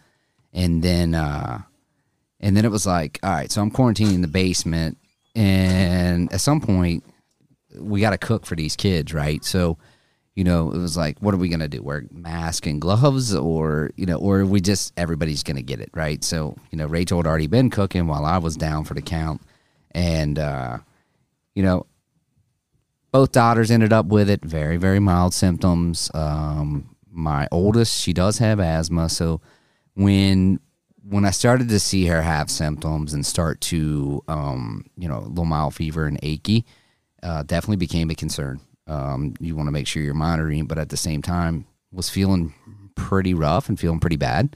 and 0.58 0.82
then 0.82 1.14
uh, 1.14 1.62
and 2.40 2.58
then 2.58 2.66
it 2.66 2.72
was 2.72 2.86
like, 2.86 3.20
all 3.24 3.30
right, 3.30 3.52
so 3.52 3.62
I'm 3.62 3.72
quarantining 3.72 4.16
in 4.16 4.22
the 4.22 4.28
basement, 4.28 4.98
and 5.36 6.34
at 6.34 6.42
some 6.42 6.60
point 6.60 7.06
we 7.80 8.02
got 8.02 8.10
to 8.10 8.18
cook 8.18 8.46
for 8.46 8.56
these 8.56 8.76
kids, 8.76 9.14
right? 9.14 9.46
So 9.46 9.78
you 10.34 10.44
know, 10.44 10.72
it 10.72 10.78
was 10.78 10.98
like, 10.98 11.20
what 11.20 11.34
are 11.34 11.38
we 11.38 11.50
gonna 11.50 11.68
do? 11.68 11.82
Wear 11.82 12.06
mask 12.12 12.66
and 12.66 12.82
gloves, 12.82 13.34
or 13.34 13.92
you 13.96 14.06
know, 14.06 14.18
or 14.18 14.46
we 14.46 14.60
just 14.60 14.94
everybody's 14.98 15.44
gonna 15.44 15.62
get 15.62 15.80
it, 15.80 15.90
right? 15.94 16.24
So 16.24 16.58
you 16.72 16.78
know, 16.78 16.88
Rachel 16.88 17.20
had 17.20 17.28
already 17.28 17.48
been 17.48 17.70
cooking 17.70 18.08
while 18.08 18.26
I 18.26 18.40
was 18.40 18.58
down 18.58 18.84
for 18.84 18.96
the 18.96 19.02
count, 19.02 19.42
and 19.92 20.38
uh, 20.40 20.80
you 21.56 21.64
know, 21.64 21.86
both 23.12 23.32
daughters 23.32 23.72
ended 23.72 23.94
up 23.94 24.08
with 24.08 24.30
it. 24.30 24.44
Very, 24.44 24.78
very 24.78 25.00
mild 25.00 25.34
symptoms. 25.34 26.10
Um, 26.14 26.96
my 27.12 27.48
oldest, 27.52 28.00
she 28.00 28.14
does 28.14 28.38
have 28.40 28.60
asthma, 28.60 29.10
so 29.10 29.42
when 29.98 30.60
when 31.10 31.26
I 31.26 31.32
started 31.32 31.70
to 31.70 31.80
see 31.80 32.06
her 32.08 32.22
have 32.22 32.52
symptoms 32.52 33.14
and 33.14 33.26
start 33.26 33.62
to, 33.62 34.24
um, 34.28 34.86
you 34.98 35.08
know, 35.08 35.20
little 35.20 35.46
mild 35.46 35.74
fever 35.74 36.06
and 36.06 36.20
achy, 36.22 36.66
uh, 37.24 37.44
definitely 37.44 37.78
became 37.78 38.10
a 38.10 38.16
concern. 38.16 38.60
Um, 38.88 39.34
you 39.40 39.56
want 39.56 39.68
to 39.68 39.72
make 39.72 39.88
sure 39.88 40.04
you're 40.04 40.14
monitoring, 40.14 40.66
but 40.66 40.78
at 40.78 40.90
the 40.90 40.98
same 40.98 41.22
time, 41.22 41.66
was 41.92 42.10
feeling 42.10 42.54
pretty 42.96 43.34
rough 43.34 43.70
and 43.70 43.80
feeling 43.80 44.00
pretty 44.00 44.18
bad. 44.18 44.56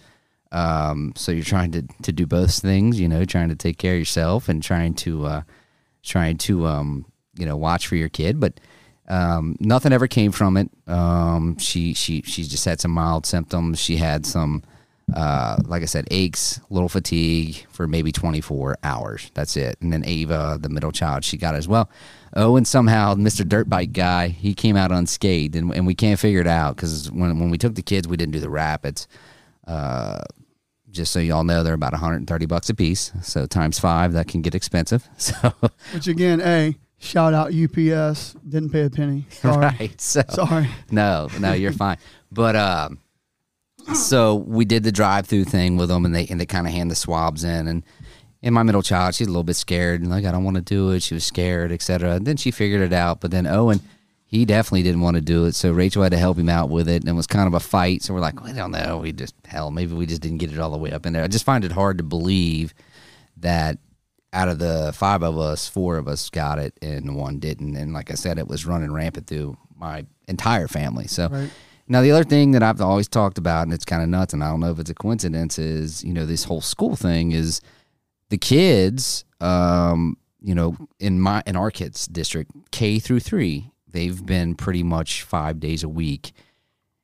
Um, 0.52 1.14
so 1.16 1.32
you're 1.32 1.46
trying 1.46 1.72
to, 1.72 1.84
to 2.04 2.12
do 2.12 2.28
both 2.28 2.54
things, 2.60 3.00
you 3.00 3.08
know, 3.08 3.24
trying 3.24 3.50
to 3.50 3.56
take 3.56 3.78
care 3.78 3.94
of 3.94 4.00
yourself 4.00 4.50
and 4.50 4.62
trying 4.62 4.94
to 4.96 5.26
uh, 5.26 5.42
trying 6.04 6.38
to 6.40 6.68
um, 6.68 7.06
you 7.38 7.46
know 7.46 7.56
watch 7.56 7.88
for 7.88 7.96
your 7.96 8.10
kid. 8.10 8.40
But 8.40 8.60
um, 9.08 9.56
nothing 9.60 9.94
ever 9.94 10.08
came 10.08 10.34
from 10.34 10.58
it. 10.58 10.70
Um, 10.86 11.58
she 11.58 11.94
she 11.94 12.22
she 12.24 12.44
just 12.44 12.66
had 12.66 12.82
some 12.82 12.92
mild 12.92 13.26
symptoms. 13.26 13.80
She 13.80 13.96
had 13.96 14.26
some 14.26 14.64
uh, 15.16 15.58
like 15.66 15.82
I 15.82 15.86
said, 15.86 16.08
aches, 16.12 16.60
little 16.70 16.90
fatigue 16.90 17.66
for 17.70 17.88
maybe 17.88 18.12
24 18.12 18.78
hours. 18.84 19.32
That's 19.34 19.58
it. 19.58 19.78
And 19.82 19.92
then 19.92 20.04
Ava, 20.06 20.58
the 20.62 20.70
middle 20.70 20.92
child, 20.92 21.24
she 21.24 21.38
got 21.38 21.56
as 21.56 21.68
well. 21.68 21.90
Oh, 22.34 22.56
and 22.56 22.66
somehow 22.68 23.16
Mr. 23.16 23.48
Dirt 23.48 23.70
Bike 23.70 23.92
guy, 23.92 24.30
he 24.30 24.54
came 24.54 24.78
out 24.78 24.92
unscathed, 24.92 25.56
and, 25.56 25.74
and 25.74 25.86
we 25.86 25.96
can't 25.96 26.20
figure 26.20 26.40
it 26.40 26.48
out 26.48 26.76
because 26.78 27.12
when 27.12 27.40
when 27.40 27.50
we 27.50 27.58
took 27.58 27.76
the 27.76 27.82
kids, 27.82 28.08
we 28.08 28.16
didn't 28.16 28.32
do 28.32 28.40
the 28.40 28.50
rapids. 28.50 29.08
Uh, 29.68 30.22
just 30.90 31.12
so 31.12 31.20
y'all 31.20 31.44
know, 31.44 31.64
they're 31.64 31.74
about 31.74 31.94
130 31.94 32.46
bucks 32.46 32.70
a 32.70 32.74
piece. 32.74 33.12
So 33.22 33.46
times 33.46 33.80
five, 33.80 34.14
that 34.14 34.28
can 34.28 34.42
get 34.42 34.56
expensive. 34.56 35.08
So, 35.18 35.54
which 35.94 36.08
again, 36.08 36.42
a 36.42 36.76
shout 37.00 37.34
out 37.34 37.54
UPS, 37.54 38.34
didn't 38.48 38.70
pay 38.72 38.86
a 38.86 38.90
penny. 38.90 39.26
Sorry. 39.30 39.58
right. 39.58 40.02
So, 40.02 40.22
Sorry. 40.30 40.70
No, 40.90 41.28
no, 41.40 41.54
you're 41.54 41.74
fine. 41.74 41.98
But 42.32 42.56
um, 42.56 43.00
so 43.94 44.36
we 44.36 44.66
did 44.66 44.84
the 44.84 44.92
drive 44.92 45.28
through 45.28 45.46
thing 45.46 45.78
with 45.78 45.90
them, 45.90 46.06
and 46.06 46.16
they 46.16 46.28
and 46.28 46.40
they 46.40 46.46
kind 46.46 46.68
of 46.68 46.74
hand 46.74 46.92
the 46.92 46.96
swabs 46.96 47.44
in, 47.44 47.68
and 47.68 47.84
and 48.44 48.56
my 48.56 48.64
middle 48.64 48.82
child, 48.82 49.14
she's 49.14 49.28
a 49.28 49.30
little 49.30 49.44
bit 49.44 49.56
scared, 49.56 50.02
and 50.02 50.10
like 50.10 50.26
I 50.26 50.32
don't 50.32 50.44
want 50.44 50.56
to 50.56 50.62
do 50.62 50.92
it. 50.92 51.04
She 51.04 51.14
was 51.14 51.24
scared, 51.24 51.72
etc. 51.72 52.16
And 52.16 52.26
then 52.26 52.38
she 52.38 52.52
figured 52.52 52.82
it 52.82 52.94
out. 52.94 53.22
But 53.22 53.32
then 53.32 53.46
Owen, 53.46 53.82
he 54.26 54.46
definitely 54.46 54.84
didn't 54.84 55.02
want 55.02 55.16
to 55.16 55.22
do 55.22 55.46
it, 55.46 55.54
so 55.54 55.72
Rachel 55.72 56.04
had 56.04 56.12
to 56.12 56.18
help 56.18 56.38
him 56.38 56.50
out 56.50 56.70
with 56.70 56.88
it, 56.90 57.02
and 57.02 57.10
it 57.10 57.14
was 57.14 57.28
kind 57.28 57.48
of 57.48 57.54
a 57.54 57.60
fight. 57.60 58.02
So 58.02 58.14
we're 58.14 58.20
like, 58.20 58.44
we 58.44 58.54
don't 58.54 58.72
know. 58.72 58.98
We 58.98 59.12
just 59.12 59.36
hell, 59.46 59.72
maybe 59.72 59.94
we 59.94 60.06
just 60.06 60.22
didn't 60.22 60.40
get 60.40 60.52
it 60.52 60.60
all 60.60 60.72
the 60.72 60.78
way 60.78 60.92
up 60.92 61.06
in 61.06 61.14
there. 61.14 61.24
I 61.24 61.28
just 61.28 61.46
find 61.46 61.64
it 61.64 61.72
hard 61.72 61.98
to 62.00 62.04
believe 62.04 62.74
that 63.38 63.78
out 64.34 64.48
of 64.48 64.60
the 64.60 64.94
five 64.96 65.24
of 65.24 65.38
us, 65.38 65.68
four 65.68 65.98
of 65.98 66.08
us 66.08 66.30
got 66.30 66.58
it, 66.58 66.74
and 66.82 67.16
one 67.16 67.40
didn't. 67.40 67.76
And 67.76 67.94
like 67.94 68.12
I 68.12 68.16
said, 68.16 68.40
it 68.40 68.48
was 68.48 68.66
running 68.66 68.92
rampant 68.92 69.28
through 69.28 69.58
my 69.76 70.06
entire 70.28 70.68
family. 70.68 71.08
So. 71.08 71.28
Right 71.28 71.50
now, 71.92 72.02
the 72.02 72.12
other 72.12 72.24
thing 72.24 72.52
that 72.52 72.64
I've 72.64 72.80
always 72.80 73.10
talked 73.10 73.38
about, 73.38 73.64
and 73.64 73.74
it's 73.74 73.84
kind 73.84 74.02
of 74.02 74.08
nuts, 74.08 74.32
and 74.34 74.42
I 74.42 74.50
don't 74.50 74.62
know 74.62 74.72
if 74.72 74.80
it's 74.80 74.90
a 74.90 74.96
coincidence, 74.96 75.60
is 75.60 76.06
you 76.06 76.14
know 76.14 76.26
this 76.26 76.46
whole 76.46 76.62
school 76.62 76.96
thing 76.96 77.34
is 77.34 77.60
the 78.30 78.38
kids, 78.38 79.26
um, 79.42 80.16
you 80.42 80.56
know, 80.56 80.78
in 81.02 81.20
my 81.20 81.44
in 81.46 81.58
our 81.58 81.70
kids' 81.70 82.08
district, 82.08 82.50
K 82.72 82.98
through 82.98 83.20
three, 83.20 83.72
they've 83.90 84.26
been 84.26 84.56
pretty 84.56 84.84
much 84.84 85.24
five 85.24 85.60
days 85.60 85.84
a 85.84 85.90
week, 85.90 86.32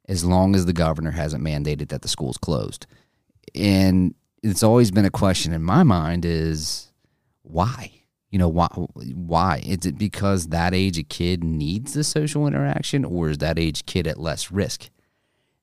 as 0.07 0.23
long 0.23 0.55
as 0.55 0.65
the 0.65 0.71
governor 0.71 1.11
hasn't 1.11 1.43
mandated 1.43 1.89
that 1.89 2.01
the 2.01 2.07
school's 2.07 2.37
closed, 2.37 2.87
and 3.53 4.15
it's 4.41 4.63
always 4.63 4.89
been 4.89 5.03
a 5.03 5.11
question 5.11 5.51
in 5.51 5.63
my 5.63 5.83
mind 5.83 6.23
is 6.23 6.93
why 7.41 7.96
you 8.37 8.39
know 8.39 8.49
why 8.49 8.67
why? 8.67 9.63
Is 9.65 9.87
it 9.87 9.97
because 9.97 10.49
that 10.49 10.75
age 10.75 10.99
a 10.99 11.03
kid 11.03 11.43
needs 11.43 11.93
the 11.95 12.03
social 12.03 12.45
interaction 12.45 13.03
or 13.03 13.31
is 13.31 13.39
that 13.39 13.57
age 13.57 13.87
kid 13.87 14.05
at 14.05 14.19
less 14.19 14.51
risk? 14.51 14.91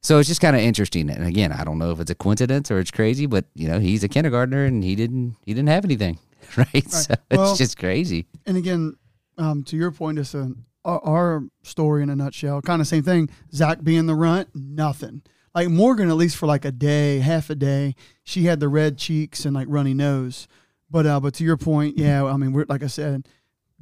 So 0.01 0.19
it's 0.19 0.29
just 0.29 0.41
kind 0.41 0.57
of 0.57 0.61
interesting 0.61 1.09
and 1.09 1.25
again 1.25 1.51
i 1.51 1.65
don't 1.65 1.79
know 1.79 1.91
if 1.93 1.99
it's 1.99 2.11
a 2.11 2.15
coincidence 2.15 2.71
or 2.71 2.79
it's 2.79 2.91
crazy 2.91 3.25
but 3.25 3.47
you 3.55 3.69
know 3.69 3.79
he's 3.81 4.05
a 4.05 4.09
kindergartner 4.09 4.67
and 4.67 4.85
he 4.85 4.95
didn't 4.95 5.37
he 5.47 5.55
didn't 5.55 5.71
have 5.71 5.83
anything 5.83 6.19
right, 6.59 6.69
right. 6.75 6.91
so 6.91 7.15
well, 7.31 7.51
it's 7.51 7.59
just 7.59 7.79
crazy. 7.79 8.27
and 8.45 8.59
again 8.59 8.97
um, 9.39 9.63
to 9.63 9.77
your 9.79 9.91
point 9.91 10.19
it's 10.19 10.35
a 10.35 10.53
our, 10.85 11.03
our 11.07 11.45
story 11.63 12.03
in 12.03 12.11
a 12.11 12.17
nutshell 12.17 12.61
kind 12.61 12.83
of 12.83 12.87
same 12.87 13.03
thing 13.03 13.31
zach 13.55 13.83
being 13.83 14.05
the 14.05 14.15
runt 14.15 14.51
nothing. 14.55 15.23
Like 15.55 15.69
morgan 15.69 16.11
at 16.11 16.17
least 16.17 16.37
for 16.37 16.45
like 16.45 16.67
a 16.67 16.73
day 16.73 17.21
half 17.21 17.49
a 17.49 17.55
day 17.55 17.95
she 18.25 18.43
had 18.43 18.61
the 18.61 18.69
red 18.69 18.99
cheeks 18.99 19.47
and 19.47 19.55
like 19.55 19.69
runny 19.71 19.95
nose 19.95 20.49
but 20.91 21.07
uh, 21.07 21.21
but 21.21 21.35
to 21.35 21.45
your 21.45 21.57
point, 21.57 21.99
yeah, 21.99 22.25
I 22.25 22.37
mean, 22.37 22.53
we're 22.53 22.67
like 22.69 22.83
I 22.83 22.89
said, 22.89 23.27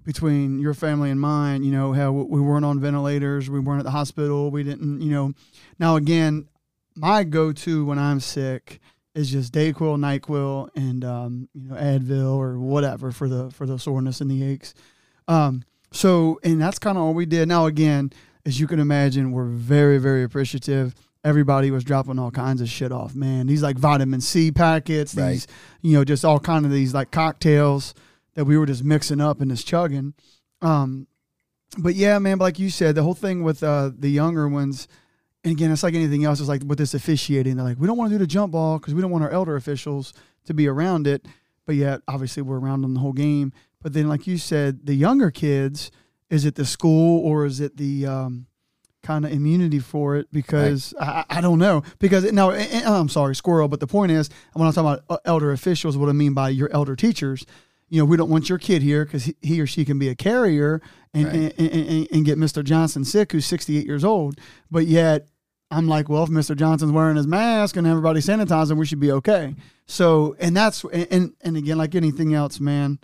between 0.04 0.58
your 0.58 0.74
family 0.74 1.10
and 1.10 1.20
mine, 1.20 1.62
you 1.62 1.72
know, 1.72 1.92
how 1.92 2.12
we 2.12 2.40
weren't 2.40 2.64
on 2.64 2.80
ventilators, 2.80 3.48
we 3.48 3.60
weren't 3.60 3.80
at 3.80 3.84
the 3.84 3.90
hospital, 3.90 4.50
we 4.50 4.62
didn't, 4.62 5.00
you 5.00 5.10
know. 5.10 5.32
Now 5.78 5.96
again, 5.96 6.48
my 6.94 7.24
go-to 7.24 7.84
when 7.84 7.98
I'm 7.98 8.20
sick 8.20 8.80
is 9.14 9.30
just 9.30 9.52
Dayquil, 9.52 9.98
Nyquil, 9.98 10.70
and 10.74 11.04
um, 11.04 11.48
you 11.54 11.68
know 11.68 11.74
Advil 11.74 12.34
or 12.36 12.58
whatever 12.58 13.12
for 13.12 13.28
the 13.28 13.50
for 13.50 13.66
the 13.66 13.78
soreness 13.78 14.20
and 14.20 14.30
the 14.30 14.44
aches. 14.44 14.74
Um, 15.28 15.64
so, 15.92 16.40
and 16.42 16.60
that's 16.60 16.78
kind 16.78 16.96
of 16.96 17.04
all 17.04 17.14
we 17.14 17.26
did. 17.26 17.48
Now, 17.48 17.66
again, 17.66 18.12
as 18.46 18.58
you 18.58 18.66
can 18.66 18.80
imagine, 18.80 19.32
we're 19.32 19.44
very 19.44 19.98
very 19.98 20.22
appreciative. 20.22 20.94
Everybody 21.24 21.70
was 21.70 21.84
dropping 21.84 22.18
all 22.18 22.30
kinds 22.32 22.60
of 22.60 22.68
shit 22.68 22.90
off, 22.90 23.14
man. 23.14 23.46
These 23.46 23.62
like 23.62 23.76
vitamin 23.78 24.20
C 24.20 24.50
packets, 24.50 25.14
Right. 25.14 25.30
these 25.32 25.46
you 25.80 25.92
know 25.92 26.04
just 26.04 26.24
all 26.24 26.40
kind 26.40 26.64
of 26.66 26.72
these 26.72 26.92
like 26.94 27.10
cocktails 27.12 27.94
that 28.34 28.44
we 28.44 28.56
were 28.58 28.66
just 28.66 28.82
mixing 28.82 29.20
up 29.20 29.40
and 29.40 29.50
just 29.50 29.66
chugging. 29.66 30.14
Um, 30.62 31.06
but 31.78 31.94
yeah, 31.94 32.18
man, 32.18 32.38
like 32.38 32.58
you 32.58 32.70
said, 32.70 32.94
the 32.94 33.02
whole 33.02 33.14
thing 33.14 33.42
with 33.42 33.62
uh, 33.62 33.90
the 33.96 34.10
younger 34.10 34.48
ones, 34.48 34.88
and 35.44 35.52
again, 35.52 35.70
it's 35.70 35.82
like 35.82 35.94
anything 35.94 36.24
else. 36.24 36.40
It's 36.40 36.48
like 36.48 36.62
with 36.66 36.78
this 36.78 36.94
officiating, 36.94 37.56
they're 37.56 37.64
like, 37.64 37.78
we 37.78 37.86
don't 37.86 37.96
want 37.96 38.10
to 38.10 38.14
do 38.14 38.18
the 38.18 38.26
jump 38.26 38.52
ball 38.52 38.78
because 38.78 38.94
we 38.94 39.00
don't 39.00 39.10
want 39.10 39.24
our 39.24 39.30
elder 39.30 39.56
officials 39.56 40.12
to 40.46 40.54
be 40.54 40.66
around 40.66 41.06
it. 41.06 41.26
But 41.66 41.76
yet, 41.76 42.00
obviously, 42.08 42.42
we're 42.42 42.58
around 42.58 42.82
them 42.82 42.94
the 42.94 43.00
whole 43.00 43.12
game. 43.12 43.52
But 43.80 43.92
then, 43.92 44.08
like 44.08 44.26
you 44.26 44.38
said, 44.38 44.86
the 44.86 44.94
younger 44.94 45.30
kids, 45.30 45.90
is 46.30 46.44
it 46.44 46.56
the 46.56 46.64
school 46.64 47.24
or 47.24 47.44
is 47.46 47.60
it 47.60 47.76
the 47.76 48.06
um, 48.06 48.46
kind 49.02 49.24
of 49.24 49.32
immunity 49.32 49.78
for 49.78 50.16
it? 50.16 50.28
Because 50.32 50.94
I, 51.00 51.24
I 51.28 51.40
don't 51.40 51.58
know. 51.58 51.82
Because 51.98 52.30
no, 52.32 52.50
eh, 52.50 52.66
eh, 52.70 52.82
I'm 52.84 53.08
sorry, 53.08 53.34
squirrel. 53.34 53.68
But 53.68 53.80
the 53.80 53.86
point 53.86 54.12
is, 54.12 54.30
when 54.52 54.66
I'm 54.66 54.72
talking 54.72 54.90
about 54.90 55.04
uh, 55.08 55.18
elder 55.24 55.52
officials, 55.52 55.96
what 55.96 56.08
I 56.08 56.12
mean 56.12 56.34
by 56.34 56.48
your 56.50 56.70
elder 56.72 56.96
teachers, 56.96 57.44
you 57.88 57.98
know, 58.00 58.04
we 58.04 58.16
don't 58.16 58.30
want 58.30 58.48
your 58.48 58.58
kid 58.58 58.82
here 58.82 59.04
because 59.04 59.24
he, 59.24 59.36
he 59.42 59.60
or 59.60 59.66
she 59.66 59.84
can 59.84 59.98
be 59.98 60.08
a 60.08 60.14
carrier 60.14 60.80
and, 61.12 61.26
Right. 61.26 61.54
and, 61.58 61.70
and, 61.72 62.08
and, 62.10 62.24
get 62.24 62.38
Mr. 62.38 62.64
Johnson 62.64 63.04
sick, 63.04 63.32
who's 63.32 63.44
68 63.44 63.84
years 63.84 64.02
old. 64.02 64.38
But 64.70 64.86
yet, 64.86 65.28
I'm 65.70 65.88
like, 65.88 66.08
well, 66.08 66.22
if 66.22 66.30
Mr. 66.30 66.56
Johnson's 66.56 66.92
wearing 66.92 67.16
his 67.16 67.26
mask 67.26 67.76
and 67.76 67.86
everybody's 67.86 68.26
sanitizing, 68.26 68.76
we 68.78 68.86
should 68.86 69.00
be 69.00 69.12
okay. 69.12 69.54
So, 69.86 70.36
and 70.38 70.56
that's 70.56 70.84
and 70.84 71.06
and, 71.10 71.32
and 71.42 71.56
again, 71.56 71.76
like 71.78 71.94
anything 71.94 72.32
else, 72.34 72.60
man, 72.60 72.98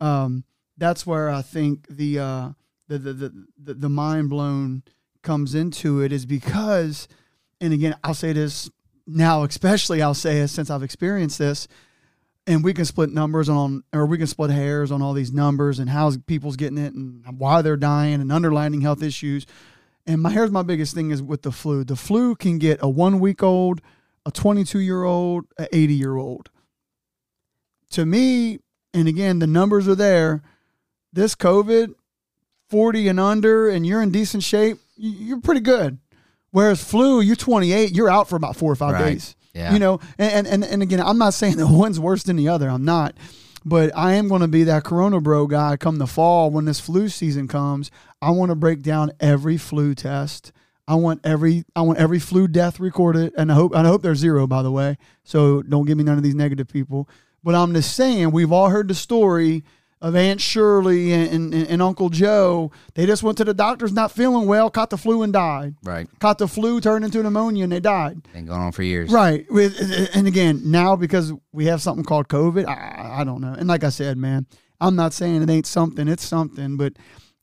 um, 0.00 0.44
that's 0.78 1.06
where 1.06 1.28
I 1.28 1.42
think 1.42 1.86
the 1.88 2.18
uh, 2.18 2.48
the, 2.88 2.98
the 2.98 3.12
the 3.12 3.46
the 3.62 3.74
the 3.74 3.88
mind 3.90 4.30
blown 4.30 4.82
comes 5.22 5.54
into 5.54 6.00
it 6.00 6.12
is 6.12 6.26
because, 6.26 7.08
and 7.60 7.72
again, 7.72 7.96
I'll 8.02 8.14
say 8.14 8.32
this 8.32 8.70
now, 9.06 9.42
especially 9.44 10.02
I'll 10.02 10.14
say 10.14 10.40
it 10.40 10.48
since 10.48 10.70
I've 10.70 10.82
experienced 10.82 11.38
this, 11.38 11.68
and 12.46 12.64
we 12.64 12.72
can 12.72 12.84
split 12.84 13.10
numbers 13.10 13.48
on, 13.48 13.84
or 13.92 14.06
we 14.06 14.18
can 14.18 14.26
split 14.26 14.50
hairs 14.50 14.90
on 14.90 15.02
all 15.02 15.12
these 15.12 15.32
numbers 15.32 15.78
and 15.78 15.90
how 15.90 16.10
people's 16.26 16.56
getting 16.56 16.78
it 16.78 16.94
and 16.94 17.24
why 17.38 17.62
they're 17.62 17.76
dying 17.76 18.20
and 18.20 18.32
underlining 18.32 18.80
health 18.80 19.02
issues. 19.02 19.46
And 20.06 20.22
my 20.22 20.30
here's 20.30 20.50
my 20.50 20.62
biggest 20.62 20.94
thing 20.94 21.10
is 21.10 21.22
with 21.22 21.42
the 21.42 21.52
flu. 21.52 21.84
The 21.84 21.96
flu 21.96 22.34
can 22.34 22.58
get 22.58 22.78
a 22.82 22.88
one 22.88 23.20
week 23.20 23.42
old, 23.42 23.80
a 24.24 24.30
22 24.30 24.80
year 24.80 25.04
old, 25.04 25.44
a 25.58 25.68
80 25.74 25.94
year 25.94 26.16
old. 26.16 26.50
To 27.90 28.06
me, 28.06 28.60
and 28.94 29.08
again, 29.08 29.38
the 29.38 29.46
numbers 29.46 29.86
are 29.88 29.94
there. 29.94 30.42
This 31.12 31.34
COVID, 31.34 31.94
40 32.68 33.08
and 33.08 33.20
under, 33.20 33.68
and 33.68 33.86
you're 33.86 34.02
in 34.02 34.10
decent 34.10 34.42
shape, 34.42 34.78
you're 35.00 35.40
pretty 35.40 35.60
good. 35.60 35.98
Whereas 36.52 36.82
flu, 36.82 37.20
you're 37.20 37.36
28, 37.36 37.92
you're 37.92 38.10
out 38.10 38.28
for 38.28 38.36
about 38.36 38.56
four 38.56 38.70
or 38.72 38.76
five 38.76 38.94
Right. 38.94 39.12
days. 39.12 39.36
Yeah. 39.54 39.72
You 39.72 39.78
know, 39.80 40.00
and, 40.18 40.46
and 40.46 40.64
and 40.64 40.82
again, 40.82 41.00
I'm 41.00 41.18
not 41.18 41.34
saying 41.34 41.56
that 41.58 41.66
one's 41.68 41.98
worse 41.98 42.22
than 42.22 42.36
the 42.36 42.48
other. 42.48 42.68
I'm 42.68 42.84
not. 42.84 43.16
But 43.64 43.90
I 43.96 44.12
am 44.14 44.28
going 44.28 44.40
to 44.40 44.48
be 44.48 44.64
that 44.64 44.84
Corona 44.84 45.20
bro 45.20 45.46
guy 45.46 45.76
come 45.76 45.96
the 45.98 46.06
fall 46.06 46.50
when 46.50 46.64
this 46.64 46.80
flu 46.80 47.08
season 47.08 47.46
comes. 47.46 47.90
I 48.22 48.30
want 48.30 48.50
to 48.50 48.54
break 48.54 48.80
down 48.82 49.12
every 49.20 49.58
flu 49.58 49.94
test. 49.94 50.52
I 50.88 50.94
want 50.94 51.20
every 51.24 51.64
I 51.76 51.82
want 51.82 51.98
every 51.98 52.18
flu 52.18 52.48
death 52.48 52.80
recorded, 52.80 53.32
and 53.36 53.50
I 53.52 53.54
hope 53.54 53.74
I 53.74 53.82
hope 53.84 54.02
there's 54.02 54.18
zero 54.18 54.46
by 54.46 54.62
the 54.62 54.72
way. 54.72 54.96
So 55.24 55.62
don't 55.62 55.84
give 55.86 55.98
me 55.98 56.04
none 56.04 56.16
of 56.16 56.22
these 56.24 56.34
negative 56.34 56.68
people. 56.68 57.08
But 57.44 57.54
I'm 57.54 57.74
just 57.74 57.94
saying 57.94 58.30
we've 58.32 58.52
all 58.52 58.70
heard 58.70 58.88
the 58.88 58.94
story 58.94 59.64
of 60.02 60.16
Aunt 60.16 60.40
Shirley 60.40 61.12
and, 61.12 61.54
and, 61.54 61.68
and 61.68 61.82
Uncle 61.82 62.08
Joe. 62.08 62.72
They 62.94 63.06
just 63.06 63.22
went 63.22 63.36
to 63.38 63.44
the 63.44 63.52
doctors 63.52 63.92
not 63.92 64.10
feeling 64.10 64.46
well, 64.46 64.70
caught 64.70 64.90
the 64.90 64.96
flu 64.96 65.22
and 65.22 65.32
died. 65.32 65.74
Right. 65.82 66.08
Caught 66.20 66.38
the 66.38 66.48
flu, 66.48 66.80
turned 66.80 67.04
into 67.04 67.22
pneumonia, 67.22 67.64
and 67.64 67.72
they 67.72 67.80
died. 67.80 68.22
Been 68.32 68.46
going 68.46 68.60
on 68.60 68.72
for 68.72 68.82
years. 68.82 69.10
Right. 69.10 69.46
And 70.14 70.26
again, 70.26 70.62
now 70.70 70.96
because 70.96 71.32
we 71.52 71.66
have 71.66 71.82
something 71.82 72.04
called 72.04 72.28
COVID, 72.28 72.66
I, 72.66 73.20
I 73.20 73.24
don't 73.24 73.40
know. 73.40 73.52
And 73.52 73.68
like 73.68 73.84
I 73.84 73.90
said, 73.90 74.16
man, 74.16 74.46
I'm 74.80 74.96
not 74.96 75.12
saying 75.12 75.42
it 75.42 75.50
ain't 75.50 75.66
something. 75.66 76.08
It's 76.08 76.24
something, 76.24 76.76
but 76.76 76.94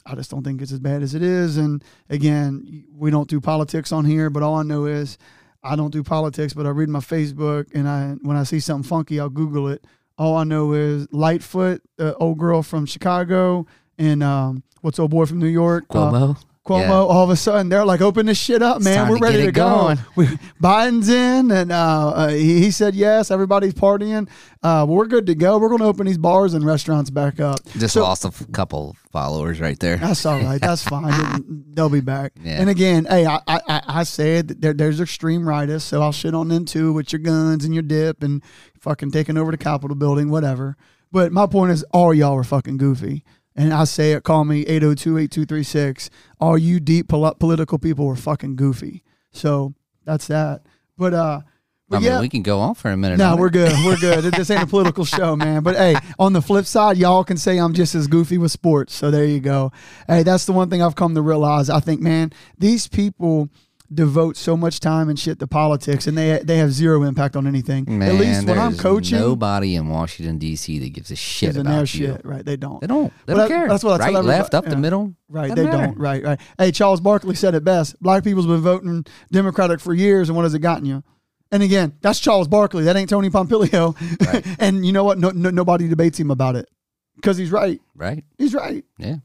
I 0.05 0.15
just 0.15 0.31
don't 0.31 0.43
think 0.43 0.61
it's 0.61 0.71
as 0.71 0.79
bad 0.79 1.03
as 1.03 1.13
it 1.13 1.21
is. 1.21 1.57
And 1.57 1.83
again, 2.09 2.85
we 2.91 3.11
don't 3.11 3.29
do 3.29 3.39
politics 3.39 3.91
on 3.91 4.05
here, 4.05 4.29
but 4.29 4.41
all 4.41 4.55
I 4.55 4.63
know 4.63 4.85
is 4.85 5.17
I 5.63 5.75
don't 5.75 5.91
do 5.91 6.01
politics, 6.01 6.53
but 6.53 6.65
I 6.65 6.69
read 6.69 6.89
my 6.89 6.99
Facebook 6.99 7.67
and 7.73 7.87
I 7.87 8.15
when 8.21 8.37
I 8.37 8.43
see 8.43 8.59
something 8.59 8.87
funky, 8.87 9.19
I'll 9.19 9.29
Google 9.29 9.67
it. 9.67 9.85
All 10.17 10.35
I 10.35 10.43
know 10.43 10.73
is 10.73 11.07
Lightfoot, 11.11 11.81
the 11.97 12.15
old 12.15 12.37
girl 12.39 12.63
from 12.63 12.85
Chicago, 12.85 13.67
and 13.97 14.23
um, 14.23 14.63
what's 14.81 14.97
old 14.99 15.11
boy 15.11 15.25
from 15.25 15.39
New 15.39 15.47
York? 15.47 15.85
Uh, 16.09 16.33
Cuomo. 16.67 16.81
Yeah. 16.81 16.91
all 16.91 17.23
of 17.23 17.29
a 17.29 17.35
sudden 17.35 17.69
they're 17.69 17.85
like, 17.85 18.01
open 18.01 18.25
this 18.25 18.37
shit 18.37 18.61
up, 18.61 18.81
man. 18.81 19.07
We're 19.09 19.17
to 19.17 19.23
ready 19.23 19.45
to 19.45 19.51
go. 19.51 19.95
We, 20.15 20.25
Biden's 20.61 21.09
in, 21.09 21.51
and 21.51 21.71
uh, 21.71 22.09
uh, 22.09 22.27
he, 22.29 22.59
he 22.59 22.71
said 22.71 22.93
yes. 22.95 23.31
Everybody's 23.31 23.73
partying. 23.73 24.29
Uh, 24.61 24.85
we're 24.87 25.05
good 25.05 25.25
to 25.27 25.35
go. 25.35 25.57
We're 25.57 25.69
going 25.69 25.79
to 25.81 25.85
open 25.87 26.05
these 26.07 26.17
bars 26.17 26.53
and 26.53 26.65
restaurants 26.65 27.09
back 27.09 27.39
up. 27.39 27.59
Just 27.77 27.93
So- 27.93 28.01
lost 28.03 28.25
a 28.25 28.31
couple 28.51 28.95
followers 29.11 29.59
right 29.61 29.79
there. 29.79 29.97
That's 29.97 30.25
all 30.25 30.39
right. 30.39 30.59
That's 30.59 30.83
fine. 30.87 31.63
They'll 31.73 31.89
be 31.89 32.01
back. 32.01 32.33
Yeah. 32.43 32.59
And 32.59 32.69
again, 32.69 33.05
hey, 33.05 33.25
I 33.25 33.39
I, 33.47 33.59
I- 33.87 34.03
said 34.03 34.47
that 34.49 34.61
there, 34.61 34.73
there's 34.73 34.99
extreme 35.01 35.41
rightists, 35.43 35.81
so 35.83 36.01
I'll 36.01 36.11
shit 36.11 36.33
on 36.35 36.47
them 36.49 36.65
too 36.65 36.91
with 36.93 37.11
your 37.13 37.19
guns 37.19 37.63
and 37.65 37.73
your 37.73 37.83
dip 37.83 38.23
and 38.23 38.43
fucking 38.79 39.11
taking 39.11 39.37
over 39.37 39.51
the 39.51 39.57
Capitol 39.57 39.95
building, 39.95 40.29
whatever. 40.29 40.75
But 41.11 41.31
my 41.31 41.45
point 41.47 41.71
is, 41.71 41.83
all 41.93 42.13
y'all 42.13 42.35
were 42.35 42.43
fucking 42.43 42.77
goofy. 42.77 43.23
And 43.57 43.73
I 43.73 43.85
say 43.85 44.11
it, 44.11 44.23
call 44.23 44.45
me 44.45 44.63
802-8236. 44.65 46.09
All 46.39 46.57
you 46.57 46.79
deep 46.79 47.07
pol- 47.09 47.33
political 47.35 47.79
people 47.79 48.05
were 48.05 48.15
fucking 48.15 48.55
goofy. 48.55 49.03
So 49.31 49.73
that's 50.05 50.27
that. 50.27 50.61
But 50.97 51.13
uh 51.13 51.41
but 51.89 51.97
I 51.97 51.99
mean, 51.99 52.07
yeah, 52.09 52.19
we 52.19 52.27
can 52.27 52.43
go 52.43 52.59
on 52.59 52.75
for 52.75 52.91
a 52.91 52.97
minute. 52.97 53.17
no, 53.17 53.37
we're 53.37 53.47
it. 53.47 53.53
good. 53.53 53.71
We're 53.85 53.95
good. 53.95 54.25
this 54.33 54.49
ain't 54.51 54.63
a 54.63 54.67
political 54.67 55.05
show, 55.05 55.37
man. 55.37 55.63
But 55.63 55.77
hey, 55.77 55.95
on 56.19 56.33
the 56.33 56.41
flip 56.41 56.65
side, 56.65 56.97
y'all 56.97 57.23
can 57.23 57.37
say 57.37 57.57
I'm 57.57 57.73
just 57.73 57.95
as 57.95 58.07
goofy 58.07 58.37
with 58.37 58.51
sports. 58.51 58.93
So 58.93 59.09
there 59.09 59.23
you 59.23 59.39
go. 59.39 59.71
Hey, 60.05 60.23
that's 60.23 60.43
the 60.45 60.51
one 60.51 60.69
thing 60.69 60.81
I've 60.81 60.95
come 60.95 61.15
to 61.15 61.21
realize. 61.21 61.69
I 61.69 61.79
think, 61.79 62.01
man, 62.01 62.33
these 62.57 62.89
people 62.89 63.47
devote 63.93 64.35
so 64.37 64.57
much 64.57 64.79
time 64.79 65.09
and 65.09 65.17
shit 65.19 65.39
to 65.39 65.47
politics, 65.47 66.07
and 66.07 66.17
they 66.17 66.39
they 66.43 66.57
have 66.57 66.71
zero 66.71 67.03
impact 67.03 67.35
on 67.35 67.47
anything. 67.47 67.85
Man, 67.87 68.09
At 68.09 68.15
least 68.15 68.45
when 68.47 68.59
I'm 68.59 68.75
coaching, 68.77 69.19
nobody 69.19 69.75
in 69.75 69.87
Washington 69.89 70.37
D.C. 70.37 70.79
that 70.79 70.89
gives 70.93 71.09
a 71.11 71.15
shit 71.15 71.55
about 71.57 71.93
you. 71.93 72.07
shit. 72.07 72.25
Right? 72.25 72.43
They 72.45 72.57
don't. 72.57 72.81
They 72.81 72.87
don't. 72.87 73.13
They 73.25 73.33
But 73.33 73.39
don't 73.39 73.49
that- 73.49 73.55
care. 73.55 73.67
that's 73.67 73.83
what 73.83 73.93
I 74.01 74.05
tell 74.05 74.05
right, 74.13 74.19
everybody- 74.19 74.27
left, 74.39 74.53
up 74.53 74.63
yeah. 74.65 74.69
the 74.71 74.77
middle. 74.77 75.13
Right, 75.29 75.49
Doesn't 75.49 75.55
they 75.65 75.69
matter. 75.71 75.87
don't. 75.87 75.97
Right, 75.97 76.23
right. 76.23 76.39
Hey, 76.57 76.71
Charles 76.71 77.01
Barkley 77.01 77.35
said 77.35 77.55
it 77.55 77.63
best. 77.63 78.01
Black 78.01 78.23
people's 78.23 78.47
been 78.47 78.61
voting 78.61 79.05
Democratic 79.31 79.79
for 79.79 79.93
years, 79.93 80.29
and 80.29 80.35
what 80.35 80.43
has 80.43 80.53
it 80.53 80.59
gotten 80.59 80.85
you? 80.85 81.03
And 81.51 81.63
again, 81.63 81.93
that's 82.01 82.19
Charles 82.19 82.47
Barkley. 82.49 82.83
That 82.83 82.97
ain't 82.97 83.09
Tony 83.09 83.29
Pompilio. 83.29 83.95
Right. 84.25 84.45
and 84.59 84.85
you 84.85 84.91
know 84.91 85.03
what? 85.05 85.17
No, 85.17 85.29
no, 85.29 85.49
nobody 85.49 85.87
debates 85.87 86.19
him 86.19 86.29
about 86.31 86.55
it 86.57 86.67
because 87.15 87.37
he's 87.37 87.51
right. 87.51 87.79
Right? 87.95 88.25
He's 88.37 88.53
right. 88.53 88.83
Yeah. 88.97 89.15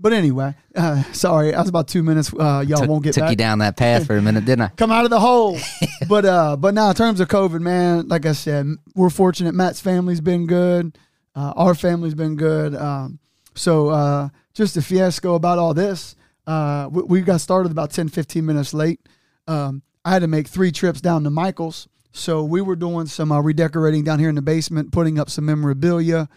But 0.00 0.12
anyway, 0.12 0.54
uh, 0.76 1.02
sorry, 1.12 1.52
I 1.54 1.60
was 1.60 1.68
about 1.68 1.88
two 1.88 2.04
minutes. 2.04 2.32
Uh, 2.32 2.64
y'all 2.66 2.80
took 2.80 2.88
won't 2.88 3.02
get 3.02 3.14
took 3.14 3.22
back. 3.22 3.30
you 3.30 3.36
down 3.36 3.58
that 3.58 3.76
path 3.76 4.06
for 4.06 4.16
a 4.16 4.22
minute, 4.22 4.44
didn't 4.44 4.62
I? 4.62 4.68
Come 4.68 4.92
out 4.92 5.04
of 5.04 5.10
the 5.10 5.18
hole. 5.18 5.58
but 6.08 6.24
uh, 6.24 6.56
but 6.56 6.74
now 6.74 6.90
in 6.90 6.94
terms 6.94 7.18
of 7.18 7.28
COVID, 7.28 7.60
man, 7.60 8.06
like 8.06 8.24
I 8.24 8.32
said, 8.32 8.66
we're 8.94 9.10
fortunate. 9.10 9.54
Matt's 9.54 9.80
family's 9.80 10.20
been 10.20 10.46
good. 10.46 10.96
Uh, 11.34 11.52
our 11.56 11.74
family's 11.74 12.14
been 12.14 12.36
good. 12.36 12.76
Um, 12.76 13.18
so 13.54 13.88
uh, 13.88 14.28
just 14.54 14.76
a 14.76 14.82
fiasco 14.82 15.34
about 15.34 15.58
all 15.58 15.74
this. 15.74 16.14
Uh, 16.46 16.88
we, 16.90 17.02
we 17.02 17.20
got 17.20 17.40
started 17.40 17.72
about 17.72 17.90
10, 17.90 18.08
15 18.08 18.46
minutes 18.46 18.72
late. 18.72 19.00
Um, 19.46 19.82
I 20.04 20.12
had 20.12 20.20
to 20.20 20.28
make 20.28 20.46
three 20.46 20.72
trips 20.72 21.00
down 21.00 21.24
to 21.24 21.30
Michael's. 21.30 21.88
So 22.12 22.42
we 22.42 22.60
were 22.60 22.76
doing 22.76 23.06
some 23.06 23.30
uh, 23.30 23.40
redecorating 23.40 24.04
down 24.04 24.18
here 24.18 24.28
in 24.28 24.34
the 24.34 24.42
basement, 24.42 24.92
putting 24.92 25.18
up 25.18 25.28
some 25.28 25.44
memorabilia, 25.44 26.28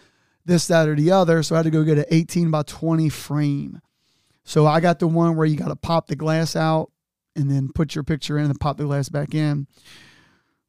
this, 0.45 0.67
that, 0.67 0.87
or 0.87 0.95
the 0.95 1.11
other. 1.11 1.43
So 1.43 1.55
I 1.55 1.59
had 1.59 1.65
to 1.65 1.71
go 1.71 1.83
get 1.83 1.97
an 1.97 2.05
18 2.09 2.51
by 2.51 2.63
20 2.63 3.09
frame. 3.09 3.81
So 4.43 4.65
I 4.65 4.79
got 4.79 4.99
the 4.99 5.07
one 5.07 5.35
where 5.35 5.45
you 5.45 5.55
got 5.55 5.67
to 5.67 5.75
pop 5.75 6.07
the 6.07 6.15
glass 6.15 6.55
out 6.55 6.91
and 7.35 7.49
then 7.49 7.69
put 7.73 7.95
your 7.95 8.03
picture 8.03 8.37
in 8.37 8.45
and 8.45 8.59
pop 8.59 8.77
the 8.77 8.85
glass 8.85 9.09
back 9.09 9.33
in. 9.33 9.67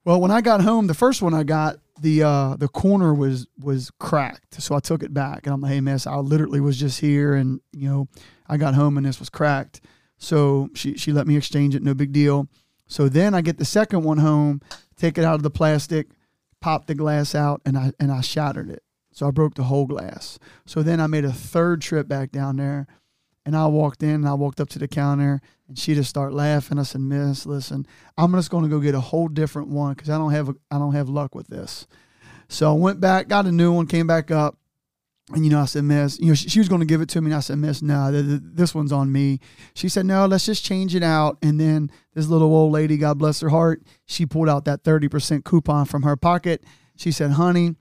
Well, 0.05 0.21
when 0.21 0.31
I 0.31 0.41
got 0.41 0.63
home, 0.63 0.87
the 0.87 0.95
first 0.95 1.23
one 1.23 1.35
I 1.35 1.43
got, 1.43 1.77
the 2.01 2.23
uh, 2.23 2.57
the 2.57 2.69
corner 2.69 3.15
was 3.15 3.47
was 3.59 3.91
cracked. 3.99 4.61
So 4.61 4.75
I 4.75 4.81
took 4.81 5.03
it 5.03 5.15
back 5.15 5.47
and 5.47 5.55
I'm 5.55 5.61
like, 5.61 5.73
hey 5.73 5.81
miss, 5.81 6.07
I 6.07 6.17
literally 6.17 6.61
was 6.61 6.79
just 6.79 7.01
here 7.01 7.35
and 7.35 7.61
you 7.73 7.89
know, 7.89 8.09
I 8.49 8.57
got 8.57 8.75
home 8.75 8.97
and 8.97 9.07
this 9.07 9.21
was 9.21 9.31
cracked. 9.31 9.81
So 10.19 10.69
she 10.75 10.97
she 10.97 11.13
let 11.13 11.27
me 11.27 11.37
exchange 11.37 11.75
it, 11.75 11.83
no 11.83 11.95
big 11.95 12.13
deal. 12.13 12.49
So 12.87 13.09
then 13.09 13.35
I 13.35 13.41
get 13.41 13.59
the 13.59 13.65
second 13.65 14.03
one 14.03 14.19
home, 14.19 14.61
take 14.97 15.17
it 15.17 15.25
out 15.25 15.37
of 15.37 15.43
the 15.43 15.51
plastic, 15.51 16.09
pop 16.61 16.87
the 16.87 16.95
glass 16.95 17.35
out, 17.35 17.63
and 17.65 17.79
I 17.79 17.93
and 18.01 18.11
I 18.11 18.21
shattered 18.21 18.71
it. 18.71 18.83
So 19.13 19.29
I 19.29 19.31
broke 19.31 19.55
the 19.55 19.65
whole 19.65 19.87
glass. 19.87 20.39
So 20.67 20.83
then 20.83 21.01
I 21.01 21.07
made 21.07 21.25
a 21.25 21.33
third 21.33 21.83
trip 21.83 22.09
back 22.09 22.33
down 22.33 22.57
there 22.57 22.87
and 23.45 23.57
I 23.57 23.67
walked 23.67 24.03
in 24.03 24.11
and 24.11 24.29
I 24.29 24.35
walked 24.35 24.61
up 24.61 24.69
to 24.71 24.79
the 24.79 24.89
counter 24.89 25.41
and 25.69 25.79
she 25.79 25.95
just 25.95 26.11
started 26.11 26.35
laughing. 26.35 26.79
I 26.79 26.83
said, 26.83 27.01
Miss, 27.01 27.47
listen, 27.47 27.87
I'm 28.17 28.33
just 28.33 28.51
going 28.51 28.65
to 28.65 28.71
go 28.71 28.81
get 28.81 28.95
a 28.95 29.01
whole 29.01 29.29
different 29.29 29.69
one 29.69 29.95
because 29.95 30.11
I 30.11 30.19
don't 30.19 30.33
have 30.33 30.51
I 30.71 30.79
don't 30.79 30.95
have 30.95 31.09
luck 31.09 31.35
with 31.35 31.49
this. 31.49 31.87
So 32.49 32.71
I 32.71 32.75
went 32.75 33.01
back, 33.01 33.29
got 33.29 33.47
a 33.47 33.53
new 33.53 33.73
one, 33.73 33.87
came 33.87 34.07
back 34.07 34.31
up, 34.31 34.59
and 35.33 35.45
you 35.45 35.51
know 35.51 35.61
I 35.61 35.65
said, 35.65 35.85
Miss, 35.85 36.19
you 36.21 36.27
know 36.27 36.35
she, 36.35 36.49
she 36.49 36.59
was 36.59 36.69
going 36.69 36.81
to 36.81 36.87
give 36.87 37.01
it 37.01 37.09
to 37.11 37.21
me, 37.21 37.29
and 37.29 37.37
I 37.37 37.41
said, 37.41 37.59
Miss, 37.59 37.81
no, 37.81 38.11
th- 38.11 38.25
th- 38.25 38.41
this 38.43 38.75
one's 38.75 38.93
on 38.93 39.11
me. 39.11 39.41
She 39.75 39.89
said, 39.89 40.07
No, 40.07 40.27
let's 40.27 40.47
just 40.47 40.65
change 40.65 40.95
it 40.95 41.03
out. 41.03 41.39
And 41.43 41.59
then 41.59 41.91
this 42.15 42.29
little 42.29 42.55
old 42.55 42.73
lady, 42.73 42.97
God 42.97 43.19
bless 43.19 43.41
her 43.41 43.49
heart, 43.49 43.83
she 44.07 44.27
pulled 44.27 44.49
out 44.49 44.65
that 44.67 44.85
thirty 44.85 45.09
percent 45.09 45.45
coupon 45.45 45.87
from 45.87 46.03
her 46.03 46.17
pocket. 46.17 46.65
She 46.97 47.11
said, 47.11 47.33
Honey 47.33 47.77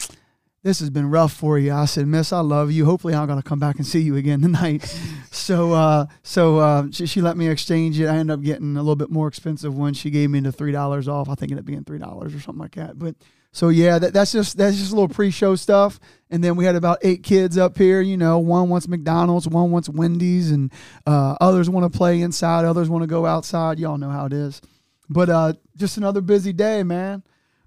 this 0.64 0.80
has 0.80 0.90
been 0.92 1.10
rough 1.10 1.34
for 1.34 1.58
you. 1.58 1.74
I 1.74 1.86
said, 1.86 2.06
Miss, 2.08 2.32
I 2.32 2.42
love 2.42 2.72
you. 2.72 2.86
Hopefully, 2.86 3.16
I'm 3.16 3.28
gonna 3.28 3.42
come 3.42 3.60
back 3.60 3.78
and 3.78 3.86
see 3.86 4.00
you 4.00 4.16
again 4.16 4.42
tonight. 4.42 4.84
so, 5.32 5.74
uh, 5.74 6.06
so 6.22 6.60
uh, 6.60 6.88
she, 6.92 7.08
she, 7.08 7.22
let 7.22 7.36
me 7.36 7.48
exchange 7.48 8.00
it. 8.00 8.08
I 8.08 8.18
ended 8.18 8.34
up 8.34 8.44
getting 8.44 8.78
a 8.78 8.82
little 8.82 8.96
bit 8.96 9.10
more 9.10 9.28
expensive 9.28 9.76
one. 9.76 9.94
She 9.94 10.12
gave 10.12 10.30
me 10.30 10.40
the 10.40 10.52
three 10.52 10.72
dollars 10.72 11.08
off. 11.08 11.30
I 11.30 11.36
think 11.36 11.52
it 11.52 11.54
ended 11.54 11.60
up 11.60 11.66
being 11.66 11.84
three 11.84 12.00
dollars 12.00 12.36
or 12.36 12.40
something 12.40 12.62
like 12.62 12.76
that. 12.76 13.00
But 13.00 13.16
so 13.52 13.70
yeah, 13.70 14.00
that, 14.00 14.14
that's 14.14 14.32
just 14.32 14.58
that's 14.58 14.78
just 14.78 14.92
a 14.92 14.96
little 14.96 15.10
pre-show 15.10 15.56
stuff. 15.56 16.00
And 16.30 16.44
then 16.44 16.56
we 16.56 16.66
had 16.66 16.76
about 16.76 17.00
eight 17.02 17.24
kids 17.24 17.58
up 17.58 17.78
here. 17.78 18.02
You 18.02 18.16
know, 18.16 18.38
one 18.38 18.70
wants 18.70 18.88
McDonald's, 18.88 19.48
one 19.48 19.72
wants 19.72 19.90
Wendy's, 19.90 20.52
and 20.52 20.72
uh, 21.08 21.36
others 21.42 21.70
want 21.70 21.92
to 21.92 21.98
play 21.98 22.22
inside. 22.22 22.66
Others 22.66 22.88
want 22.88 23.02
to 23.02 23.08
go 23.08 23.26
outside. 23.26 23.80
Y'all 23.80 23.98
know 23.98 24.10
how 24.10 24.26
it 24.26 24.34
is. 24.34 24.62
But 25.10 25.30
uh, 25.30 25.54
just 25.76 25.98
another 25.98 26.22
busy 26.22 26.54
day, 26.54 26.84
man. 26.84 27.24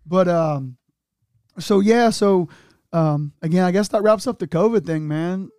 But 0.07 0.28
um, 0.28 0.76
so 1.59 1.80
yeah, 1.80 2.09
so 2.11 2.49
um, 2.95 3.32
again, 3.42 3.64
I 3.64 3.72
guess 3.72 3.88
that 3.88 4.03
wraps 4.03 4.26
up 4.26 4.38
the 4.38 4.47
COVID 4.47 4.86
thing, 4.86 5.09
man. 5.09 5.51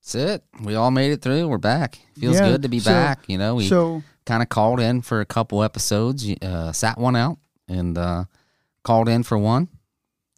That's 0.00 0.14
it. 0.14 0.44
We 0.62 0.74
all 0.74 0.90
made 0.90 1.12
it 1.12 1.22
through. 1.22 1.48
We're 1.48 1.56
back. 1.56 1.98
Feels 2.18 2.36
yeah, 2.36 2.50
good 2.50 2.62
to 2.62 2.68
be 2.68 2.78
so, 2.78 2.90
back. 2.90 3.24
You 3.26 3.38
know, 3.38 3.54
we 3.54 3.66
so, 3.66 4.02
kind 4.26 4.42
of 4.42 4.50
called 4.50 4.80
in 4.80 5.00
for 5.00 5.20
a 5.20 5.24
couple 5.24 5.62
episodes, 5.62 6.28
uh, 6.42 6.72
sat 6.72 6.98
one 6.98 7.16
out, 7.16 7.38
and 7.68 7.96
uh, 7.96 8.24
called 8.82 9.08
in 9.08 9.22
for 9.22 9.38
one. 9.38 9.68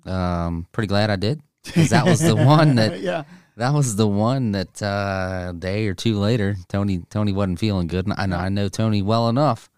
Um, 0.05 0.68
pretty 0.70 0.86
glad 0.86 1.11
I 1.11 1.16
did 1.16 1.40
because 1.64 1.90
that 1.90 2.07
was 2.07 2.20
the 2.20 2.36
one 2.47 2.76
that 2.76 3.01
yeah. 3.01 3.24
That 3.57 3.72
was 3.72 3.97
the 3.97 4.07
one 4.07 4.53
that 4.53 4.82
uh, 4.82 5.53
day 5.53 5.86
or 5.88 5.94
two 5.94 6.18
later, 6.18 6.57
Tony 6.68 7.01
Tony 7.09 7.32
wasn't 7.32 7.59
feeling 7.59 7.86
good, 7.86 8.07
and 8.07 8.14
I, 8.16 8.26
know 8.26 8.36
I 8.36 8.49
know 8.51 8.68
Tony 8.68 9.01
well 9.03 9.28
enough 9.30 9.70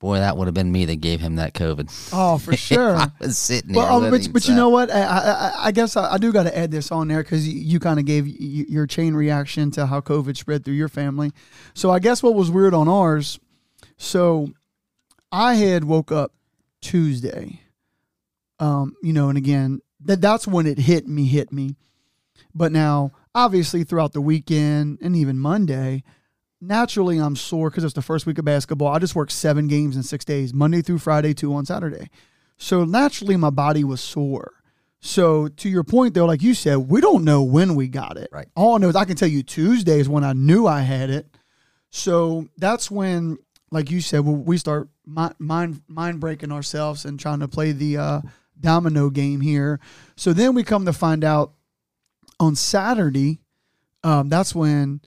Boy, 0.00 0.18
that 0.18 0.36
would 0.36 0.46
have 0.46 0.54
been 0.54 0.70
me 0.70 0.84
that 0.84 1.00
gave 1.00 1.20
him 1.20 1.36
that 1.36 1.54
COVID. 1.54 2.10
Oh, 2.12 2.38
for 2.38 2.56
sure. 2.56 2.96
I 2.96 3.10
was 3.18 3.36
sitting 3.36 3.74
well, 3.74 4.00
there. 4.00 4.08
Oh, 4.08 4.10
but, 4.12 4.32
but 4.32 4.46
you 4.46 4.54
know 4.54 4.68
what? 4.68 4.90
I, 4.92 5.00
I, 5.00 5.54
I 5.66 5.72
guess 5.72 5.96
I, 5.96 6.12
I 6.12 6.18
do 6.18 6.32
got 6.32 6.44
to 6.44 6.56
add 6.56 6.70
this 6.70 6.92
on 6.92 7.08
there 7.08 7.22
because 7.22 7.48
you, 7.48 7.58
you 7.58 7.80
kind 7.80 7.98
of 7.98 8.06
gave 8.06 8.28
your 8.28 8.86
chain 8.86 9.14
reaction 9.14 9.72
to 9.72 9.86
how 9.86 10.00
COVID 10.00 10.36
spread 10.36 10.64
through 10.64 10.74
your 10.74 10.88
family. 10.88 11.32
So 11.74 11.90
I 11.90 11.98
guess 11.98 12.22
what 12.22 12.34
was 12.34 12.48
weird 12.48 12.74
on 12.74 12.86
ours. 12.86 13.40
So 13.96 14.52
I 15.32 15.54
had 15.54 15.84
woke 15.84 16.12
up 16.12 16.32
Tuesday. 16.80 17.60
Um, 18.60 18.94
you 19.02 19.12
know, 19.12 19.28
and 19.28 19.38
again, 19.38 19.80
that 20.04 20.20
that's 20.20 20.46
when 20.46 20.66
it 20.66 20.78
hit 20.78 21.06
me, 21.08 21.26
hit 21.26 21.52
me. 21.52 21.76
But 22.54 22.72
now, 22.72 23.12
obviously, 23.34 23.84
throughout 23.84 24.12
the 24.12 24.20
weekend 24.20 24.98
and 25.00 25.14
even 25.16 25.38
Monday, 25.38 26.02
naturally 26.60 27.18
I'm 27.18 27.36
sore 27.36 27.70
because 27.70 27.84
it's 27.84 27.94
the 27.94 28.02
first 28.02 28.26
week 28.26 28.38
of 28.38 28.44
basketball. 28.44 28.88
I 28.88 28.98
just 28.98 29.14
worked 29.14 29.32
seven 29.32 29.68
games 29.68 29.96
in 29.96 30.02
six 30.02 30.24
days, 30.24 30.52
Monday 30.52 30.82
through 30.82 30.98
Friday, 30.98 31.34
two 31.34 31.54
on 31.54 31.66
Saturday. 31.66 32.10
So 32.56 32.84
naturally 32.84 33.36
my 33.36 33.50
body 33.50 33.84
was 33.84 34.00
sore. 34.00 34.54
So 35.00 35.48
to 35.48 35.68
your 35.68 35.84
point 35.84 36.14
though, 36.14 36.26
like 36.26 36.42
you 36.42 36.54
said, 36.54 36.76
we 36.76 37.00
don't 37.00 37.24
know 37.24 37.42
when 37.42 37.74
we 37.74 37.88
got 37.88 38.16
it. 38.16 38.28
Right. 38.32 38.48
All 38.56 38.74
I 38.74 38.78
know 38.78 38.88
is 38.88 38.96
I 38.96 39.04
can 39.04 39.16
tell 39.16 39.28
you 39.28 39.42
Tuesday 39.42 40.00
is 40.00 40.08
when 40.08 40.24
I 40.24 40.32
knew 40.32 40.66
I 40.66 40.80
had 40.80 41.10
it. 41.10 41.26
So 41.90 42.48
that's 42.56 42.90
when, 42.90 43.38
like 43.70 43.90
you 43.90 44.00
said, 44.00 44.20
we 44.20 44.58
start 44.58 44.88
mind 45.06 45.82
mind 45.86 46.20
breaking 46.20 46.52
ourselves 46.52 47.04
and 47.04 47.18
trying 47.18 47.40
to 47.40 47.48
play 47.48 47.72
the 47.72 47.96
uh, 47.96 48.20
domino 48.60 49.08
game 49.08 49.40
here. 49.40 49.80
So 50.16 50.32
then 50.32 50.54
we 50.54 50.64
come 50.64 50.84
to 50.86 50.92
find 50.92 51.24
out 51.24 51.52
on 52.40 52.54
Saturday, 52.54 53.40
um, 54.04 54.28
that's 54.28 54.54
when 54.54 55.00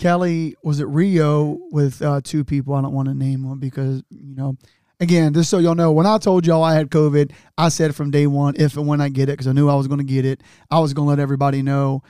Kelly 0.00 0.56
was 0.62 0.80
at 0.80 0.88
Rio 0.88 1.58
with 1.70 2.00
uh, 2.00 2.22
two 2.24 2.42
people. 2.42 2.74
I 2.74 2.80
don't 2.80 2.94
want 2.94 3.08
to 3.08 3.14
name 3.14 3.42
them 3.42 3.60
because 3.60 4.02
you 4.10 4.34
know. 4.34 4.56
Again, 4.98 5.32
just 5.32 5.48
so 5.48 5.56
y'all 5.56 5.74
know, 5.74 5.92
when 5.92 6.04
I 6.04 6.18
told 6.18 6.46
y'all 6.46 6.62
I 6.62 6.74
had 6.74 6.90
COVID, 6.90 7.32
I 7.56 7.70
said 7.70 7.96
from 7.96 8.10
day 8.10 8.26
one, 8.26 8.54
if 8.58 8.76
and 8.76 8.86
when 8.86 9.00
I 9.00 9.08
get 9.08 9.30
it, 9.30 9.32
because 9.32 9.46
I 9.46 9.52
knew 9.52 9.66
I 9.66 9.74
was 9.74 9.88
going 9.88 9.98
to 9.98 10.04
get 10.04 10.26
it, 10.26 10.42
I 10.70 10.78
was 10.78 10.92
going 10.92 11.06
to 11.06 11.10
let 11.10 11.18
everybody 11.18 11.62
know. 11.62 12.02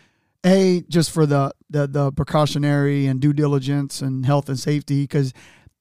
A, 0.45 0.83
just 0.89 1.13
for 1.13 1.25
the, 1.25 1.53
the 1.69 1.87
the 1.87 2.11
precautionary 2.13 3.07
and 3.07 3.21
due 3.21 3.33
diligence 3.33 4.03
and 4.03 4.27
health 4.27 4.49
and 4.49 4.59
safety, 4.59 5.03
because 5.03 5.33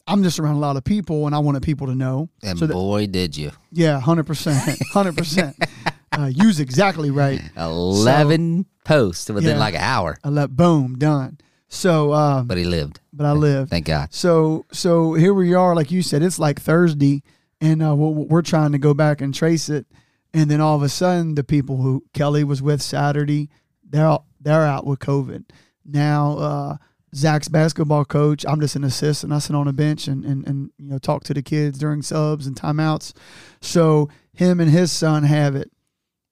I'm 0.05 0.24
just 0.24 0.39
around 0.39 0.55
a 0.55 0.60
lot 0.60 0.78
of 0.78 0.84
people 0.84 1.28
and 1.28 1.36
I 1.36 1.39
wanted 1.39 1.64
people 1.64 1.88
to 1.88 1.95
know. 1.95 2.30
And 2.43 2.57
so 2.57 2.68
that, 2.68 2.74
boy, 2.74 3.07
did 3.07 3.38
you. 3.38 3.51
Yeah, 3.72 4.01
100%. 4.01 4.78
100%. 4.93 5.70
uh, 6.18 6.26
use 6.26 6.60
exactly 6.60 7.12
right. 7.12 7.41
11 7.55 8.64
so, 8.64 8.70
posts 8.84 9.30
within 9.30 9.51
yeah, 9.51 9.60
like 9.60 9.76
an 9.76 9.82
hour. 9.82 10.18
I 10.24 10.30
let 10.30 10.55
boom, 10.55 10.97
done. 10.97 11.38
So, 11.70 12.13
um, 12.13 12.47
but 12.47 12.57
he 12.57 12.65
lived. 12.65 12.99
But 13.13 13.26
I 13.26 13.32
lived. 13.32 13.70
Thank 13.70 13.86
God. 13.86 14.13
So, 14.13 14.65
so 14.72 15.13
here 15.13 15.34
we 15.34 15.53
are. 15.53 15.76
Like 15.76 15.91
you 15.91 16.01
said, 16.01 16.24
it's 16.24 16.39
like 16.39 16.59
Thursday, 16.59 17.22
and 17.61 17.82
uh, 17.82 17.95
we're, 17.95 18.26
we're 18.26 18.41
trying 18.41 18.72
to 18.72 18.80
go 18.80 18.93
back 18.93 19.22
and 19.22 19.34
trace 19.34 19.70
it. 19.70 19.86
And 20.34 20.49
then 20.49 20.61
all 20.61 20.76
of 20.76 20.82
a 20.82 20.89
sudden, 20.89 21.36
the 21.36 21.43
people 21.43 21.78
who 21.78 22.03
Kelly 22.13 22.43
was 22.43 22.61
with 22.61 22.82
Saturday, 22.82 23.49
they're 23.88 24.07
all, 24.07 24.26
they're 24.41 24.65
out 24.65 24.86
with 24.86 24.99
COVID. 24.99 25.45
Now, 25.86 26.38
uh, 26.38 26.78
Zach's 27.15 27.47
basketball 27.47 28.05
coach, 28.05 28.45
I'm 28.47 28.59
just 28.59 28.76
an 28.76 28.84
assistant. 28.84 29.34
I 29.34 29.39
sit 29.39 29.55
on 29.55 29.67
a 29.67 29.74
bench 29.74 30.07
and, 30.07 30.24
and, 30.26 30.45
and 30.47 30.72
you 30.78 30.89
know 30.89 30.97
talk 30.97 31.24
to 31.26 31.34
the 31.34 31.41
kids 31.41 31.80
during 31.80 32.01
subs 32.01 32.45
and 32.45 32.55
timeouts. 32.55 33.13
So 33.61 34.09
him 34.34 34.59
and 34.59 34.70
his 34.70 34.91
son 34.91 35.24
have 35.24 35.55
it 35.55 35.72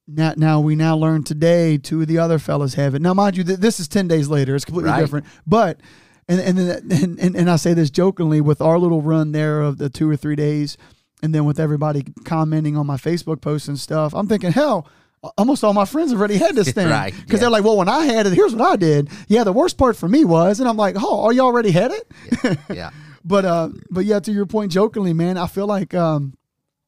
now, 0.08 0.32
now 0.36 0.60
we 0.60 0.74
now 0.74 0.96
learn 0.96 1.22
today 1.22 1.76
two 1.76 2.00
of 2.00 2.08
the 2.08 2.18
other 2.18 2.38
fellas 2.38 2.74
have 2.74 2.94
it. 2.94 3.02
Now, 3.02 3.12
mind 3.12 3.36
you, 3.36 3.44
th- 3.44 3.58
this 3.58 3.78
is 3.78 3.88
ten 3.88 4.08
days 4.08 4.28
later. 4.28 4.56
It's 4.56 4.64
completely 4.64 4.90
right. 4.90 5.00
different. 5.00 5.26
But 5.46 5.80
and 6.28 6.40
and, 6.40 6.58
and 6.58 7.18
and 7.18 7.36
and 7.36 7.50
I 7.50 7.56
say 7.56 7.74
this 7.74 7.90
jokingly 7.90 8.40
with 8.40 8.62
our 8.62 8.78
little 8.78 9.02
run 9.02 9.32
there 9.32 9.60
of 9.60 9.76
the 9.76 9.90
two 9.90 10.08
or 10.08 10.16
three 10.16 10.34
days, 10.34 10.78
and 11.22 11.34
then 11.34 11.44
with 11.44 11.60
everybody 11.60 12.04
commenting 12.24 12.76
on 12.76 12.86
my 12.86 12.96
Facebook 12.96 13.42
posts 13.42 13.68
and 13.68 13.78
stuff. 13.78 14.14
I'm 14.14 14.26
thinking, 14.28 14.50
hell, 14.50 14.88
almost 15.36 15.62
all 15.62 15.74
my 15.74 15.84
friends 15.84 16.10
have 16.10 16.18
already 16.18 16.38
had 16.38 16.54
this 16.54 16.72
thing. 16.72 16.88
right. 16.88 17.14
Because 17.14 17.34
yeah. 17.34 17.40
they're 17.40 17.50
like, 17.50 17.64
well, 17.64 17.76
when 17.76 17.88
I 17.88 18.06
had 18.06 18.26
it, 18.26 18.32
here's 18.32 18.54
what 18.54 18.66
I 18.66 18.76
did. 18.76 19.10
Yeah, 19.26 19.44
the 19.44 19.52
worst 19.52 19.76
part 19.76 19.94
for 19.94 20.08
me 20.08 20.24
was, 20.24 20.58
and 20.58 20.68
I'm 20.68 20.78
like, 20.78 20.96
oh, 20.98 21.24
are 21.24 21.32
you 21.34 21.42
already 21.42 21.70
had 21.70 21.90
it? 21.90 22.12
Yeah. 22.42 22.54
yeah. 22.70 22.90
but 23.24 23.44
uh, 23.44 23.68
but 23.90 24.06
yeah, 24.06 24.20
to 24.20 24.32
your 24.32 24.46
point, 24.46 24.72
jokingly, 24.72 25.12
man, 25.12 25.36
I 25.36 25.46
feel 25.48 25.66
like 25.66 25.92
um, 25.92 26.34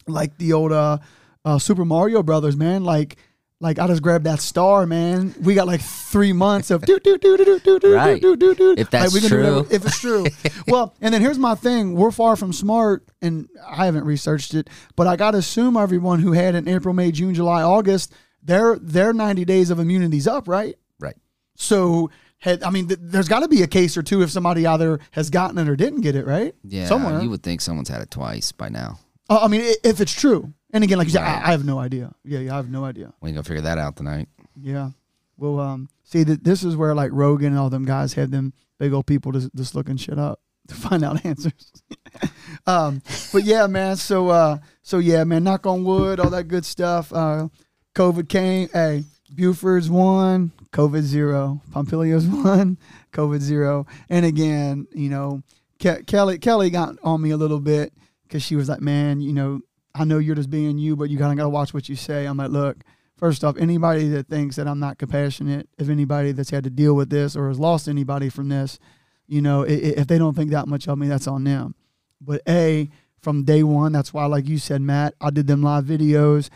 like 0.07 0.39
the 0.39 0.55
old 0.55 0.73
uh 0.73 0.99
uh, 1.45 1.59
Super 1.59 1.85
Mario 1.85 2.23
Brothers, 2.23 2.57
man. 2.57 2.85
Like, 2.85 3.17
like 3.61 3.79
I 3.79 3.87
just 3.87 4.03
grabbed 4.03 4.25
that 4.25 4.41
star, 4.41 4.87
man. 4.87 5.35
We 5.43 5.55
got 5.55 5.67
like 5.67 5.83
three 5.83 6.33
months 6.33 6.71
of 6.71 6.83
do 6.83 6.99
do 6.99 7.19
do 7.19 7.37
do 7.37 7.59
do 7.59 7.79
do 7.79 7.95
right. 7.95 8.21
do 8.21 8.37
do 8.37 8.55
do. 8.55 8.75
If 8.77 8.91
that's 8.91 9.15
like, 9.15 9.25
true, 9.25 9.67
if 9.71 9.85
it's 9.85 10.01
true. 10.01 10.27
well, 10.69 10.95
and 11.01 11.13
then 11.13 11.21
here's 11.21 11.39
my 11.39 11.55
thing: 11.55 11.95
we're 11.95 12.11
far 12.11 12.37
from 12.37 12.53
smart, 12.53 13.07
and 13.21 13.49
I 13.67 13.85
haven't 13.85 14.05
researched 14.05 14.55
it, 14.55 14.69
but 14.97 15.07
I 15.07 15.17
got 15.17 15.33
to 15.33 15.39
assume 15.39 15.77
everyone 15.77 16.21
who 16.21 16.33
had 16.33 16.55
in 16.55 16.69
April, 16.69 16.95
May, 16.95 17.13
June, 17.13 17.35
July, 17.35 17.63
August, 17.63 18.15
their 18.43 18.77
their 18.77 19.13
90 19.13 19.45
days 19.45 19.71
of 19.71 19.79
immunity's 19.79 20.27
up, 20.27 20.49
right? 20.49 20.77
Right. 20.99 21.17
So 21.57 22.11
had 22.39 22.63
I 22.63 22.71
mean, 22.71 22.89
th- 22.89 23.01
there's 23.03 23.29
got 23.29 23.41
to 23.41 23.49
be 23.49 23.63
a 23.63 23.67
case 23.67 23.97
or 23.97 24.03
two 24.03 24.23
if 24.23 24.31
somebody 24.31 24.67
either 24.67 25.01
has 25.11 25.29
gotten 25.29 25.59
it 25.59 25.69
or 25.69 25.77
didn't 25.77 26.01
get 26.01 26.17
it, 26.17 26.27
right? 26.27 26.55
Yeah, 26.65 26.87
somewhere 26.87 27.21
you 27.21 27.31
would 27.31 27.43
think 27.43 27.61
someone's 27.61 27.91
had 27.91 28.01
it 28.01 28.11
twice 28.11 28.53
by 28.53 28.71
now. 28.71 28.99
Uh, 29.29 29.41
I 29.43 29.49
mean, 29.49 29.61
if 29.85 30.01
it's 30.01 30.15
true. 30.15 30.55
And 30.73 30.85
again, 30.85 30.99
like 30.99 31.07
you 31.07 31.13
said, 31.13 31.23
I, 31.23 31.49
I 31.49 31.51
have 31.51 31.65
no 31.65 31.79
idea. 31.79 32.13
Yeah, 32.25 32.41
yeah, 32.41 32.53
I 32.53 32.57
have 32.57 32.71
no 32.71 32.85
idea. 32.85 33.13
We 33.21 33.31
can 33.31 33.37
go 33.37 33.43
figure 33.43 33.63
that 33.63 33.79
out 33.79 33.97
tonight. 33.97 34.29
Yeah. 34.57 34.91
Well, 35.37 35.59
um, 35.59 35.89
see 36.05 36.23
that 36.25 36.45
this 36.45 36.63
is 36.63 36.77
where 36.77 36.95
like 36.95 37.11
Rogan 37.13 37.49
and 37.49 37.59
all 37.59 37.71
them 37.71 37.85
guys 37.85 38.13
had 38.13 38.31
them 38.31 38.53
big 38.79 38.93
old 38.93 39.07
people 39.07 39.33
just, 39.33 39.55
just 39.55 39.75
looking 39.75 39.97
shit 39.97 40.19
up 40.19 40.41
to 40.69 40.75
find 40.75 41.05
out 41.05 41.25
answers. 41.25 41.73
um, 42.67 43.03
but 43.33 43.45
yeah, 43.45 43.67
man. 43.67 43.97
So 43.97 44.29
uh, 44.29 44.59
so 44.83 44.99
yeah, 44.99 45.25
man. 45.25 45.45
Knock 45.45 45.67
on 45.67 45.85
wood, 45.85 46.21
all 46.21 46.31
that 46.31 46.49
good 46.49 46.65
stuff. 46.65 47.13
Uh, 47.13 47.49
COVID 47.95 48.29
came. 48.29 48.69
Hey, 48.73 49.05
Buford's 49.35 49.91
one, 49.91 50.53
COVID 50.73 51.03
zero. 51.03 51.63
Pompilio's 51.71 52.27
one, 52.45 52.79
COVID 53.13 53.41
zero. 53.41 53.87
And 54.09 54.27
again, 54.27 54.87
you 54.93 55.09
know, 55.09 55.43
Ke- 55.79 56.07
Kelly 56.07 56.39
Kelly 56.39 56.71
got 56.71 56.97
on 57.03 57.23
me 57.23 57.31
a 57.31 57.37
little 57.37 57.61
bit 57.61 57.93
because 58.25 58.43
she 58.43 58.57
was 58.57 58.69
like, 58.69 58.81
man, 58.81 59.21
you 59.21 59.33
know, 59.33 59.61
I 59.95 60.05
know 60.05 60.19
you're 60.19 60.37
just 60.37 60.51
being 60.51 60.79
you, 60.79 60.97
but 60.97 61.11
you 61.11 61.19
kind 61.19 61.33
of 61.33 61.39
got 61.39 61.45
to 61.45 61.51
watch 61.51 61.75
what 61.75 61.89
you 61.89 61.97
say. 61.97 62.27
I'm 62.27 62.37
like, 62.37 62.51
look, 62.51 62.79
first 63.17 63.45
off, 63.45 63.57
anybody 63.57 64.09
that 64.11 64.29
thinks 64.29 64.57
that 64.57 64.69
I'm 64.69 64.79
not 64.79 64.99
compassionate, 64.99 65.69
if 65.79 65.89
anybody 65.89 66.33
that's 66.33 66.51
had 66.51 66.65
to 66.65 66.71
deal 66.71 66.95
with 66.95 67.11
this 67.11 67.37
or 67.37 67.49
has 67.49 67.59
lost 67.59 67.89
anybody 67.89 68.29
from 68.29 68.49
this, 68.49 68.79
you 69.27 69.41
know, 69.41 69.63
if 69.63 70.07
they 70.07 70.19
don't 70.19 70.35
think 70.35 70.51
that 70.51 70.69
much 70.69 70.89
of 70.89 70.99
me, 70.99 71.09
that's 71.09 71.29
on 71.29 71.45
them. 71.45 71.75
But 72.21 72.43
A, 72.49 72.91
from 73.21 73.45
day 73.45 73.63
one, 73.63 73.93
that's 73.93 74.13
why, 74.13 74.27
like 74.27 74.49
you 74.49 74.59
said, 74.59 74.83
Matt, 74.83 75.15
I 75.21 75.31
did 75.31 75.47
them 75.47 75.63
live 75.63 75.85
videos 75.85 76.51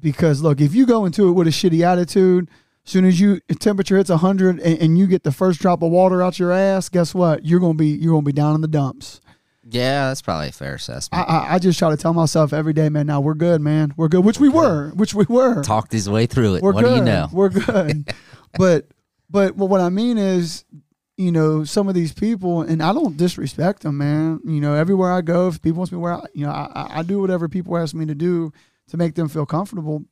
because 0.00 0.42
look, 0.42 0.60
if 0.60 0.74
you 0.74 0.86
go 0.86 1.04
into 1.04 1.28
it 1.28 1.32
with 1.32 1.46
a 1.46 1.50
shitty 1.50 1.84
attitude, 1.84 2.48
soon 2.84 3.04
as 3.04 3.18
you 3.18 3.40
temperature 3.58 3.96
hits 3.96 4.10
100 4.10 4.60
and, 4.60 4.78
and 4.78 4.98
you 4.98 5.06
get 5.06 5.22
the 5.22 5.32
first 5.32 5.60
drop 5.60 5.82
of 5.82 5.90
water 5.90 6.22
out 6.22 6.38
your 6.38 6.52
ass, 6.52 6.88
guess 6.88 7.14
what? 7.14 7.44
You're 7.44 7.60
gonna 7.60 7.74
be 7.74 7.88
you're 7.88 8.12
gonna 8.12 8.22
be 8.22 8.32
down 8.32 8.54
in 8.54 8.60
the 8.60 8.68
dumps. 8.68 9.20
Yeah, 9.66 10.08
that's 10.08 10.22
probably 10.22 10.48
a 10.48 10.52
fair 10.52 10.74
assessment. 10.74 11.26
I, 11.28 11.32
I, 11.32 11.54
I 11.54 11.58
just 11.58 11.78
try 11.78 11.90
to 11.90 11.96
tell 11.96 12.12
myself 12.12 12.52
every 12.52 12.72
day, 12.72 12.88
man. 12.88 13.06
Now 13.06 13.20
we're 13.20 13.34
good, 13.34 13.60
man. 13.60 13.94
We're 13.96 14.08
good, 14.08 14.24
which 14.24 14.38
we 14.38 14.48
were, 14.48 14.90
which 14.90 15.14
we 15.14 15.24
were. 15.28 15.62
Talked 15.62 15.92
his 15.92 16.08
way 16.08 16.26
through 16.26 16.56
it. 16.56 16.62
We're 16.62 16.72
what 16.72 16.84
good. 16.84 16.90
do 16.90 16.96
you 16.96 17.04
know? 17.04 17.28
We're 17.32 17.48
good. 17.48 18.12
but 18.58 18.88
but 19.30 19.56
what 19.56 19.80
I 19.80 19.88
mean 19.88 20.18
is, 20.18 20.64
you 21.16 21.32
know, 21.32 21.64
some 21.64 21.88
of 21.88 21.94
these 21.94 22.12
people, 22.12 22.62
and 22.62 22.82
I 22.82 22.92
don't 22.92 23.16
disrespect 23.16 23.82
them, 23.82 23.98
man. 23.98 24.40
You 24.44 24.60
know, 24.60 24.74
everywhere 24.74 25.12
I 25.12 25.22
go, 25.22 25.48
if 25.48 25.62
people 25.62 25.82
ask 25.82 25.92
me 25.92 25.98
where, 25.98 26.14
I, 26.14 26.24
you 26.34 26.44
know, 26.46 26.52
I- 26.52 26.98
I 26.98 27.02
do 27.02 27.20
whatever 27.20 27.48
people 27.48 27.76
ask 27.78 27.94
me 27.94 28.04
to 28.06 28.14
do 28.14 28.52
to 28.88 28.96
make 28.96 29.14
them 29.14 29.28
feel 29.28 29.46
comfortable. 29.46 30.04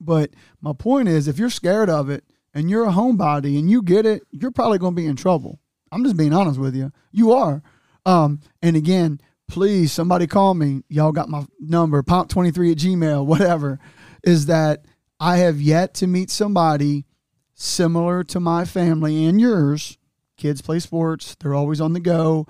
But 0.00 0.30
my 0.60 0.72
point 0.72 1.08
is, 1.08 1.26
if 1.28 1.38
you're 1.38 1.50
scared 1.50 1.88
of 1.88 2.10
it 2.10 2.24
and 2.52 2.68
you're 2.68 2.84
a 2.84 2.92
homebody 2.92 3.58
and 3.58 3.70
you 3.70 3.80
get 3.80 4.04
it, 4.04 4.22
you're 4.30 4.50
probably 4.50 4.78
going 4.78 4.94
to 4.94 5.00
be 5.00 5.06
in 5.06 5.16
trouble. 5.16 5.60
I'm 5.90 6.04
just 6.04 6.16
being 6.16 6.32
honest 6.34 6.58
with 6.58 6.74
you. 6.74 6.92
You 7.12 7.32
are. 7.32 7.62
Um, 8.06 8.40
and 8.62 8.76
again, 8.76 9.20
please, 9.48 9.92
somebody 9.92 10.26
call 10.26 10.54
me. 10.54 10.82
Y'all 10.88 11.12
got 11.12 11.28
my 11.28 11.46
number, 11.58 12.02
pomp23 12.02 12.72
at 12.72 12.78
gmail, 12.78 13.26
whatever. 13.26 13.78
Is 14.22 14.46
that 14.46 14.84
I 15.20 15.38
have 15.38 15.60
yet 15.60 15.94
to 15.94 16.06
meet 16.06 16.30
somebody 16.30 17.04
similar 17.54 18.24
to 18.24 18.40
my 18.40 18.64
family 18.64 19.24
and 19.24 19.40
yours. 19.40 19.98
Kids 20.36 20.60
play 20.60 20.80
sports, 20.80 21.36
they're 21.38 21.54
always 21.54 21.80
on 21.80 21.92
the 21.92 22.00
go. 22.00 22.46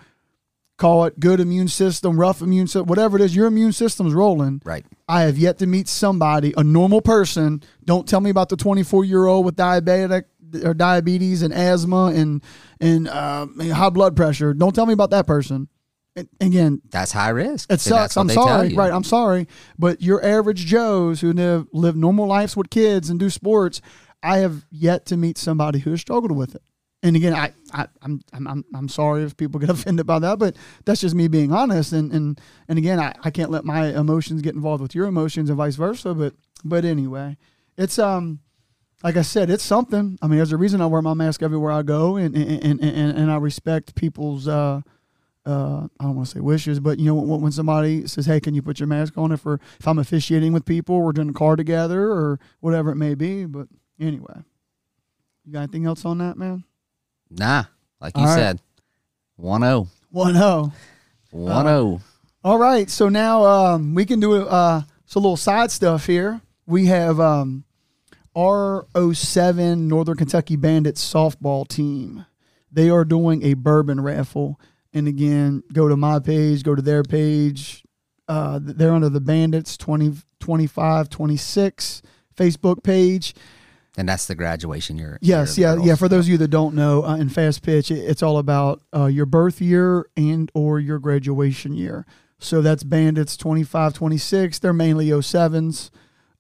Call 0.77 1.05
it 1.05 1.21
good 1.21 1.39
immune 1.39 1.69
system, 1.69 2.19
rough 2.19 2.41
immune 2.41 2.67
system, 2.67 2.87
whatever 2.87 3.17
it 3.17 3.23
is, 3.23 3.37
your 3.37 3.47
immune 3.47 3.73
system's 3.73 4.13
rolling. 4.13 4.61
Right. 4.65 4.85
I 5.09 5.23
have 5.23 5.39
yet 5.39 5.59
to 5.59 5.67
meet 5.67 5.87
somebody, 5.87 6.53
a 6.57 6.65
normal 6.65 7.01
person. 7.01 7.63
Don't 7.85 8.09
tell 8.09 8.21
me 8.21 8.31
about 8.31 8.49
the 8.49 8.57
24 8.57 9.05
year 9.05 9.27
old 9.27 9.45
with 9.45 9.55
diabetic 9.55 10.25
or 10.62 10.74
diabetes 10.74 11.42
and 11.42 11.53
asthma 11.53 12.07
and 12.14 12.42
and 12.80 13.09
uh, 13.09 13.47
high 13.72 13.90
blood 13.90 14.16
pressure. 14.16 14.55
Don't 14.55 14.74
tell 14.74 14.86
me 14.86 14.92
about 14.92 15.11
that 15.11 15.26
person. 15.26 15.68
And 16.16 16.28
again, 16.40 16.80
That's 16.90 17.11
high 17.11 17.30
risk. 17.30 17.72
it 17.72 17.80
sucks. 17.80 18.16
I'm 18.16 18.28
sorry. 18.28 18.74
Right. 18.74 18.92
I'm 18.92 19.03
sorry. 19.05 19.49
But 19.78 20.01
your 20.01 20.24
average 20.24 20.64
Joes 20.64 21.20
who 21.20 21.32
live, 21.32 21.66
live 21.72 21.97
normal 21.97 22.28
lives 22.28 22.57
with 22.57 22.70
kids 22.70 23.11
and 23.11 23.18
do 23.18 23.28
sports, 23.30 23.80
I 24.22 24.38
have 24.38 24.64
yet 24.70 25.07
to 25.07 25.16
meet 25.16 25.38
somebody 25.38 25.80
who 25.80 25.90
has 25.90 26.01
struggled 26.01 26.30
with 26.30 26.55
it. 26.55 26.62
And 27.03 27.16
again, 27.16 27.34
I, 27.34 27.53
I 27.72 27.86
I'm, 28.01 28.20
I'm 28.32 28.47
I'm 28.47 28.64
I'm 28.74 28.88
sorry 28.88 29.24
if 29.24 29.36
people 29.36 29.61
get 29.61 29.70
offended 29.70 30.07
by 30.07 30.20
that, 30.20 30.38
but 30.38 30.57
that's 30.84 31.01
just 31.01 31.14
me 31.14 31.26
being 31.28 31.53
honest. 31.53 31.92
And 31.92 32.12
and 32.12 32.40
and 32.68 32.78
again, 32.78 32.99
I, 33.01 33.14
I 33.22 33.30
can't 33.30 33.51
let 33.51 33.64
my 33.64 33.88
emotions 33.88 34.40
get 34.40 34.55
involved 34.55 34.82
with 34.82 34.95
your 34.95 35.07
emotions 35.07 35.51
and 35.51 35.57
vice 35.59 35.74
versa. 35.76 36.14
But 36.14 36.34
but 36.64 36.84
anyway, 36.84 37.36
it's 37.76 37.99
um 37.99 38.38
like 39.05 39.19
I 39.19 39.23
said, 39.23 39.51
it's 39.51 39.63
something. 39.63 40.19
I 40.23 40.27
mean, 40.27 40.39
there's 40.39 40.53
a 40.53 40.57
reason 40.57 40.81
I 40.81 40.87
wear 40.87 41.03
my 41.03 41.13
mask 41.15 41.43
everywhere 41.43 41.71
I 41.71 41.83
go, 41.83 42.17
and 42.17 42.35
and 42.35 42.65
and, 42.65 42.81
and, 42.81 43.19
and 43.19 43.31
I 43.31 43.37
respect 43.37 43.95
people's 43.95 44.49
uh 44.49 44.81
uh, 45.47 45.87
I 46.01 46.05
don't 46.05 46.17
want 46.17 46.29
to 46.29 46.35
say 46.37 46.41
wishes, 46.41 46.81
but 46.81 46.99
you 46.99 47.05
know, 47.05 47.15
when, 47.15 47.43
when 47.43 47.53
somebody 47.53 48.07
says, 48.07 48.25
"Hey, 48.25 48.41
can 48.41 48.55
you 48.55 48.63
put 48.63 48.81
your 48.81 48.87
mask 48.87 49.19
on?" 49.19 49.31
If 49.31 49.45
we're, 49.45 49.59
if 49.79 49.87
I'm 49.87 49.99
officiating 49.99 50.55
with 50.55 50.65
people, 50.65 51.03
we're 51.03 51.13
doing 51.13 51.29
a 51.29 51.35
car 51.35 51.55
together 51.55 52.11
or 52.11 52.41
whatever 52.61 52.91
it 52.91 52.97
may 52.97 53.15
be. 53.15 53.45
But 53.45 53.69
anyway, 54.01 54.43
you 55.45 55.53
got 55.53 55.61
anything 55.61 55.85
else 55.85 56.07
on 56.07 56.17
that, 56.19 56.39
man? 56.39 56.65
Nah, 57.31 57.65
like 58.01 58.17
you 58.17 58.23
All 58.23 58.35
said, 58.35 58.61
1 59.37 59.61
0. 59.61 59.89
One 60.11 60.35
zero. 60.35 60.73
1 61.31 61.67
0. 61.67 62.01
All 62.43 62.59
right, 62.59 62.89
so 62.89 63.11
now 63.11 63.45
um, 63.45 63.95
we 63.95 64.07
can 64.07 64.21
do 64.21 64.47
uh, 64.47 64.83
some 65.05 65.25
little 65.25 65.37
side 65.37 65.71
stuff 65.71 66.07
here. 66.07 66.41
We 66.67 66.87
have 66.87 67.21
um, 67.21 67.65
R07 68.35 69.78
Northern 69.78 70.16
Kentucky 70.16 70.57
Bandits 70.57 71.12
softball 71.12 71.66
team. 71.66 72.26
They 72.70 72.91
are 72.91 73.05
doing 73.05 73.43
a 73.43 73.55
bourbon 73.55 74.01
raffle. 74.01 74.61
And 74.93 75.09
again, 75.09 75.62
go 75.72 75.89
to 75.89 75.97
my 75.97 76.18
page, 76.18 76.62
go 76.62 76.74
to 76.74 76.82
their 76.82 77.03
page. 77.03 77.85
Uh, 78.28 78.59
they're 78.62 78.95
under 78.95 79.09
the 79.09 79.20
Bandits 79.20 79.76
20, 79.76 80.16
25, 80.41 81.09
26 81.09 82.03
Facebook 82.37 82.82
page. 82.82 83.35
And 83.97 84.09
that's 84.09 84.26
the 84.26 84.35
graduation 84.35 84.99
year. 84.99 85.18
Yes, 85.20 85.57
yeah, 85.57 85.76
yeah. 85.80 85.95
For 85.95 86.09
those 86.09 86.26
of 86.26 86.30
you 86.30 86.39
that 86.39 86.49
don't 86.49 86.74
know, 86.74 87.05
uh, 87.05 87.16
in 87.16 87.28
fast 87.28 87.62
pitch, 87.62 87.93
it, 87.93 87.99
it's 87.99 88.22
all 88.22 88.39
about 88.39 88.82
uh, 88.95 89.07
your 89.07 89.26
birth 89.26 89.61
year 89.61 90.09
and 90.16 90.51
or 90.53 90.80
your 90.80 90.99
graduation 90.99 91.74
year. 91.74 92.05
So 92.41 92.61
that's 92.61 92.82
Bandits 92.82 93.37
25, 93.37 93.95
26. 93.95 94.59
They're 94.59 94.72
mainly 94.72 95.07
07s, 95.07 95.91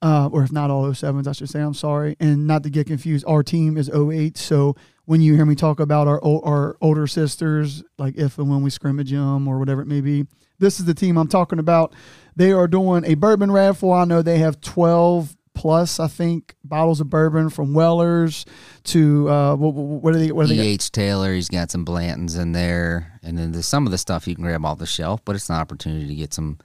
uh, 0.04 0.28
or 0.30 0.42
if 0.42 0.52
not 0.52 0.70
all 0.70 0.84
07s, 0.84 1.26
I 1.26 1.32
should 1.32 1.48
say. 1.48 1.60
I'm 1.60 1.74
sorry, 1.74 2.14
and 2.20 2.46
not 2.46 2.62
to 2.64 2.70
get 2.70 2.86
confused. 2.86 3.24
Our 3.26 3.42
team 3.42 3.78
is 3.78 3.88
08. 3.88 4.36
So 4.36 4.76
when 5.06 5.22
you 5.22 5.34
hear 5.34 5.46
me 5.46 5.54
talk 5.54 5.80
about 5.80 6.06
our 6.06 6.22
our 6.22 6.76
older 6.82 7.06
sisters, 7.06 7.82
like 7.98 8.16
if 8.16 8.38
and 8.38 8.50
when 8.50 8.62
we 8.62 8.70
scrimmage 8.70 9.10
them 9.10 9.48
or 9.48 9.58
whatever 9.58 9.80
it 9.80 9.88
may 9.88 10.02
be, 10.02 10.26
this 10.58 10.78
is 10.78 10.84
the 10.84 10.94
team 10.94 11.16
I'm 11.16 11.28
talking 11.28 11.58
about. 11.58 11.94
They 12.36 12.52
are 12.52 12.68
doing 12.68 13.04
a 13.06 13.14
bourbon 13.14 13.50
raffle. 13.50 13.92
I 13.92 14.04
know 14.04 14.20
they 14.20 14.38
have 14.38 14.60
12 14.60 15.36
plus, 15.54 15.98
I 15.98 16.08
think, 16.08 16.54
bottles 16.62 17.00
of 17.00 17.08
bourbon 17.08 17.48
from 17.48 17.72
Wellers 17.72 18.44
to 18.84 19.30
uh, 19.30 19.56
what, 19.56 19.72
what 19.72 20.14
are 20.14 20.18
they? 20.18 20.32
What 20.32 20.44
are 20.44 20.48
they? 20.48 20.56
E.H. 20.56 20.92
Taylor, 20.92 21.32
he's 21.32 21.48
got 21.48 21.70
some 21.70 21.86
Blantons 21.86 22.38
in 22.38 22.52
there. 22.52 23.18
And 23.22 23.38
then 23.38 23.52
there's 23.52 23.66
some 23.66 23.86
of 23.86 23.90
the 23.92 23.98
stuff 23.98 24.28
you 24.28 24.34
can 24.34 24.44
grab 24.44 24.66
off 24.66 24.78
the 24.78 24.86
shelf, 24.86 25.24
but 25.24 25.34
it's 25.34 25.48
an 25.48 25.56
opportunity 25.56 26.08
to 26.08 26.14
get 26.14 26.34
some, 26.34 26.58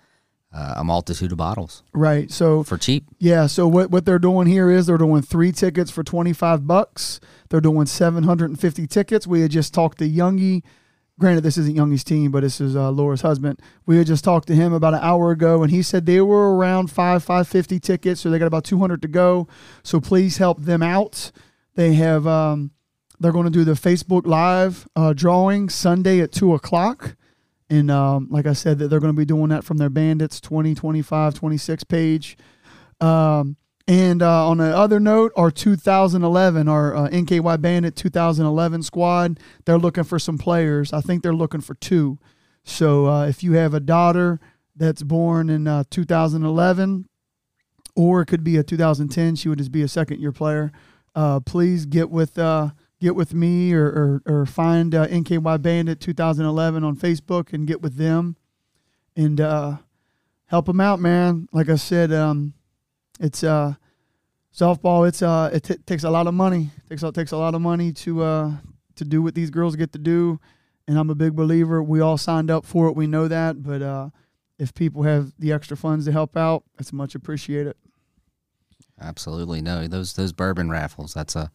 uh, 0.52 0.76
a 0.78 0.84
multitude 0.84 1.32
of 1.32 1.38
bottles 1.38 1.84
Right. 1.93 2.32
So 2.32 2.64
for 2.64 2.78
cheap. 2.78 3.06
Yeah, 3.20 3.47
so 3.47 3.68
what, 3.68 3.91
what 3.91 4.06
they're 4.06 4.20
doing 4.20 4.47
here 4.47 4.72
is 4.72 4.88
they're 4.88 4.97
doing 4.97 5.22
three 5.22 5.52
tickets 5.52 5.91
for 5.91 6.04
25 6.04 6.66
bucks. 6.66 7.20
They're 7.50 7.62
doing 7.62 7.86
750 7.86 8.88
tickets. 8.88 9.28
We 9.28 9.41
had 9.41 9.52
just 9.52 9.74
talked 9.74 10.00
to 10.00 10.10
Youngie. 10.10 10.64
Granted, 11.20 11.41
this 11.41 11.58
isn't 11.58 11.76
Youngie's 11.76 12.06
team, 12.06 12.32
but 12.32 12.43
this 12.43 12.62
is 12.62 12.78
uh, 12.78 12.89
Laura's 12.91 13.22
husband. 13.22 13.62
We 13.86 13.97
had 13.97 14.08
just 14.08 14.24
talked 14.24 14.47
to 14.47 14.56
him 14.56 14.72
about 14.72 14.93
an 14.93 15.02
hour 15.02 15.32
ago, 15.32 15.62
and 15.62 15.72
he 15.72 15.82
said 15.82 16.06
they 16.06 16.22
were 16.22 16.56
around 16.56 16.89
five, 16.89 17.24
550 17.24 17.80
tickets, 17.82 18.22
so 18.22 18.30
they 18.30 18.39
got 18.39 18.45
about 18.45 18.64
200 18.64 19.02
to 19.02 19.08
go. 19.10 19.47
So 19.84 20.00
please 20.00 20.38
help 20.38 20.62
them 20.62 20.82
out. 20.82 21.32
They 21.76 21.93
have, 21.95 22.26
um, 22.26 22.72
they're 23.20 23.34
going 23.34 23.45
to 23.45 23.52
do 23.52 23.66
the 23.66 23.74
Facebook 23.74 24.26
Live 24.26 24.88
uh, 24.95 25.12
drawing 25.12 25.68
Sunday 25.68 26.22
at 26.22 26.32
2 26.32 26.54
o'clock. 26.54 27.18
And 27.70 27.91
um, 27.91 28.28
like 28.32 28.47
I 28.47 28.53
said, 28.53 28.80
that 28.80 28.88
they're 28.88 28.99
going 28.99 29.13
to 29.13 29.17
be 29.17 29.26
doing 29.26 29.49
that 29.49 29.63
from 29.63 29.78
their 29.78 29.89
Bandits 29.89 30.41
20, 30.41 30.74
25, 30.74 31.34
26 31.36 31.84
page. 31.84 32.38
Um, 32.99 33.57
and 33.88 34.22
uh, 34.22 34.47
on 34.47 34.57
the 34.57 34.76
other 34.76 34.99
note, 34.99 35.32
our 35.36 35.49
2011, 35.49 36.67
our 36.67 36.95
uh, 36.95 37.09
NKY 37.09 37.59
Bandit 37.59 37.95
2011 37.95 38.84
squad, 38.84 39.39
they're 39.65 39.80
looking 39.80 40.03
for 40.03 40.20
some 40.20 40.38
players. 40.38 40.93
I 40.93 41.01
think 41.01 41.24
they're 41.24 41.34
looking 41.34 41.61
for 41.61 41.74
two. 41.76 42.20
So 42.63 43.07
uh, 43.07 43.28
if 43.28 43.43
you 43.43 43.53
have 43.53 43.74
a 43.74 43.80
daughter 43.80 44.39
that's 44.76 45.01
born 45.01 45.49
in 45.49 45.67
uh, 45.67 45.86
2011, 45.89 47.07
or 47.95 48.22
it 48.22 48.28
could 48.28 48.43
be 48.43 48.57
a 48.57 48.63
2010, 48.63 49.36
she 49.36 49.49
would 49.49 49.57
just 49.57 49.72
be 49.72 49.82
a 49.82 49.88
second 49.88 50.20
year 50.20 50.32
player. 50.32 50.72
Uh, 51.15 51.39
please 51.39 51.86
get 51.86 52.09
with 52.09 52.38
uh, 52.38 52.70
get 53.00 53.16
with 53.16 53.34
me 53.34 53.74
or 53.74 54.22
or, 54.26 54.41
or 54.41 54.45
find 54.45 54.93
uh, 54.93 55.08
NKY 55.08 55.62
Bandit 55.62 56.00
2011 56.00 56.84
on 56.84 56.95
Facebook 56.95 57.54
and 57.54 57.68
get 57.68 57.82
with 57.82 57.95
them 57.95 58.36
and 59.16 59.41
uh, 59.41 59.78
help 60.45 60.66
them 60.66 60.82
out, 60.82 61.00
man. 61.00 61.47
Like 61.52 61.70
I 61.70 61.76
said, 61.76 62.12
um, 62.12 62.54
it's 63.20 63.43
uh, 63.43 63.76
softball. 64.56 65.08
It's 65.08 65.22
uh, 65.22 65.50
it 65.54 65.64
t- 65.64 65.78
takes 65.86 66.04
a 66.04 66.10
lot 66.10 66.28
of 66.28 66.34
money. 66.34 66.72
takes 66.89 67.04
a- 67.04 67.12
takes 67.12 67.32
a 67.32 67.38
lot 67.38 67.56
of 67.56 67.62
money 67.62 67.91
to 67.93 68.24
uh, 68.24 68.52
to 68.95 69.06
do 69.06 69.22
what 69.22 69.36
these 69.36 69.50
girls 69.50 69.76
get 69.76 69.91
to 69.93 70.00
do. 70.00 70.39
And 70.88 70.97
I'm 70.97 71.10
a 71.10 71.16
big 71.16 71.36
believer. 71.36 71.84
We 71.84 72.02
all 72.02 72.18
signed 72.18 72.50
up 72.50 72.66
for 72.66 72.88
it. 72.88 72.95
We 72.95 73.06
know 73.06 73.28
that. 73.28 73.62
But 73.62 73.82
uh, 73.84 74.10
if 74.58 74.74
people 74.74 75.04
have 75.04 75.34
the 75.38 75.52
extra 75.54 75.78
funds 75.78 76.06
to 76.06 76.12
help 76.12 76.36
out, 76.36 76.64
it's 76.80 76.91
much 76.91 77.14
appreciated. 77.14 77.76
Absolutely. 79.00 79.62
No, 79.62 79.88
those, 79.88 80.14
those 80.14 80.34
bourbon 80.34 80.70
raffles, 80.70 81.14
that's 81.14 81.36
a, 81.36 81.52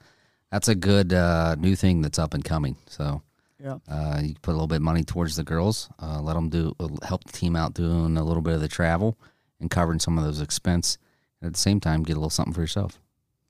that's 0.55 0.69
a 0.69 0.75
good, 0.77 1.13
uh, 1.13 1.57
new 1.57 1.75
thing 1.75 2.01
that's 2.01 2.19
up 2.19 2.33
and 2.33 2.45
coming. 2.45 2.77
So, 2.87 3.23
Yeah. 3.61 3.79
uh, 3.89 4.21
you 4.23 4.35
can 4.35 4.41
put 4.41 4.51
a 4.53 4.57
little 4.57 4.69
bit 4.69 4.77
of 4.77 4.83
money 4.83 5.03
towards 5.03 5.35
the 5.35 5.43
girls, 5.43 5.89
uh, 6.01 6.21
let 6.21 6.35
them 6.35 6.49
do, 6.49 6.75
help 7.03 7.25
the 7.25 7.33
team 7.33 7.57
out 7.57 7.75
doing 7.75 8.17
a 8.17 8.23
little 8.23 8.41
bit 8.43 8.55
of 8.55 8.61
the 8.61 8.69
travel 8.69 9.19
and 9.61 9.69
covering 9.71 9.99
some 9.99 10.17
of 10.17 10.25
those 10.25 10.41
expense. 10.41 10.97
And 11.41 11.49
at 11.49 11.55
the 11.55 11.61
same 11.61 11.81
time, 11.81 12.05
get 12.05 12.13
a 12.13 12.21
little 12.21 12.31
something 12.31 12.55
for 12.55 12.61
yourself. 12.61 13.01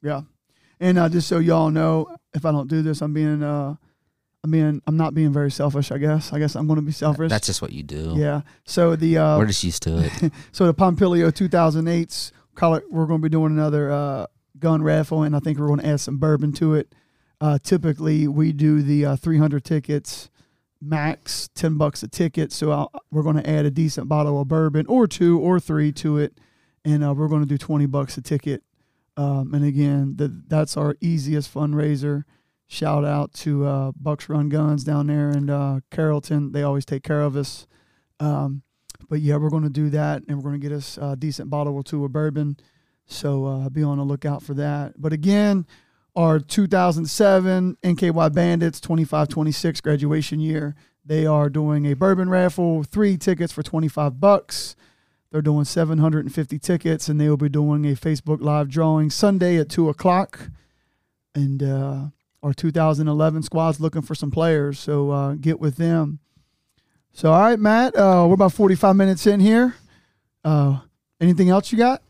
Yeah. 0.03 0.23
And 0.81 0.99
uh, 0.99 1.09
just 1.11 1.29
so 1.29 1.39
y'all 1.41 1.71
know, 1.71 2.17
if 2.33 2.45
I 2.47 2.53
don't 2.53 2.69
do 2.69 2.81
this, 2.81 3.03
I'm 3.03 3.13
being 3.13 3.43
uh, 3.43 3.77
I'm 4.43 4.51
being 4.51 4.83
I'm 4.87 4.97
not 4.97 5.15
being 5.15 5.33
very 5.33 5.51
selfish. 5.51 5.93
I 5.93 5.99
guess. 5.99 6.33
I 6.33 6.39
guess 6.39 6.57
I'm 6.57 6.67
going 6.67 6.77
to 6.79 6.83
be 6.83 6.93
selfish. 6.93 7.31
That's 7.31 7.47
just 7.47 7.63
what 7.63 7.73
you 7.73 7.83
do. 7.83 8.15
yeah. 8.17 8.43
So 8.65 8.97
the 8.97 9.19
uh, 9.19 9.39
We're 9.39 9.47
just 9.47 9.63
used 9.65 9.83
to 9.85 9.99
it. 10.05 10.33
so 10.53 10.67
the 10.67 10.75
Pompilio 10.75 11.31
2008s, 11.31 12.33
we're 12.91 13.07
going 13.07 13.21
to 13.21 13.23
be 13.23 13.29
doing 13.29 13.53
another 13.53 13.91
uh, 13.91 14.27
gun 14.65 14.83
raffle, 14.83 15.23
and 15.23 15.37
I 15.37 15.41
think 15.41 15.59
we're 15.59 15.67
going 15.67 15.81
to 15.81 15.87
add 15.87 16.01
some 16.01 16.17
bourbon 16.17 16.51
to 16.55 16.73
it. 16.75 16.95
Uh, 17.39 17.59
typically, 17.62 18.27
we 18.27 18.51
do 18.51 18.81
the 18.81 19.05
uh, 19.05 19.17
300 19.17 19.62
tickets, 19.62 20.31
max 20.81 21.51
10 21.55 21.77
bucks 21.77 22.03
a 22.03 22.09
ticket. 22.09 22.51
So 22.51 22.71
I'll, 22.71 22.91
we're 23.11 23.23
going 23.23 23.37
to 23.37 23.49
add 23.49 23.67
a 23.67 23.71
decent 23.71 24.09
bottle 24.09 24.41
of 24.41 24.49
bourbon 24.49 24.87
or 24.89 25.07
two 25.07 25.39
or 25.39 25.61
three 25.61 25.93
to 25.93 26.17
it, 26.17 26.39
and 26.83 27.05
uh, 27.05 27.12
we're 27.12 27.29
going 27.29 27.43
to 27.43 27.47
do 27.47 27.59
20 27.59 27.85
bucks 27.87 28.17
a 28.17 28.23
ticket 28.23 28.62
Um, 29.19 29.53
and 29.53 29.65
again, 29.67 30.17
the, 30.17 30.29
that's 30.49 30.79
our 30.79 30.97
easiest 31.03 31.53
fundraiser. 31.53 32.25
Shout 32.67 33.05
out 33.05 33.35
to 33.35 33.67
uh, 33.67 33.93
Bucks 33.95 34.31
Run 34.31 34.49
Guns 34.49 34.83
down 34.83 35.09
there 35.09 35.31
in 35.31 35.51
uh, 35.51 35.81
Carrollton. 35.91 36.53
They 36.53 36.62
always 36.62 36.87
take 36.87 37.03
care 37.03 37.21
of 37.21 37.37
us. 37.37 37.67
Um, 38.19 38.62
but 39.11 39.21
yeah, 39.21 39.37
we're 39.37 39.51
going 39.51 39.65
to 39.65 39.69
do 39.83 39.91
that, 39.91 40.23
and 40.27 40.39
we're 40.39 40.49
going 40.49 40.61
to 40.61 40.69
get 40.69 40.75
us 40.75 40.99
a 40.99 41.15
decent 41.15 41.51
bottle 41.51 41.75
or 41.75 41.83
two 41.83 42.03
of 42.07 42.12
bourbon. 42.12 42.57
So 43.07 43.47
uh, 43.47 43.69
be 43.69 43.83
on 43.83 43.99
the 43.99 44.05
lookout 44.05 44.43
for 44.43 44.55
that. 44.55 45.01
But 45.01 45.13
again, 45.13 45.67
our 46.17 46.39
2007 46.39 47.77
NKY 47.83 48.33
Bandits 48.33 48.81
25-26 48.81 49.83
graduation 49.83 50.41
year, 50.41 50.75
they 51.05 51.27
are 51.27 51.51
doing 51.51 51.87
a 51.87 51.95
bourbon 51.95 52.31
raffle, 52.31 52.83
three 52.83 53.17
tickets 53.17 53.53
for 53.53 53.63
25 53.63 54.21
bucks. 54.21 54.75
They're 55.31 55.43
doing 55.43 55.65
750 55.65 56.59
tickets, 56.61 57.09
and 57.09 57.21
they 57.21 57.29
will 57.29 57.37
be 57.37 57.49
doing 57.49 57.85
a 57.85 57.97
Facebook 57.97 58.41
Live 58.41 58.69
drawing 58.69 59.11
Sunday 59.11 59.57
at 59.57 59.69
2 59.69 59.89
o'clock. 59.89 60.51
And 61.35 61.63
uh, 61.63 62.05
our 62.43 62.55
2011 62.55 63.43
squad's 63.43 63.81
looking 63.81 64.03
for 64.03 64.15
some 64.15 64.31
players, 64.31 64.79
so 64.79 65.11
uh, 65.11 65.35
get 65.35 65.59
with 65.59 65.77
them. 65.77 66.21
So, 67.13 67.33
all 67.33 67.41
right, 67.41 67.59
Matt, 67.59 67.97
uh, 67.97 68.25
we're 68.29 68.35
about 68.35 68.53
45 68.53 68.95
minutes 68.97 69.27
in 69.27 69.41
here. 69.41 69.75
Uh, 70.45 70.81
anything 71.21 71.49
else 71.49 71.73
you 71.73 71.79
got? 71.79 72.03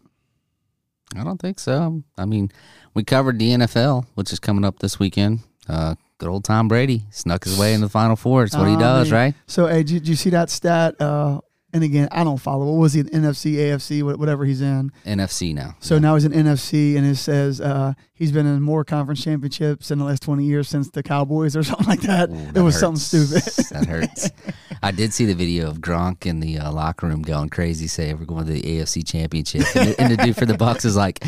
I 1.17 1.25
don't 1.25 1.41
think 1.41 1.59
so. 1.59 2.03
I 2.17 2.25
mean, 2.25 2.51
we 2.95 3.05
covered 3.05 3.39
the 3.39 3.51
NFL, 3.51 4.07
which 4.15 4.33
is 4.33 4.39
coming 4.39 4.65
up 4.65 4.79
this 4.79 4.99
weekend. 4.99 5.41
Uh, 5.69 5.95
good 6.19 6.29
old 6.29 6.45
Tom 6.45 6.69
Brady 6.69 7.05
snuck 7.11 7.45
his 7.45 7.59
way 7.59 7.75
into 7.75 7.87
the 7.87 7.91
Final 7.91 8.17
Four. 8.17 8.45
It's 8.45 8.57
what 8.57 8.69
he 8.69 8.77
does, 8.77 9.09
mean, 9.09 9.15
right? 9.15 9.35
So, 9.47 9.67
hey, 9.67 9.83
did, 9.83 10.01
did 10.01 10.09
you 10.09 10.17
see 10.17 10.31
that 10.31 10.51
stat? 10.51 11.01
Uh, 11.01 11.41
and 11.75 11.83
again, 11.83 12.09
I 12.13 12.23
don't 12.23 12.39
follow. 12.39 12.67
What 12.67 12.79
was 12.79 12.93
he? 12.93 13.03
NFC, 13.03 13.55
AFC, 13.55 14.17
whatever 14.17 14.45
he's 14.45 14.61
in. 14.61 14.93
NFC 15.05 15.53
now. 15.53 15.75
So 15.81 15.99
now 15.99 16.15
he's 16.15 16.25
in 16.25 16.31
NFC, 16.31 16.97
and 16.97 17.05
it 17.05 17.17
says 17.17 17.61
uh, 17.61 17.95
he's 18.13 18.31
been 18.31 18.47
in 18.47 18.63
more 18.63 18.85
conference 18.85 19.25
championships 19.25 19.91
in 19.91 19.99
the 19.99 20.05
last 20.05 20.23
20 20.23 20.45
years 20.45 20.69
since 20.69 20.89
the 20.91 21.03
Cowboys 21.03 21.57
or 21.57 21.63
something 21.65 21.89
like 21.89 22.03
that. 22.03 22.31
Ooh, 22.31 22.35
it 22.35 22.55
that 22.55 22.63
was 22.63 22.79
something 22.79 23.01
stupid. 23.01 23.43
that 23.71 23.87
hurts. 23.87 24.31
I 24.85 24.91
did 24.91 25.15
see 25.15 25.25
the 25.25 25.35
video 25.35 25.67
of 25.67 25.79
Gronk 25.79 26.27
in 26.27 26.41
the 26.41 26.59
uh, 26.59 26.71
locker 26.71 27.07
room 27.07 27.23
going 27.23 27.49
crazy, 27.49 27.87
saying 27.87 28.19
we're 28.19 28.27
going 28.27 28.45
to 28.45 28.53
the 28.53 28.61
AFC 28.61 29.07
Championship, 29.07 29.63
and 29.75 29.89
the, 29.89 30.01
and 30.01 30.13
the 30.13 30.17
dude 30.19 30.37
for 30.37 30.45
the 30.45 30.53
Bucs 30.53 30.85
is 30.85 30.95
like, 30.95 31.25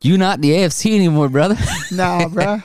"You 0.00 0.18
not 0.18 0.38
in 0.38 0.40
the 0.40 0.50
AFC 0.50 0.96
anymore, 0.96 1.28
brother." 1.28 1.56
nah, 1.92 2.26
bro. 2.26 2.60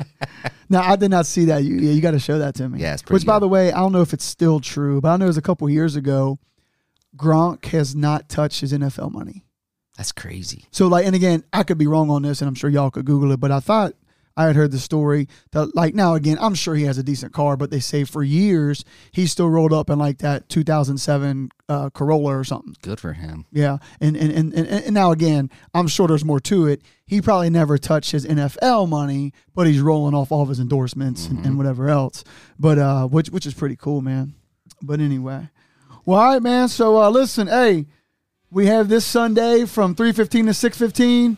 No, 0.69 0.79
I 0.79 0.95
did 0.95 1.11
not 1.11 1.27
see 1.27 1.45
that. 1.45 1.63
You, 1.63 1.75
yeah, 1.75 1.91
you 1.91 2.01
got 2.01 2.11
to 2.11 2.19
show 2.19 2.39
that 2.39 2.55
to 2.55 2.67
me. 2.67 2.79
Yeah, 2.79 2.93
it's 2.93 3.03
pretty 3.03 3.13
Which, 3.13 3.27
by 3.27 3.37
the 3.37 3.47
way, 3.47 3.71
I 3.71 3.77
don't 3.77 3.91
know 3.91 4.01
if 4.01 4.11
it's 4.11 4.25
still 4.25 4.59
true, 4.59 5.01
but 5.01 5.09
I 5.09 5.17
know 5.17 5.25
it 5.25 5.27
was 5.27 5.37
a 5.37 5.41
couple 5.43 5.69
years 5.69 5.95
ago. 5.95 6.39
Gronk 7.15 7.65
has 7.65 7.95
not 7.95 8.27
touched 8.27 8.61
his 8.61 8.73
NFL 8.73 9.11
money. 9.11 9.45
That's 9.97 10.11
crazy. 10.11 10.65
So 10.71 10.87
like, 10.87 11.05
and 11.05 11.15
again, 11.15 11.43
I 11.53 11.61
could 11.61 11.77
be 11.77 11.85
wrong 11.85 12.09
on 12.09 12.23
this, 12.23 12.41
and 12.41 12.47
I'm 12.47 12.55
sure 12.55 12.71
y'all 12.71 12.89
could 12.89 13.05
Google 13.05 13.33
it, 13.33 13.39
but 13.39 13.51
I 13.51 13.59
thought 13.59 13.93
I 14.37 14.45
had 14.45 14.55
heard 14.55 14.71
the 14.71 14.79
story 14.79 15.27
that 15.51 15.75
like 15.75 15.95
now 15.95 16.13
again, 16.13 16.37
I'm 16.39 16.53
sure 16.53 16.75
he 16.75 16.83
has 16.83 16.99
a 16.99 17.03
decent 17.03 17.33
car, 17.33 17.57
but 17.57 17.71
they 17.71 17.79
say 17.79 18.03
for 18.03 18.23
years 18.23 18.85
he 19.11 19.25
still 19.25 19.49
rolled 19.49 19.73
up 19.73 19.89
in 19.89 19.97
like 19.97 20.19
that 20.19 20.47
2007 20.47 21.49
uh, 21.67 21.89
Corolla 21.89 22.37
or 22.37 22.43
something. 22.43 22.75
Good 22.83 22.99
for 22.99 23.13
him. 23.13 23.45
Yeah, 23.51 23.79
and 23.99 24.15
and, 24.15 24.31
and 24.31 24.53
and 24.53 24.67
and 24.67 24.93
now 24.93 25.11
again, 25.11 25.49
I'm 25.73 25.87
sure 25.87 26.07
there's 26.07 26.23
more 26.23 26.39
to 26.41 26.67
it. 26.67 26.83
He 27.07 27.19
probably 27.19 27.49
never 27.49 27.79
touched 27.79 28.11
his 28.11 28.25
NFL 28.25 28.87
money, 28.87 29.33
but 29.55 29.65
he's 29.65 29.81
rolling 29.81 30.13
off 30.13 30.31
all 30.31 30.43
of 30.43 30.49
his 30.49 30.59
endorsements 30.59 31.27
and, 31.27 31.43
and 31.43 31.57
whatever 31.57 31.89
else. 31.89 32.23
But 32.59 32.77
uh, 32.77 33.07
which 33.07 33.29
which 33.31 33.47
is 33.47 33.55
pretty 33.55 33.75
cool, 33.75 34.01
man. 34.01 34.35
But 34.83 34.99
anyway, 34.99 35.49
well, 36.05 36.19
all 36.19 36.33
right, 36.33 36.41
man. 36.43 36.67
So 36.67 37.01
uh, 37.01 37.09
listen, 37.09 37.47
hey, 37.47 37.87
we 38.51 38.67
have 38.67 38.87
this 38.87 39.03
Sunday 39.03 39.65
from 39.65 39.95
3:15 39.95 40.29
to 40.29 40.87
6:15. 40.87 41.37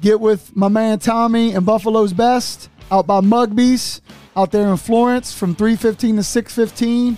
Get 0.00 0.20
with 0.20 0.54
my 0.54 0.68
man 0.68 1.00
Tommy 1.00 1.52
and 1.52 1.66
Buffalo's 1.66 2.12
Best 2.12 2.68
out 2.90 3.06
by 3.06 3.20
Mugbee's 3.20 4.00
out 4.36 4.52
there 4.52 4.68
in 4.68 4.76
Florence 4.76 5.32
from 5.32 5.56
3:15 5.56 6.16
to 6.16 6.22
6:15. 6.22 7.16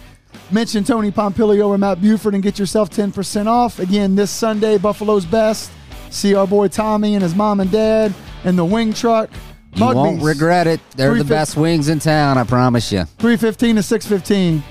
Mention 0.50 0.84
Tony 0.84 1.10
Pompilio 1.10 1.68
or 1.68 1.78
Matt 1.78 2.00
Buford 2.00 2.34
and 2.34 2.42
get 2.42 2.58
yourself 2.58 2.88
10% 2.88 3.46
off. 3.46 3.78
Again, 3.78 4.16
this 4.16 4.30
Sunday, 4.30 4.78
Buffalo's 4.78 5.26
Best. 5.26 5.70
See 6.08 6.34
our 6.34 6.46
boy 6.46 6.68
Tommy 6.68 7.14
and 7.14 7.22
his 7.22 7.34
mom 7.34 7.60
and 7.60 7.70
dad 7.70 8.14
and 8.44 8.58
the 8.58 8.64
wing 8.64 8.94
truck. 8.94 9.30
You 9.74 9.84
won't 9.84 10.22
regret 10.22 10.66
it. 10.66 10.80
They're 10.96 11.14
the 11.14 11.24
best 11.24 11.56
wings 11.56 11.88
in 11.88 12.00
town, 12.00 12.38
I 12.38 12.44
promise 12.44 12.90
you. 12.90 13.04
3:15 13.18 13.76
to 13.76 13.82
6:15. 13.82 14.62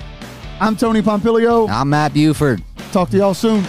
I'm 0.60 0.76
Tony 0.76 1.00
Pompilio. 1.00 1.70
I'm 1.70 1.88
Matt 1.88 2.12
Buford. 2.12 2.62
Talk 2.92 3.08
to 3.10 3.16
y'all 3.16 3.34
soon. 3.34 3.64